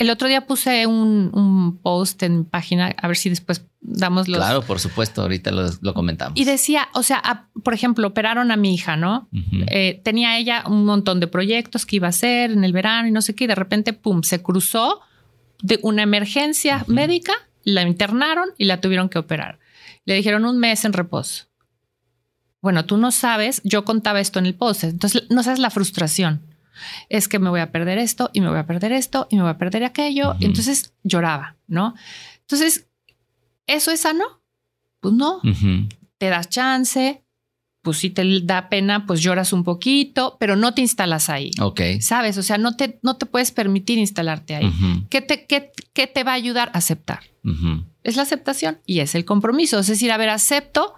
el 0.00 0.08
otro 0.08 0.28
día 0.28 0.46
puse 0.46 0.86
un, 0.86 1.78
post 1.82 2.22
en 2.22 2.38
mi 2.38 2.44
página, 2.44 2.94
a 2.96 3.06
ver 3.06 3.18
si 3.18 3.28
después 3.28 3.66
damos 3.82 4.28
los. 4.28 4.38
Claro, 4.38 4.62
por 4.62 4.80
supuesto, 4.80 5.20
ahorita 5.20 5.50
lo, 5.50 5.94
comentamos. 5.94 6.40
Y 6.40 6.44
decía, 6.44 6.88
o 6.94 7.02
sea, 7.02 7.48
por 7.62 7.74
ejemplo, 7.74 8.08
operaron 8.08 8.50
a 8.50 8.56
mi 8.56 8.72
hija, 8.72 8.96
¿no? 8.96 9.28
Eh, 9.68 10.00
tenía 10.02 10.38
ella 10.38 10.64
un 10.66 10.86
montón 10.86 11.20
de 11.20 11.26
proyectos 11.26 11.84
que 11.84 11.96
iba 11.96 12.06
a 12.06 12.10
hacer 12.10 12.50
en 12.50 12.64
el 12.64 12.72
verano 12.72 13.08
y 13.08 13.10
no 13.10 13.20
sé 13.20 13.34
qué, 13.34 13.44
y 13.44 13.46
de 13.46 13.54
repente, 13.54 13.92
pum, 13.92 14.22
se 14.22 14.42
cruzó 14.42 15.00
de 15.62 15.78
una 15.82 16.02
emergencia 16.02 16.82
médica, 16.86 17.34
la 17.62 17.82
internaron 17.82 18.48
y 18.56 18.64
la 18.64 18.80
tuvieron 18.80 19.10
que 19.10 19.18
operar. 19.18 19.58
Le 20.06 20.14
dijeron 20.14 20.46
un 20.46 20.58
mes 20.58 20.86
en 20.86 20.94
reposo. 20.94 21.44
Bueno, 22.62 22.86
tú 22.86 22.96
no 22.96 23.10
sabes, 23.10 23.60
yo 23.64 23.84
contaba 23.84 24.20
esto 24.20 24.38
en 24.38 24.46
el 24.46 24.54
post, 24.54 24.84
entonces 24.84 25.24
no 25.28 25.42
sabes 25.42 25.58
la 25.58 25.68
frustración 25.68 26.49
es 27.08 27.28
que 27.28 27.38
me 27.38 27.50
voy 27.50 27.60
a 27.60 27.72
perder 27.72 27.98
esto 27.98 28.30
y 28.32 28.40
me 28.40 28.48
voy 28.48 28.58
a 28.58 28.66
perder 28.66 28.92
esto 28.92 29.26
y 29.30 29.36
me 29.36 29.42
voy 29.42 29.50
a 29.50 29.58
perder 29.58 29.84
aquello. 29.84 30.36
entonces 30.40 30.94
lloraba, 31.02 31.56
¿no? 31.66 31.94
Entonces, 32.40 32.88
¿eso 33.66 33.90
es 33.90 34.00
sano? 34.00 34.24
Pues 35.00 35.14
no. 35.14 35.40
Te 36.18 36.28
das 36.28 36.48
chance, 36.48 37.24
pues 37.82 37.98
si 37.98 38.10
te 38.10 38.22
da 38.42 38.68
pena, 38.68 39.06
pues 39.06 39.20
lloras 39.22 39.52
un 39.52 39.64
poquito, 39.64 40.36
pero 40.38 40.56
no 40.56 40.74
te 40.74 40.82
instalas 40.82 41.30
ahí. 41.30 41.50
Ok. 41.60 41.80
¿Sabes? 42.00 42.36
O 42.36 42.42
sea, 42.42 42.58
no 42.58 42.76
te, 42.76 42.98
no 43.02 43.16
te 43.16 43.26
puedes 43.26 43.52
permitir 43.52 43.98
instalarte 43.98 44.54
ahí. 44.54 44.72
¿Qué, 45.08 45.22
te, 45.22 45.46
qué, 45.46 46.06
te 46.06 46.24
va 46.24 46.32
a 46.32 46.34
ayudar 46.34 46.70
a 46.74 46.78
aceptar? 46.78 47.20
es 48.02 48.16
la 48.16 48.22
aceptación 48.22 48.80
y 48.84 49.00
es 49.00 49.14
el 49.14 49.24
compromiso. 49.24 49.78
Es 49.78 49.86
decir, 49.86 50.12
a 50.12 50.18
ver, 50.18 50.28
acepto 50.28 50.94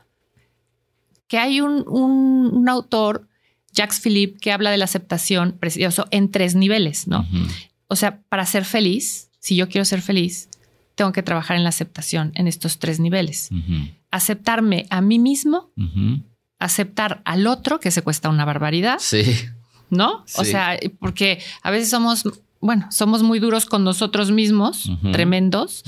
que 1.28 1.39
hay 1.39 1.61
un, 1.61 1.85
un, 1.87 2.68
autor, 2.68 3.28
Jacques 3.73 4.01
Philippe, 4.01 4.39
que 4.39 4.53
habla 4.53 4.70
de 4.70 4.77
la 4.77 4.85
aceptación 4.85 5.53
precioso 5.59 6.07
en 6.11 6.31
tres 6.31 6.55
niveles, 6.55 7.09
¿no? 7.09 7.27
O 7.89 7.97
sea, 7.97 8.20
para 8.29 8.47
ser 8.47 8.64
feliz, 8.64 9.29
si 9.39 9.57
yo 9.57 9.68
quiero 9.68 9.85
ser 9.85 10.03
feliz, 10.03 10.49
tengo 10.95 11.12
que 11.12 11.23
trabajar 11.23 11.57
en 11.57 11.62
la 11.62 11.70
aceptación 11.70 12.33
en 12.35 12.47
estos 12.47 12.79
tres 12.79 13.01
niveles. 13.01 13.51
Aceptarme 14.11 14.87
a 14.91 15.01
mí 15.01 15.18
mismo, 15.18 15.70
aceptar 16.59 17.23
al 17.25 17.47
otro, 17.47 17.81
que 17.81 17.91
se 17.91 18.03
cuesta 18.03 18.29
una 18.29 18.45
barbaridad. 18.45 18.99
Sí. 19.01 19.25
¿No? 19.91 20.25
O 20.37 20.45
sea, 20.45 20.79
porque 20.99 21.43
a 21.62 21.70
veces 21.70 21.91
somos, 21.91 22.25
bueno, 22.61 22.89
somos 22.91 23.23
muy 23.23 23.39
duros 23.41 23.66
con 23.66 23.85
nosotros 23.85 24.31
mismos, 24.31 24.91
tremendos. 25.12 25.83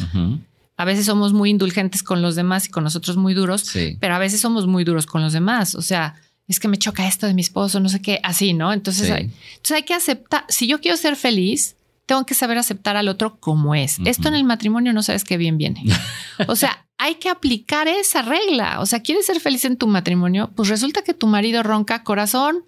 A 0.77 0.85
veces 0.85 1.07
somos 1.07 1.33
muy 1.33 1.51
indulgentes 1.51 2.03
con 2.03 2.21
los 2.21 2.35
demás 2.35 2.67
y 2.67 2.71
con 2.71 2.83
nosotros 2.83 3.17
muy 3.17 3.35
duros, 3.35 3.73
pero 4.01 4.15
a 4.15 4.19
veces 4.19 4.41
somos 4.41 4.67
muy 4.67 4.85
duros 4.85 5.07
con 5.07 5.23
los 5.23 5.33
demás. 5.33 5.75
O 5.75 5.83
sea, 5.83 6.17
es 6.47 6.61
que 6.61 6.69
me 6.69 6.79
choca 6.79 7.07
esto 7.07 7.27
de 7.27 7.35
mi 7.35 7.43
esposo, 7.43 7.81
no 7.81 7.89
sé 7.89 8.01
qué, 8.01 8.21
así, 8.23 8.53
¿no? 8.53 8.73
Entonces, 8.73 9.11
hay, 9.11 9.23
entonces 9.23 9.77
hay 9.77 9.83
que 9.83 9.95
aceptar, 9.95 10.45
si 10.49 10.67
yo 10.67 10.81
quiero 10.81 10.97
ser 10.97 11.17
feliz, 11.17 11.77
tengo 12.07 12.27
que 12.27 12.35
saber 12.35 12.59
aceptar 12.59 12.97
al 12.97 13.09
otro 13.09 13.39
como 13.41 13.75
es. 13.75 13.99
Esto 14.05 14.29
en 14.29 14.35
el 14.35 14.45
matrimonio 14.45 14.93
no 14.93 15.03
sabes 15.03 15.25
qué 15.25 15.37
bien 15.37 15.59
viene. 15.59 15.83
O 16.49 16.57
sea, 16.57 16.85
hay 16.99 17.15
que 17.15 17.29
aplicar 17.29 17.87
esa 17.87 18.23
regla. 18.23 18.81
O 18.81 18.87
sea, 18.87 19.01
¿quieres 19.01 19.27
ser 19.27 19.39
feliz 19.39 19.65
en 19.65 19.77
tu 19.77 19.87
matrimonio? 19.87 20.51
Pues 20.57 20.69
resulta 20.69 21.03
que 21.03 21.15
tu 21.15 21.29
marido 21.29 21.63
ronca 21.63 22.03
corazón, 22.03 22.65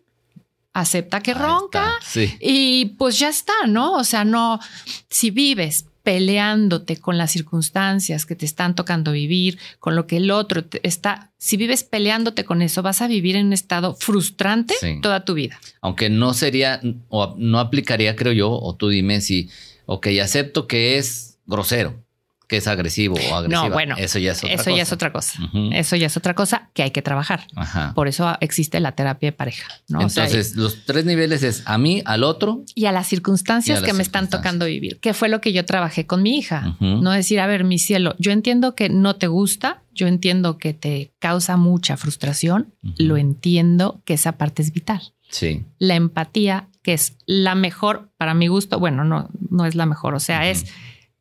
acepta 0.72 1.20
que 1.20 1.34
ronca 1.34 1.94
y 2.38 2.84
pues 2.96 3.18
ya 3.18 3.28
está, 3.28 3.54
¿no? 3.66 3.94
O 3.94 4.04
sea, 4.04 4.24
no, 4.24 4.60
si 5.08 5.30
vives 5.30 5.86
peleándote 6.06 6.98
con 6.98 7.18
las 7.18 7.32
circunstancias 7.32 8.26
que 8.26 8.36
te 8.36 8.46
están 8.46 8.76
tocando 8.76 9.10
vivir, 9.10 9.58
con 9.80 9.96
lo 9.96 10.06
que 10.06 10.18
el 10.18 10.30
otro 10.30 10.62
está, 10.84 11.32
si 11.36 11.56
vives 11.56 11.82
peleándote 11.82 12.44
con 12.44 12.62
eso, 12.62 12.80
vas 12.80 13.02
a 13.02 13.08
vivir 13.08 13.34
en 13.34 13.46
un 13.46 13.52
estado 13.52 13.96
frustrante 13.96 14.76
toda 15.02 15.24
tu 15.24 15.34
vida. 15.34 15.58
Aunque 15.80 16.08
no 16.08 16.32
sería 16.32 16.80
o 17.08 17.34
no 17.36 17.58
aplicaría, 17.58 18.14
creo 18.14 18.32
yo, 18.32 18.52
o 18.52 18.76
tú 18.76 18.88
dime 18.88 19.20
si, 19.20 19.50
ok, 19.86 20.06
acepto 20.22 20.68
que 20.68 20.96
es 20.96 21.40
grosero, 21.44 22.05
que 22.46 22.58
es 22.58 22.66
agresivo 22.68 23.16
o 23.16 23.34
agresiva. 23.34 23.68
No, 23.68 23.74
bueno, 23.74 23.96
eso 23.98 24.18
ya 24.18 24.32
es 24.32 24.38
otra 24.38 24.54
eso 24.54 24.64
cosa. 24.64 24.76
Ya 24.76 24.82
es 24.82 24.92
otra 24.92 25.12
cosa. 25.12 25.38
Eso 25.72 25.96
ya 25.96 26.06
es 26.06 26.16
otra 26.16 26.34
cosa 26.34 26.70
que 26.74 26.82
hay 26.82 26.90
que 26.90 27.02
trabajar. 27.02 27.46
Por 27.94 28.08
eso 28.08 28.36
existe 28.40 28.80
la 28.80 28.92
terapia 28.92 29.28
de 29.28 29.32
pareja. 29.32 29.68
Entonces, 29.88 30.56
los 30.56 30.84
tres 30.84 31.04
niveles 31.04 31.42
es 31.42 31.62
a 31.66 31.78
mí, 31.78 32.02
al 32.04 32.24
otro. 32.24 32.64
Y 32.74 32.86
a 32.86 32.92
las 32.92 33.06
circunstancias 33.06 33.82
que 33.82 33.92
me 33.92 34.02
están 34.02 34.28
tocando 34.28 34.66
vivir, 34.66 35.00
que 35.00 35.14
fue 35.14 35.28
lo 35.28 35.40
que 35.40 35.52
yo 35.52 35.64
trabajé 35.64 36.06
con 36.06 36.22
mi 36.22 36.38
hija. 36.38 36.76
No 36.80 37.10
decir, 37.12 37.40
a 37.40 37.46
ver, 37.46 37.64
mi 37.64 37.78
cielo, 37.78 38.14
yo 38.18 38.32
entiendo 38.32 38.74
que 38.74 38.88
no 38.88 39.16
te 39.16 39.26
gusta, 39.26 39.82
yo 39.92 40.06
entiendo 40.06 40.58
que 40.58 40.74
te 40.74 41.12
causa 41.18 41.56
mucha 41.56 41.96
frustración, 41.96 42.74
lo 42.98 43.16
entiendo 43.16 44.02
que 44.04 44.14
esa 44.14 44.32
parte 44.32 44.62
es 44.62 44.72
vital. 44.72 45.14
Sí. 45.28 45.64
La 45.78 45.96
empatía, 45.96 46.68
que 46.82 46.92
es 46.92 47.16
la 47.26 47.54
mejor 47.54 48.10
para 48.16 48.34
mi 48.34 48.46
gusto, 48.46 48.78
bueno, 48.78 49.04
no, 49.04 49.28
no 49.50 49.66
es 49.66 49.74
la 49.74 49.86
mejor, 49.86 50.14
o 50.14 50.20
sea, 50.20 50.48
es 50.48 50.66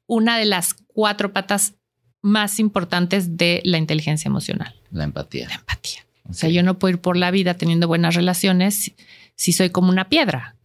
una 0.07 0.37
de 0.37 0.45
las 0.45 0.73
cuatro 0.73 1.33
patas 1.33 1.75
más 2.21 2.59
importantes 2.59 3.37
de 3.37 3.61
la 3.63 3.77
inteligencia 3.77 4.29
emocional. 4.29 4.73
La 4.91 5.03
empatía. 5.03 5.47
La 5.47 5.55
empatía. 5.55 6.05
O 6.27 6.33
sea, 6.33 6.49
yo 6.49 6.63
no 6.63 6.79
puedo 6.79 6.95
ir 6.95 7.01
por 7.01 7.17
la 7.17 7.29
vida 7.29 7.53
teniendo 7.53 7.87
buenas 7.87 8.15
relaciones 8.15 8.93
si, 9.35 9.53
soy 9.53 9.69
como 9.69 9.89
una 9.89 10.09
piedra 10.09 10.55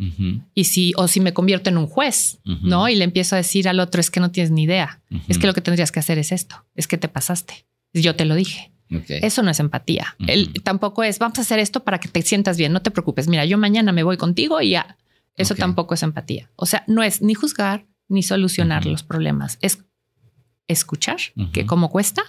y 0.55 0.65
si 0.65 0.93
o 0.97 1.07
si 1.07 1.21
me 1.21 1.35
convierto 1.35 1.69
en 1.69 1.77
un 1.77 1.87
juez, 1.87 2.39
¿no? 2.63 2.89
Y 2.89 2.95
le 2.95 3.05
empiezo 3.05 3.35
a 3.35 3.39
decir 3.39 3.69
al 3.69 3.81
otro 3.81 4.01
es 4.01 4.11
que 4.11 4.21
no 4.21 4.31
tienes 4.31 4.51
ni 4.51 4.63
idea, 4.63 5.01
es 5.29 5.39
que 5.39 5.47
lo 5.47 5.53
que 5.53 5.61
tendrías 5.61 5.93
que 5.93 6.01
hacer 6.01 6.19
es 6.19 6.33
esto, 6.33 6.65
es 6.77 6.87
que 6.87 6.97
te 6.97 7.09
pasaste, 7.09 7.67
yo 7.93 8.17
te 8.17 8.25
lo 8.25 8.35
dije. 8.35 8.73
Eso 9.09 9.43
no 9.43 9.51
es 9.51 9.61
empatía. 9.61 10.17
tampoco 10.63 11.05
es 11.05 11.19
vamos 11.19 11.39
a 11.39 11.43
hacer 11.43 11.59
esto 11.59 11.85
para 11.85 12.01
que 12.01 12.09
te 12.09 12.23
sientas 12.23 12.57
bien, 12.57 12.73
no 12.73 12.81
te 12.81 12.91
preocupes. 12.91 13.29
Mira, 13.29 13.45
yo 13.45 13.59
mañana 13.59 13.93
me 13.93 14.03
voy 14.03 14.17
contigo 14.17 14.61
y 14.61 14.71
ya. 14.71 14.97
Eso 15.37 15.55
tampoco 15.55 15.95
es 15.95 16.03
empatía. 16.03 16.51
O 16.57 16.67
sea, 16.67 16.85
no 16.87 17.03
es 17.03 17.23
ni 17.23 17.35
juzgar, 17.35 17.87
ni 18.11 18.23
solucionar 18.23 18.85
los 18.85 19.03
problemas. 19.03 19.59
Es 19.63 19.85
escuchar, 20.69 21.19
que 21.53 21.65
como 21.65 21.89
cuesta, 21.89 22.23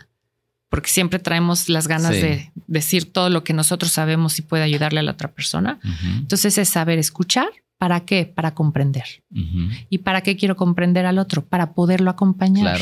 porque 0.69 0.89
siempre 0.89 1.19
traemos 1.19 1.67
las 1.67 1.87
ganas 1.87 2.11
de 2.11 2.51
decir 2.67 3.11
todo 3.11 3.29
lo 3.29 3.43
que 3.43 3.53
nosotros 3.53 3.91
sabemos 3.91 4.39
y 4.39 4.41
puede 4.41 4.63
ayudarle 4.63 5.01
a 5.01 5.03
la 5.03 5.11
otra 5.11 5.31
persona. 5.31 5.79
Entonces 6.17 6.57
es 6.57 6.69
saber 6.69 6.97
escuchar. 6.97 7.49
¿Para 7.77 8.01
qué? 8.01 8.25
Para 8.27 8.53
comprender. 8.53 9.23
¿Y 9.89 9.97
para 9.97 10.21
qué 10.21 10.37
quiero 10.37 10.55
comprender 10.55 11.05
al 11.05 11.17
otro? 11.17 11.43
Para 11.43 11.73
poderlo 11.73 12.11
acompañar. 12.11 12.79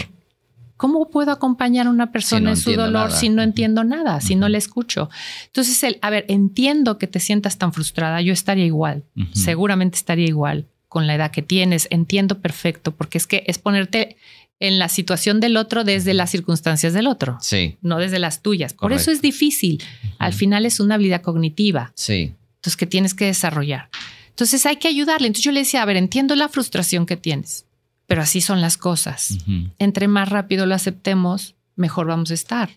¿Cómo 0.75 1.09
puedo 1.09 1.31
acompañar 1.31 1.87
a 1.87 1.89
una 1.89 2.11
persona 2.11 2.51
en 2.51 2.57
su 2.57 2.73
dolor 2.73 3.11
si 3.11 3.29
no 3.29 3.41
entiendo 3.41 3.83
nada, 3.83 4.21
si 4.21 4.35
no 4.35 4.49
le 4.49 4.57
escucho? 4.57 5.09
Entonces, 5.47 5.81
el, 5.83 5.99
a 6.01 6.09
ver, 6.09 6.25
entiendo 6.27 6.97
que 6.97 7.07
te 7.07 7.19
sientas 7.19 7.57
tan 7.57 7.73
frustrada, 7.73 8.21
yo 8.21 8.33
estaría 8.33 8.65
igual, 8.65 9.03
seguramente 9.33 9.97
estaría 9.97 10.27
igual 10.27 10.67
con 10.89 11.07
la 11.07 11.15
edad 11.15 11.31
que 11.31 11.41
tienes, 11.41 11.87
entiendo 11.91 12.39
perfecto, 12.39 12.93
porque 12.93 13.17
es 13.17 13.27
que 13.27 13.43
es 13.47 13.59
ponerte 13.59 14.17
en 14.59 14.77
la 14.77 14.89
situación 14.89 15.39
del 15.39 15.55
otro 15.55 15.85
desde 15.85 16.13
las 16.13 16.31
circunstancias 16.31 16.91
del 16.91 17.07
otro, 17.07 17.37
sí. 17.39 17.77
no 17.81 17.97
desde 17.97 18.19
las 18.19 18.41
tuyas. 18.41 18.73
Por 18.73 18.91
eso 18.91 19.09
es 19.09 19.21
difícil. 19.21 19.81
Al 20.17 20.33
final 20.33 20.65
es 20.65 20.81
una 20.81 20.95
habilidad 20.95 21.21
cognitiva. 21.21 21.93
Sí. 21.95 22.33
Entonces 22.55 22.75
que 22.75 22.85
tienes 22.85 23.13
que 23.13 23.25
desarrollar. 23.25 23.89
Entonces 24.29 24.65
hay 24.65 24.75
que 24.75 24.89
ayudarle. 24.89 25.27
Entonces 25.27 25.45
yo 25.45 25.53
le 25.53 25.61
decía, 25.61 25.81
a 25.81 25.85
ver, 25.85 25.95
entiendo 25.95 26.35
la 26.35 26.49
frustración 26.49 27.05
que 27.05 27.15
tienes, 27.15 27.67
pero 28.05 28.21
así 28.21 28.41
son 28.41 28.59
las 28.59 28.75
cosas. 28.75 29.37
Entre 29.77 30.09
más 30.09 30.27
rápido 30.27 30.65
lo 30.65 30.75
aceptemos, 30.75 31.55
mejor 31.77 32.07
vamos 32.07 32.31
a 32.31 32.33
estar 32.33 32.69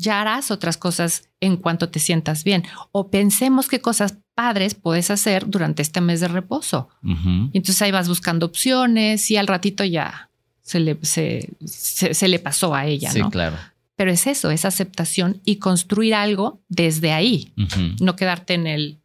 ya 0.00 0.22
harás 0.22 0.50
otras 0.50 0.78
cosas 0.78 1.28
en 1.40 1.58
cuanto 1.58 1.90
te 1.90 2.00
sientas 2.00 2.42
bien. 2.42 2.64
O 2.90 3.10
pensemos 3.10 3.68
qué 3.68 3.80
cosas 3.80 4.16
padres 4.40 4.74
puedes 4.74 5.10
hacer 5.10 5.50
durante 5.50 5.82
este 5.82 6.00
mes 6.00 6.20
de 6.20 6.28
reposo. 6.28 6.88
Y 7.02 7.58
entonces 7.58 7.82
ahí 7.82 7.90
vas 7.90 8.08
buscando 8.08 8.46
opciones 8.46 9.30
y 9.30 9.36
al 9.36 9.46
ratito 9.46 9.84
ya 9.84 10.30
se 10.62 10.80
le, 10.80 10.96
se, 11.02 12.28
le 12.28 12.38
pasó 12.38 12.74
a 12.74 12.86
ella. 12.86 13.10
Sí, 13.10 13.20
claro. 13.30 13.58
Pero 13.96 14.10
es 14.10 14.26
eso, 14.26 14.50
es 14.50 14.64
aceptación 14.64 15.42
y 15.44 15.56
construir 15.56 16.14
algo 16.14 16.58
desde 16.70 17.12
ahí, 17.12 17.52
no 18.00 18.16
quedarte 18.16 18.54
en 18.54 18.66
el 18.66 18.98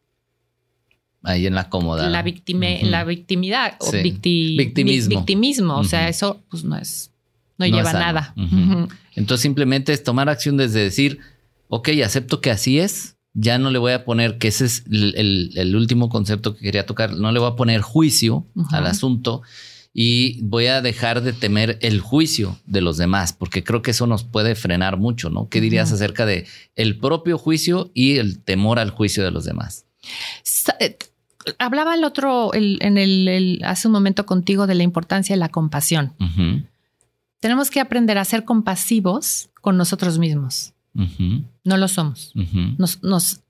ahí 1.22 1.48
en 1.48 1.56
la 1.56 1.68
cómoda. 1.68 2.04
La, 2.04 2.24
la 2.84 3.04
victimidad 3.04 3.76
o 3.80 3.92
victimismo. 3.92 5.18
victimismo. 5.18 5.78
O 5.80 5.84
sea, 5.84 6.08
eso 6.08 6.40
pues 6.50 6.64
no 6.64 6.78
es 6.78 7.12
no, 7.58 7.66
lleva 7.66 7.92
nada. 7.92 8.34
Entonces 9.16 9.42
simplemente 9.42 9.92
es 9.92 10.02
tomar 10.02 10.30
acción 10.30 10.56
desde 10.56 10.80
decir, 10.80 11.20
ok, 11.68 11.90
acepto 12.06 12.40
que 12.40 12.52
así 12.52 12.80
es, 12.80 13.15
ya 13.36 13.60
no 13.60 13.70
le 13.70 13.78
voy 13.78 13.92
a 13.92 14.06
poner, 14.06 14.38
que 14.38 14.48
ese 14.48 14.66
es 14.66 14.84
el, 14.90 15.76
último 15.76 16.10
concepto 16.10 16.56
que 16.56 16.62
quería 16.62 16.86
tocar, 16.86 17.14
no 17.14 17.32
le 17.32 17.40
voy 17.40 17.52
a 17.52 17.56
poner 17.56 17.82
juicio 17.82 18.48
al 18.72 18.88
asunto 18.88 19.44
y 19.94 20.42
voy 20.42 20.68
a 20.68 20.82
dejar 20.82 21.22
de 21.22 21.34
temer 21.34 21.78
el 21.82 22.00
juicio 22.00 22.58
de 22.66 22.82
los 22.82 22.98
demás, 22.98 23.34
porque 23.34 23.64
creo 23.64 23.82
que 23.82 23.92
eso 23.92 24.08
nos 24.08 24.24
puede 24.24 24.56
frenar 24.56 24.98
mucho, 24.98 25.30
¿no? 25.30 25.50
¿Qué 25.50 25.62
dirías 25.62 25.92
acerca 25.92 26.26
de 26.26 26.48
el 26.76 26.98
propio 26.98 27.38
juicio 27.38 27.92
y 27.94 28.18
el 28.18 28.40
temor 28.40 28.80
al 28.80 28.90
juicio 28.90 29.24
de 29.24 29.32
los 29.32 29.46
demás? 29.46 29.86
Eh, 30.80 30.98
hablaba 31.60 31.96
el 31.96 32.04
otro, 32.04 32.52
en 32.54 32.98
el, 32.98 33.62
hace 33.66 33.88
un 33.88 33.94
momento 33.94 34.26
contigo 34.26 34.66
de 34.66 34.76
la 34.76 34.84
importancia 34.84 35.34
de 35.34 35.40
la 35.40 35.50
compasión. 35.50 36.14
Tenemos 37.40 37.70
que 37.70 37.80
aprender 37.80 38.18
a 38.18 38.26
ser 38.26 38.46
compasivos 38.46 39.50
con 39.62 39.78
nosotros 39.78 40.20
mismos. 40.20 40.75
No 41.64 41.78
lo 41.78 41.88
somos. 41.88 42.32
nos, 42.78 43.04
nos, 43.04 43.42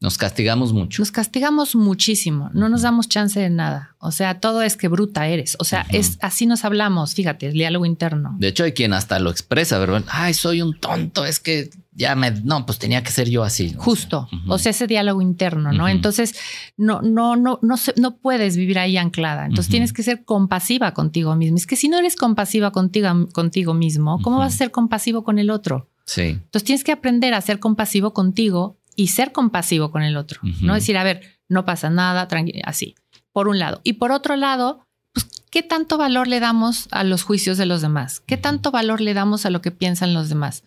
nos, 0.00 0.18
castigamos 0.18 0.72
mucho. 0.72 1.00
Nos 1.00 1.10
castigamos 1.10 1.74
muchísimo. 1.74 2.50
No 2.52 2.68
nos 2.68 2.82
damos 2.82 3.08
chance 3.08 3.40
de 3.40 3.50
nada. 3.50 3.96
O 3.98 4.10
sea, 4.10 4.40
todo 4.40 4.62
es 4.62 4.76
que 4.76 4.88
bruta 4.88 5.26
eres. 5.26 5.56
O 5.58 5.64
sea, 5.64 5.86
es 5.90 6.18
así 6.20 6.46
nos 6.46 6.64
hablamos. 6.64 7.14
Fíjate, 7.14 7.46
el 7.46 7.54
diálogo 7.54 7.86
interno. 7.86 8.36
De 8.38 8.48
hecho, 8.48 8.64
hay 8.64 8.72
quien 8.72 8.92
hasta 8.92 9.18
lo 9.18 9.30
expresa, 9.30 9.78
¿verdad? 9.78 10.04
Ay, 10.08 10.34
soy 10.34 10.60
un 10.60 10.78
tonto. 10.78 11.24
Es 11.24 11.40
que 11.40 11.70
ya 11.94 12.14
me, 12.16 12.30
no, 12.30 12.64
pues 12.64 12.78
tenía 12.78 13.02
que 13.02 13.12
ser 13.12 13.28
yo 13.28 13.44
así. 13.44 13.74
Justo. 13.76 14.28
O 14.48 14.58
sea, 14.58 14.70
ese 14.70 14.86
diálogo 14.86 15.20
interno, 15.20 15.72
¿no? 15.72 15.88
Entonces, 15.88 16.34
no, 16.76 17.02
no, 17.02 17.36
no, 17.36 17.58
no, 17.62 17.74
no 17.96 18.16
puedes 18.16 18.56
vivir 18.56 18.78
ahí 18.78 18.96
anclada. 18.96 19.44
Entonces 19.44 19.70
tienes 19.70 19.92
que 19.92 20.02
ser 20.02 20.24
compasiva 20.24 20.94
contigo 20.94 21.36
mismo. 21.36 21.58
Es 21.58 21.66
que 21.66 21.76
si 21.76 21.88
no 21.88 21.98
eres 21.98 22.16
compasiva 22.16 22.72
contigo, 22.72 23.28
contigo 23.32 23.74
mismo, 23.74 24.20
¿cómo 24.22 24.38
vas 24.38 24.54
a 24.54 24.58
ser 24.58 24.70
compasivo 24.70 25.22
con 25.22 25.38
el 25.38 25.50
otro? 25.50 25.91
Sí. 26.04 26.22
Entonces 26.22 26.64
tienes 26.64 26.84
que 26.84 26.92
aprender 26.92 27.34
a 27.34 27.40
ser 27.40 27.58
compasivo 27.58 28.12
contigo 28.12 28.78
y 28.96 29.08
ser 29.08 29.32
compasivo 29.32 29.90
con 29.90 30.02
el 30.02 30.16
otro. 30.16 30.40
No 30.60 30.74
decir, 30.74 30.98
a 30.98 31.04
ver, 31.04 31.22
no 31.48 31.64
pasa 31.64 31.90
nada, 31.90 32.28
así. 32.64 32.94
Por 33.32 33.48
un 33.48 33.58
lado. 33.58 33.80
Y 33.84 33.94
por 33.94 34.12
otro 34.12 34.36
lado, 34.36 34.86
pues, 35.12 35.26
¿qué 35.50 35.62
tanto 35.62 35.96
valor 35.96 36.28
le 36.28 36.40
damos 36.40 36.88
a 36.90 37.04
los 37.04 37.22
juicios 37.22 37.56
de 37.56 37.66
los 37.66 37.80
demás? 37.80 38.20
¿Qué 38.20 38.36
tanto 38.36 38.70
valor 38.70 39.00
le 39.00 39.14
damos 39.14 39.46
a 39.46 39.50
lo 39.50 39.62
que 39.62 39.70
piensan 39.70 40.12
los 40.12 40.28
demás? 40.28 40.64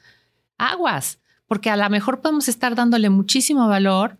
aguas, 0.57 1.19
porque 1.47 1.69
a 1.69 1.77
lo 1.77 1.89
mejor 1.89 2.21
podemos 2.21 2.47
estar 2.47 2.75
dándole 2.75 3.09
muchísimo 3.09 3.67
valor 3.67 4.19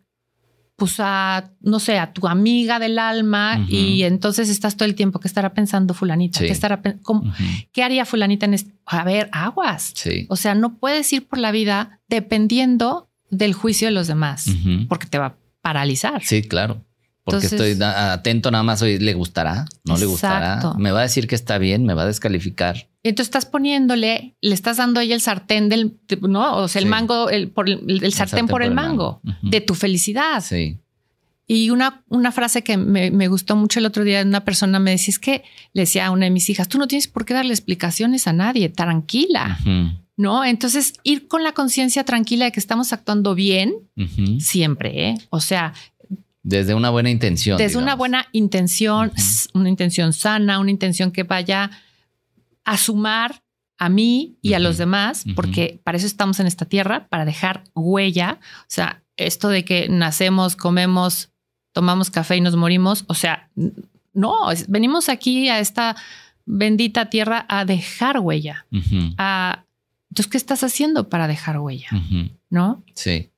pues 0.75 0.95
a, 0.99 1.51
no 1.61 1.79
sé, 1.79 1.99
a 1.99 2.11
tu 2.11 2.27
amiga 2.27 2.79
del 2.79 2.99
alma 2.99 3.65
y 3.69 4.03
entonces 4.03 4.49
estás 4.49 4.75
todo 4.75 4.87
el 4.87 4.95
tiempo, 4.95 5.19
¿qué 5.19 5.27
estará 5.27 5.53
pensando 5.53 5.93
fulanita? 5.93 6.39
¿Qué, 6.39 6.51
estará, 6.51 6.81
¿Qué 7.71 7.83
haría 7.83 8.05
fulanita 8.05 8.45
en 8.45 8.55
este? 8.55 8.73
A 8.85 9.03
ver, 9.03 9.29
aguas. 9.31 9.93
O 10.29 10.35
sea, 10.35 10.53
no 10.55 10.77
puedes 10.77 11.11
ir 11.13 11.27
por 11.27 11.39
la 11.39 11.51
vida 11.51 12.01
dependiendo 12.09 13.09
del 13.29 13.53
juicio 13.53 13.87
de 13.87 13.93
los 13.93 14.07
demás, 14.07 14.47
porque 14.89 15.07
te 15.07 15.17
va 15.17 15.25
a 15.27 15.37
paralizar. 15.61 16.23
Sí, 16.23 16.41
claro. 16.43 16.83
Porque 17.25 17.47
estoy 17.47 17.75
atento 17.81 18.51
nada 18.51 18.63
más 18.63 18.83
hoy, 18.83 18.99
¿le 18.99 19.15
gustará? 19.15 19.65
¿No 19.83 19.97
le 19.97 20.05
gustará? 20.05 20.75
¿Me 20.77 20.91
va 20.91 20.99
a 20.99 21.03
decir 21.03 21.27
que 21.27 21.33
está 21.33 21.57
bien? 21.57 21.83
¿Me 21.83 21.95
va 21.95 22.03
a 22.03 22.05
descalificar? 22.05 22.87
Entonces 23.01 23.27
estás 23.27 23.45
poniéndole, 23.47 24.35
le 24.41 24.53
estás 24.53 24.77
dando 24.77 24.99
a 24.99 25.03
ella 25.03 25.15
el 25.15 25.21
sartén 25.21 25.67
del, 25.67 25.97
¿no? 26.21 26.57
O 26.57 26.67
sea, 26.67 26.81
el 26.81 26.87
mango, 26.87 27.31
el, 27.31 27.49
por 27.49 27.67
el, 27.67 28.13
sartén, 28.13 28.47
por 28.47 28.61
el, 28.61 28.75
mango, 28.75 29.21
de 29.41 29.59
tu 29.59 29.73
felicidad. 29.73 30.43
Sí. 30.43 30.77
Y 31.47 31.71
una, 31.71 32.03
una 32.09 32.31
frase 32.31 32.63
que 32.63 32.77
me, 32.77 33.09
me, 33.09 33.27
gustó 33.27 33.55
mucho 33.55 33.79
el 33.79 33.87
otro 33.87 34.03
día, 34.03 34.21
una 34.21 34.45
persona 34.45 34.79
me 34.79 34.91
decía, 34.91 35.11
es 35.11 35.19
que 35.19 35.43
le 35.73 35.83
decía 35.83 36.05
a 36.05 36.11
una 36.11 36.25
de 36.25 36.31
mis 36.31 36.49
hijas, 36.49 36.67
tú 36.67 36.77
no 36.77 36.87
tienes 36.87 37.07
por 37.07 37.25
qué 37.25 37.33
darle 37.33 37.53
explicaciones 37.53 38.27
a 38.27 38.33
nadie, 38.33 38.69
tranquila. 38.69 39.59
¿no? 40.17 40.45
Entonces, 40.45 40.93
ir 41.03 41.27
con 41.27 41.43
la 41.43 41.51
conciencia 41.51 42.03
tranquila 42.03 42.45
de 42.45 42.51
que 42.51 42.59
estamos 42.59 42.93
actuando 42.93 43.35
bien 43.35 43.75
siempre, 44.39 45.09
¿eh? 45.09 45.17
O 45.29 45.41
sea, 45.41 45.73
desde 46.45 46.75
una 46.75 46.91
buena 46.91 47.09
intención. 47.09 47.57
Desde 47.57 47.79
una 47.79 47.95
buena 47.95 48.27
intención, 48.31 49.11
una 49.53 49.67
intención 49.67 50.13
sana, 50.13 50.59
una 50.59 50.69
intención 50.69 51.11
que 51.11 51.23
vaya 51.23 51.71
a 52.63 52.77
sumar 52.77 53.41
a 53.79 53.89
mí 53.89 54.37
y 54.43 54.53
a 54.53 54.59
los 54.59 54.77
demás, 54.77 55.25
porque 55.35 55.81
para 55.83 55.97
eso 55.97 56.05
estamos 56.05 56.39
en 56.39 56.45
esta 56.45 56.65
tierra, 56.65 57.07
para 57.07 57.25
dejar 57.25 57.63
huella. 57.73 58.39
O 58.61 58.65
sea, 58.67 59.01
esto 59.17 59.49
de 59.49 59.65
que 59.65 59.89
nacemos, 59.89 60.55
comemos, 60.55 61.31
tomamos 61.73 62.11
café 62.11 62.37
y 62.37 62.41
nos 62.41 62.55
morimos, 62.55 63.05
o 63.07 63.15
sea, 63.15 63.49
no, 64.13 64.35
venimos 64.67 65.09
aquí 65.09 65.49
a 65.49 65.59
esta 65.59 65.95
bendita 66.45 67.09
tierra 67.09 67.45
a 67.49 67.65
dejar 67.65 68.19
huella. 68.19 68.67
entonces, 68.71 70.27
¿qué 70.29 70.37
estás 70.37 70.63
haciendo 70.63 71.09
para 71.09 71.27
dejar 71.27 71.57
huella? 71.57 71.89
¿No? 72.51 72.83
Sí. 72.93 73.31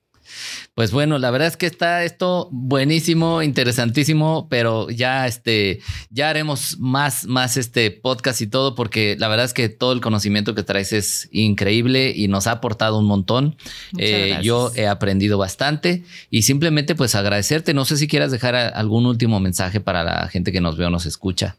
Pues 0.74 0.92
bueno, 0.92 1.18
la 1.18 1.32
verdad 1.32 1.48
es 1.48 1.58
que 1.58 1.66
está 1.66 2.04
esto 2.04 2.50
buenísimo, 2.52 3.42
interesantísimo, 3.42 4.48
pero 4.50 4.90
ya 4.90 5.28
este, 5.28 5.82
ya 6.10 6.30
haremos 6.30 6.78
más, 6.80 7.26
más 7.26 7.58
este 7.58 7.92
podcast 7.92 8.42
y 8.42 8.48
todo, 8.48 8.76
porque 8.76 9.16
la 9.20 9.28
verdad 9.28 9.46
es 9.46 9.54
que 9.54 9.70
todo 9.70 9.94
el 9.94 10.02
conocimiento 10.02 10.56
que 10.56 10.64
traes 10.64 10.94
es 10.94 11.30
increíble 11.32 12.14
y 12.16 12.28
nos 12.28 12.48
ha 12.48 12.52
aportado 12.52 13.00
un 13.00 13.06
montón. 13.06 13.58
Eh, 13.98 14.38
yo 14.44 14.72
he 14.76 14.88
aprendido 14.88 15.38
bastante 15.38 16.04
y 16.30 16.44
simplemente 16.44 16.96
pues 16.96 17.16
agradecerte. 17.16 17.74
No 17.74 17.86
sé 17.86 17.98
si 17.98 18.08
quieras 18.08 18.32
dejar 18.32 18.56
algún 18.56 19.06
último 19.06 19.40
mensaje 19.40 19.80
para 19.80 20.04
la 20.04 20.28
gente 20.28 20.52
que 20.52 20.62
nos 20.62 20.78
ve 20.78 20.86
o 20.86 20.90
nos 20.90 21.06
escucha. 21.06 21.58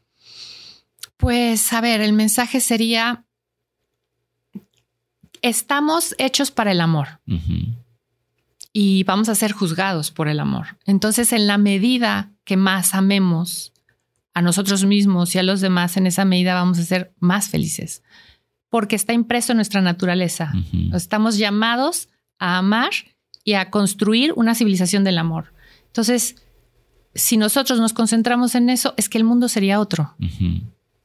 Pues 1.16 1.73
a 1.73 1.81
ver, 1.81 2.01
el 2.01 2.12
mensaje 2.12 2.61
sería, 2.61 3.25
estamos 5.43 6.14
hechos 6.19 6.51
para 6.53 6.71
el 6.71 6.81
amor 6.81 7.21
y 8.73 9.05
vamos 9.05 9.29
a 9.29 9.35
ser 9.35 9.53
juzgados 9.53 10.11
por 10.11 10.29
el 10.29 10.41
amor. 10.41 10.79
Entonces, 10.85 11.33
en 11.33 11.47
la 11.47 11.59
medida 11.59 12.33
que 12.45 12.57
más 12.57 12.95
amemos 12.95 13.73
a 14.35 14.43
nosotros 14.43 14.85
mismos 14.85 15.35
y 15.35 15.39
a 15.39 15.43
los 15.43 15.61
demás, 15.61 15.97
en 15.97 16.07
esa 16.07 16.25
medida 16.25 16.55
vamos 16.55 16.79
a 16.79 16.85
ser 16.85 17.12
más 17.19 17.49
felices, 17.49 18.03
porque 18.69 18.97
está 18.97 19.12
impreso 19.12 19.53
en 19.53 19.57
nuestra 19.57 19.81
naturaleza. 19.81 20.53
Estamos 20.93 21.39
llamados 21.39 22.09
a 22.39 22.59
amar 22.59 22.91
y 23.43 23.55
a 23.55 23.71
construir 23.71 24.33
una 24.37 24.55
civilización 24.55 25.05
del 25.05 25.19
amor. 25.19 25.53
Entonces, 25.87 26.37
si 27.14 27.37
nosotros 27.37 27.81
nos 27.81 27.93
concentramos 27.93 28.55
en 28.55 28.71
eso, 28.71 28.95
es 28.97 29.09
que 29.09 29.19
el 29.19 29.25
mundo 29.25 29.49
sería 29.49 29.81
otro. 29.81 30.14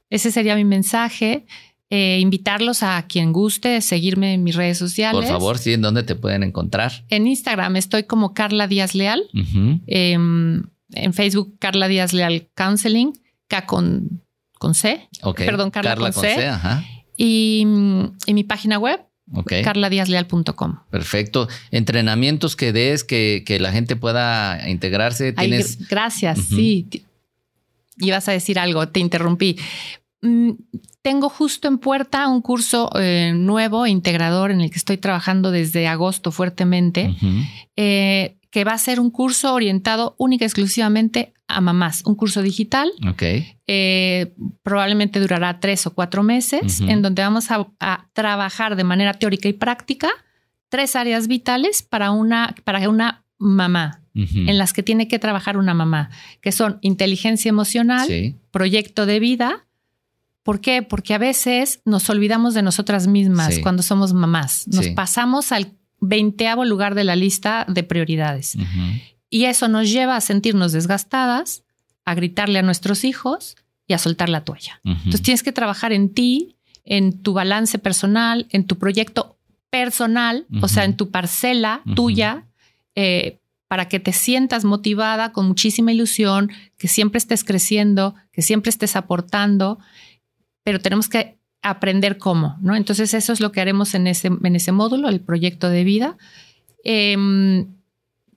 Ese 0.10 0.32
sería 0.32 0.56
mi 0.56 0.66
mensaje. 0.66 1.46
Eh, 1.96 2.18
invitarlos 2.20 2.82
a 2.82 3.06
quien 3.06 3.32
guste 3.32 3.80
seguirme 3.80 4.34
en 4.34 4.44
mis 4.44 4.56
redes 4.56 4.80
sociales. 4.80 5.30
Por 5.30 5.30
favor, 5.30 5.60
sí, 5.60 5.74
¿en 5.74 5.82
dónde 5.84 6.02
te 6.02 6.16
pueden 6.16 6.42
encontrar? 6.42 7.06
En 7.10 7.28
Instagram 7.28 7.76
estoy 7.76 8.06
como 8.06 8.34
Carla 8.34 8.68
Díaz 8.68 8.96
Leal. 8.96 9.22
Em, 9.86 10.64
en 10.92 11.14
Facebook, 11.14 11.56
Carla 11.60 11.88
Díaz 11.88 12.12
Leal 12.14 12.50
Counseling, 12.56 13.14
K 13.48 13.68
con, 13.68 14.24
con 14.58 14.74
C. 14.74 15.08
Perdón, 15.38 15.70
Carla, 15.70 15.96
con, 15.96 16.14
C. 16.14 16.52
Y, 17.16 17.64
mi 17.68 18.44
página 18.44 18.80
web, 18.80 19.00
Okay. 19.32 19.64
carladiazleal.com. 19.64 20.80
Perfecto. 20.90 21.48
Entrenamientos 21.70 22.56
que 22.56 22.74
des, 22.74 23.04
que, 23.04 23.44
que 23.46 23.60
la 23.60 23.72
gente 23.72 23.96
pueda 23.96 24.68
integrarse. 24.68 25.32
¿Tienes... 25.32 25.88
gracias, 25.88 26.40
sí. 26.40 26.88
Ibas 28.00 28.28
a 28.30 28.32
decir 28.32 28.58
algo, 28.58 28.88
te 28.88 29.00
interrumpí. 29.00 29.58
Tengo 31.04 31.28
justo 31.28 31.68
en 31.68 31.80
puerta 31.80 32.30
un 32.30 32.42
curso 32.42 32.90
eh, 32.98 33.34
nuevo, 33.36 33.86
integrador, 33.88 34.52
en 34.52 34.62
el 34.62 34.72
que 34.72 34.78
estoy 34.78 34.98
trabajando 34.98 35.52
desde 35.52 35.86
agosto 35.86 36.32
fuertemente, 36.32 37.14
eh, 37.76 38.38
que 38.50 38.64
va 38.64 38.72
a 38.72 38.78
ser 38.78 39.02
un 39.02 39.12
curso 39.12 39.54
orientado 39.54 40.16
única 40.18 40.46
y 40.46 40.48
exclusivamente 40.48 41.34
a 41.50 41.60
mamás, 41.60 42.04
un 42.06 42.16
curso 42.16 42.42
digital. 42.42 42.90
Eh, 43.68 44.34
probablemente 44.64 45.20
durará 45.20 45.60
tres 45.60 45.86
o 45.88 45.94
cuatro 45.94 46.24
meses, 46.24 46.80
en 46.80 47.02
donde 47.02 47.22
vamos 47.22 47.48
a, 47.52 48.08
trabajar 48.14 48.78
de 48.78 48.86
manera 48.86 49.14
teórica 49.14 49.50
y 49.50 49.54
práctica 49.54 50.10
tres 50.70 50.96
áreas 50.96 51.28
vitales 51.28 51.84
para 51.84 52.12
una, 52.12 52.56
para 52.64 52.88
una 52.88 53.26
mamá. 53.38 54.00
en 54.16 54.58
las 54.58 54.72
que 54.72 54.84
tiene 54.84 55.10
que 55.10 55.20
trabajar 55.20 55.58
una 55.58 55.74
mamá, 55.74 56.12
que 56.40 56.54
son 56.54 56.78
inteligencia 56.82 57.50
emocional, 57.50 58.08
proyecto 58.52 59.06
de 59.06 59.20
vida, 59.20 59.66
¿Por 60.44 60.60
qué? 60.60 60.82
Porque 60.82 61.14
a 61.14 61.18
veces 61.18 61.82
nos 61.86 62.10
olvidamos 62.10 62.54
de 62.54 62.62
nosotras 62.62 63.08
mismas 63.08 63.60
cuando 63.60 63.82
somos 63.82 64.14
mamás. 64.14 64.68
Nos 64.68 64.90
pasamos 64.90 65.52
al 65.52 65.72
veinteavo 66.02 66.66
lugar 66.66 66.96
de 66.96 67.06
la 67.06 67.16
lista 67.16 67.66
de 67.70 67.84
prioridades. 67.84 68.58
Y 69.30 69.46
eso 69.46 69.68
nos 69.70 69.90
lleva 69.90 70.18
a 70.18 70.22
sentirnos 70.22 70.74
desgastadas, 70.74 71.64
a 72.06 72.14
gritarle 72.14 72.60
a 72.60 72.62
nuestros 72.62 73.06
hijos 73.06 73.56
y 73.88 73.94
a 73.94 73.98
soltar 73.98 74.30
la 74.30 74.44
toalla. 74.44 74.82
Entonces 74.84 75.22
tienes 75.22 75.44
que 75.44 75.54
trabajar 75.54 75.94
en 75.94 76.14
ti, 76.14 76.58
en 76.84 77.22
tu 77.22 77.34
balance 77.34 77.80
personal, 77.80 78.48
en 78.50 78.66
tu 78.66 78.78
proyecto 78.78 79.38
personal, 79.70 80.46
o 80.62 80.68
sea, 80.68 80.84
en 80.84 80.98
tu 80.98 81.10
parcela 81.10 81.82
tuya, 81.96 82.46
eh, 82.96 83.40
para 83.68 83.88
que 83.88 84.00
te 84.00 84.14
sientas 84.14 84.66
motivada 84.66 85.32
con 85.32 85.48
muchísima 85.48 85.92
ilusión, 85.92 86.52
que 86.78 86.88
siempre 86.88 87.18
estés 87.18 87.44
creciendo, 87.44 88.14
que 88.32 88.44
siempre 88.44 88.70
estés 88.70 88.96
aportando 88.96 89.80
pero 90.64 90.80
tenemos 90.80 91.10
que 91.10 91.38
aprender 91.62 92.18
cómo, 92.18 92.58
¿no? 92.62 92.76
Entonces 92.76 93.14
eso 93.14 93.34
es 93.34 93.40
lo 93.40 93.52
que 93.52 93.62
haremos 93.62 93.94
en 93.94 94.08
ese, 94.08 94.28
en 94.28 94.56
ese 94.56 94.72
módulo, 94.72 95.10
el 95.10 95.22
proyecto 95.22 95.70
de 95.70 95.84
vida. 95.84 96.18
Em, 96.84 97.68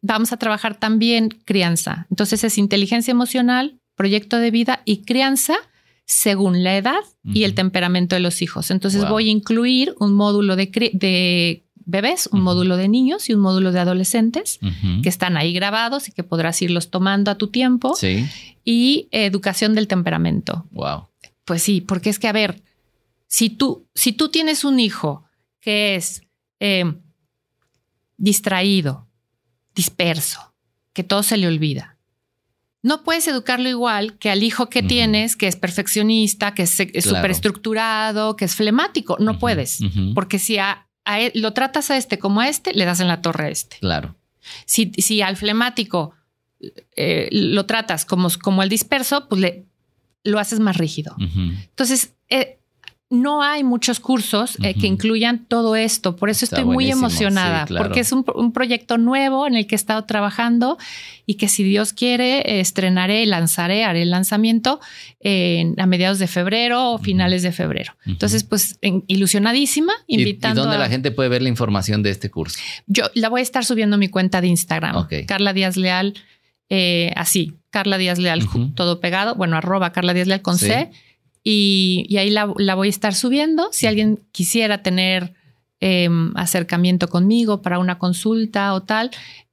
vamos 0.01 0.33
a 0.33 0.37
trabajar 0.37 0.79
también 0.79 1.29
crianza. 1.45 2.07
Entonces 2.11 2.45
es 2.45 2.57
inteligencia 2.59 3.11
emocional, 3.11 3.81
proyecto 3.97 4.39
de 4.39 4.51
vida 4.51 4.83
y 4.85 4.99
crianza 4.99 5.57
según 6.05 6.62
la 6.62 6.77
edad 6.77 7.01
y 7.24 7.43
el 7.43 7.55
temperamento 7.55 8.14
de 8.14 8.20
los 8.20 8.41
hijos. 8.43 8.70
Entonces 8.70 9.09
voy 9.09 9.29
a 9.29 9.33
incluir 9.33 9.95
un 9.99 10.14
módulo 10.14 10.55
de, 10.55 10.66
de 10.93 11.64
bebés, 11.85 12.29
un 12.31 12.43
módulo 12.43 12.77
de 12.77 12.89
niños 12.89 13.29
y 13.29 13.35
un 13.35 13.41
módulo 13.41 13.72
de 13.72 13.81
adolescentes 13.81 14.61
que 15.03 15.09
están 15.09 15.37
ahí 15.37 15.53
grabados 15.53 16.09
y 16.09 16.12
que 16.12 16.22
podrás 16.22 16.62
irlos 16.62 16.91
tomando 16.91 17.33
a 17.33 17.35
tu 17.35 17.49
tiempo. 17.49 17.97
Sí. 17.97 18.24
Y 18.64 19.09
educación 19.11 19.74
del 19.74 19.89
temperamento. 19.89 20.66
Wow. 20.70 21.09
Pues 21.47 21.62
sí, 21.62 21.80
porque 21.80 22.11
es 22.11 22.18
que, 22.18 22.28
a 22.28 22.32
ver, 22.32 22.62
si 23.28 23.49
tú, 23.49 23.88
si 23.94 24.12
tú 24.12 24.28
tienes 24.28 24.64
un 24.64 24.78
hijo 24.78 25.24
que 25.61 25.94
es 25.94 26.22
eh, 26.61 26.92
distraído, 28.18 29.09
disperso, 29.74 30.55
que 30.93 31.05
todo 31.05 31.23
se 31.23 31.36
le 31.36 31.47
olvida, 31.47 31.97
no 32.82 33.05
puedes 33.05 33.27
educarlo 33.28 33.68
igual 33.68 34.18
que 34.18 34.31
al 34.31 34.43
hijo 34.43 34.68
que 34.68 34.82
tienes, 34.82 35.36
que 35.36 35.47
es 35.47 35.56
perfeccionista, 35.56 36.52
que 36.55 36.62
es 36.62 36.70
súper 37.01 37.31
estructurado, 37.31 38.36
que 38.36 38.44
es 38.44 38.55
flemático. 38.55 39.16
No 39.18 39.39
puedes, 39.39 39.81
porque 40.14 40.39
si 40.39 40.59
a, 40.59 40.86
lo 41.35 41.52
tratas 41.52 41.90
a 41.90 41.97
este 41.97 42.18
como 42.18 42.40
a 42.40 42.48
este, 42.48 42.74
le 42.74 42.85
das 42.85 43.01
en 43.01 43.09
la 43.09 43.23
torre 43.23 43.47
a 43.47 43.48
este. 43.51 43.78
Claro. 43.78 44.16
Si, 44.66 44.93
si 44.98 45.20
al 45.20 45.36
flemático 45.36 46.12
eh, 46.94 47.28
lo 47.32 47.66
tratas 47.66 48.05
como, 48.05 48.28
como 48.40 48.62
al 48.62 48.68
disperso, 48.68 49.28
pues 49.28 49.40
le 49.40 49.66
lo 50.27 50.39
haces 50.39 50.61
más 50.61 50.77
rígido. 50.77 51.16
Entonces, 51.19 52.15
eh, 52.28 52.59
no 53.09 53.40
hay 53.40 53.62
muchos 53.62 54.01
cursos 54.01 54.59
eh, 54.65 54.74
que 54.74 54.89
incluyan 54.89 55.47
todo 55.47 55.77
esto. 55.77 56.16
Por 56.16 56.28
eso 56.28 56.44
estoy 56.44 56.65
muy 56.65 56.90
emocionada, 56.90 57.65
porque 57.66 58.01
es 58.01 58.11
un, 58.11 58.53
proyecto 58.53 58.98
nuevo 58.98 59.47
en 59.47 59.55
el 59.55 59.69
que 59.69 59.77
he 59.77 59.78
estado 59.78 60.05
trabajando 60.05 60.77
y 61.24 61.35
que 61.35 61.48
si 61.48 61.62
Dios 61.62 61.93
quiere, 61.93 62.59
estrenaré, 62.59 63.24
lanzaré, 63.27 63.85
haré 63.85 64.03
el 64.03 64.11
lanzamiento 64.11 64.81
a 65.23 65.86
mediados 65.86 66.19
de 66.19 66.27
febrero 66.27 66.90
o 66.90 66.98
finales 66.98 67.44
de 67.44 67.53
febrero. 67.53 67.94
Entonces, 68.07 68.43
pues 68.43 68.78
ilusionadísima, 68.81 69.93
invitando. 70.09 70.62
¿Y, 70.62 70.65
dónde 70.65 70.78
la 70.78 70.89
gente 70.89 71.12
puede 71.12 71.28
ver 71.28 71.43
la 71.43 71.48
información 71.48 72.03
de 72.03 72.11
este 72.11 72.28
curso? 72.28 72.59
Yo 72.89 73.05
la 73.15 73.28
voy 73.28 73.39
a 73.39 73.43
estar 73.43 73.65
subiendo 73.65 73.94
a 73.94 73.98
mi 74.01 74.09
cuenta 74.09 74.40
de 74.40 74.48
Instagram, 74.48 75.07
Carla 75.27 75.53
Díaz 75.53 75.77
Leal 75.77 76.15
eh, 76.69 77.12
así, 77.15 77.55
Carla 77.77 77.98
Díaz 77.98 78.19
Leal, 78.19 78.48
todo 78.74 79.01
pegado, 79.01 79.35
bueno, 79.35 79.55
arroba 79.55 79.93
Carla 79.93 80.15
Díaz 80.15 80.28
Leal 80.28 80.40
con 80.40 80.57
C. 80.57 80.90
Y, 81.44 82.16
ahí 82.16 82.31
la, 82.31 82.47
voy 82.47 82.86
a 82.86 82.89
estar 82.89 83.15
subiendo. 83.15 83.69
Si 83.70 83.86
alguien 83.86 84.19
quisiera 84.32 84.82
tener 84.82 85.35
em, 85.81 86.35
acercamiento 86.39 87.09
conmigo 87.09 87.61
para 87.61 87.78
una 87.78 87.98
consulta 87.98 88.73
o 88.73 88.82
tal, 88.82 89.11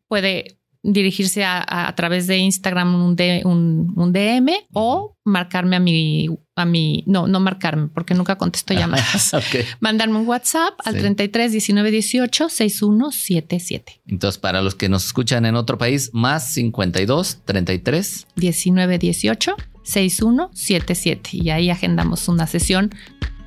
puede 0.07 0.55
dirigirse 0.83 1.45
a, 1.45 1.93
través 1.95 2.27
de 2.27 2.37
Instagram 2.37 2.93
un, 2.93 3.93
un, 3.95 4.13
DM 4.13 4.51
o 4.73 5.17
marcarme 5.23 5.77
a 5.77 5.79
mi, 5.79 6.27
a 6.55 6.65
mi, 6.65 7.05
no, 7.07 7.27
no 7.27 7.39
marcarme 7.39 7.87
porque 7.87 8.13
nunca 8.13 8.37
contesto 8.37 8.73
llamadas. 8.75 9.31
Mandarme 9.79 10.19
un 10.19 10.27
WhatsApp 10.27 10.73
al 10.83 10.97
33 10.97 11.53
19 11.53 11.91
18 11.91 12.49
6177. 12.49 14.01
Entonces, 14.07 14.37
para 14.37 14.61
los 14.61 14.75
que 14.75 14.89
nos 14.89 15.05
escuchan 15.05 15.45
en 15.45 15.55
otro 15.55 15.77
país, 15.77 16.09
más 16.13 16.51
52 16.51 17.39
33 17.45 18.27
19 18.35 18.97
18 18.99 19.55
6177 19.83 21.29
y 21.33 21.49
ahí 21.49 21.69
agendamos 21.69 22.27
una 22.27 22.47
sesión 22.47 22.93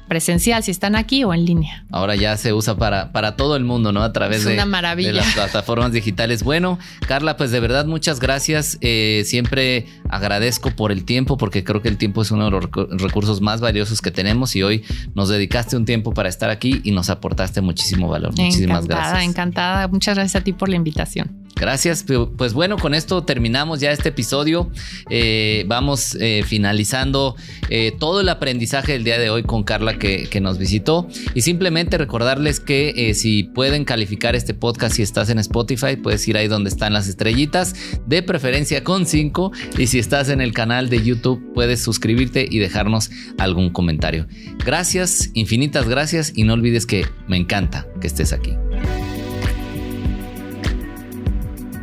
presencial 0.09 0.63
si 0.63 0.71
están 0.71 0.97
aquí 0.97 1.25
o 1.25 1.35
en 1.35 1.45
línea. 1.45 1.85
Ahora 1.91 2.15
ya 2.15 2.37
se 2.37 2.53
usa 2.53 2.77
para, 2.77 3.13
para 3.13 3.37
todo 3.37 3.57
el 3.57 3.65
mundo, 3.65 3.93
¿no? 3.93 4.03
A 4.03 4.13
través 4.13 4.45
de, 4.45 4.57
las 4.57 5.35
plataformas 5.35 5.93
digitales. 5.93 6.43
Bueno, 6.43 6.79
Carla, 7.07 7.37
pues 7.37 7.51
de 7.51 7.61
verdad 7.61 7.87
muchas 7.87 8.21
gracias. 8.21 8.79
Eh, 8.81 9.23
siempre 9.25 9.87
agradezco 10.09 10.71
por 10.71 10.93
el 10.93 11.05
tiempo 11.05 11.37
porque 11.37 11.65
creo 11.65 11.83
que 11.83 11.89
el 11.89 11.99
tiempo 11.99 12.23
es 12.23 12.31
uno 12.31 12.47
de 12.47 12.51
los 12.51 12.65
recursos 13.01 13.41
más 13.41 13.61
valiosos 13.61 14.01
que 14.01 14.11
tenemos 14.11 14.57
y 14.57 14.63
hoy 14.63 14.85
nos 15.15 15.29
dedicaste 15.29 15.77
un 15.77 15.85
tiempo 15.85 16.15
para 16.15 16.29
estar 16.29 16.51
aquí 16.51 16.81
y 16.85 16.93
nos 16.93 17.11
aportaste 17.11 17.61
muchísimo 17.61 18.09
valor. 18.09 18.31
Muchísimas 18.31 18.87
gracias. 18.87 19.25
Encantada, 19.25 19.89
muchas 19.89 20.15
gracias 20.15 20.41
a 20.41 20.45
ti 20.45 20.53
por 20.53 20.69
la 20.69 20.77
invitación. 20.77 21.46
Gracias. 21.59 22.05
Pues 22.37 22.53
bueno, 22.53 22.77
con 22.77 22.93
esto 22.93 23.25
terminamos 23.25 23.81
ya 23.81 23.91
este 23.91 24.11
episodio. 24.11 24.71
Eh, 25.09 25.65
vamos 25.67 26.15
eh, 26.21 26.43
finalizando 26.47 27.35
eh, 27.71 27.93
todo 27.99 28.21
el 28.21 28.29
aprendizaje 28.29 28.93
del 28.93 29.05
día 29.05 29.19
de 29.19 29.31
hoy 29.31 29.43
con 29.43 29.65
Carla 29.65 29.99
que, 29.99 30.29
nos 30.37 30.59
visitó. 30.59 31.09
Y 31.35 31.41
simplemente 31.41 31.97
recordarles 31.97 32.61
que 32.61 33.15
si 33.15 33.45
pueden 33.45 33.87
calificar 33.87 34.37
este 34.37 34.53
podcast, 34.53 34.97
si 34.97 35.03
estás 35.03 35.31
en 35.31 35.39
Spotify, 35.39 35.97
puedes 35.97 36.29
ir 36.29 36.37
ahí 36.37 36.47
donde 36.47 36.69
están 36.69 36.93
las 36.93 37.09
estrellitas, 37.09 37.75
de 38.07 38.23
preferencia 38.23 38.85
con 38.85 39.07
5. 39.07 39.51
Y 39.79 39.87
si 39.87 39.99
estás 39.99 40.29
en 40.29 40.43
el 40.43 40.53
canal 40.53 40.91
de 40.91 41.03
YouTube, 41.03 41.43
puedes 41.55 41.83
suscribirte 41.83 42.47
y 42.49 42.59
dejarnos 42.59 43.11
algún 43.39 43.71
comentario. 43.71 44.27
Gracias, 44.63 45.31
infinitas 45.33 45.89
gracias 45.89 46.33
y 46.37 46.45
no 46.45 46.53
olvides 46.53 46.85
que 46.85 47.07
me 47.29 47.39
encanta 47.39 47.87
que 47.99 48.09
estés 48.09 48.35
aquí. 48.35 48.53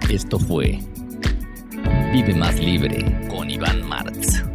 Esto 0.10 0.40
fue 0.40 0.80
Vive 2.12 2.36
más 2.36 2.60
libre 2.60 3.28
con 3.30 3.50
Iván 3.50 3.88
Martz. 3.88 4.53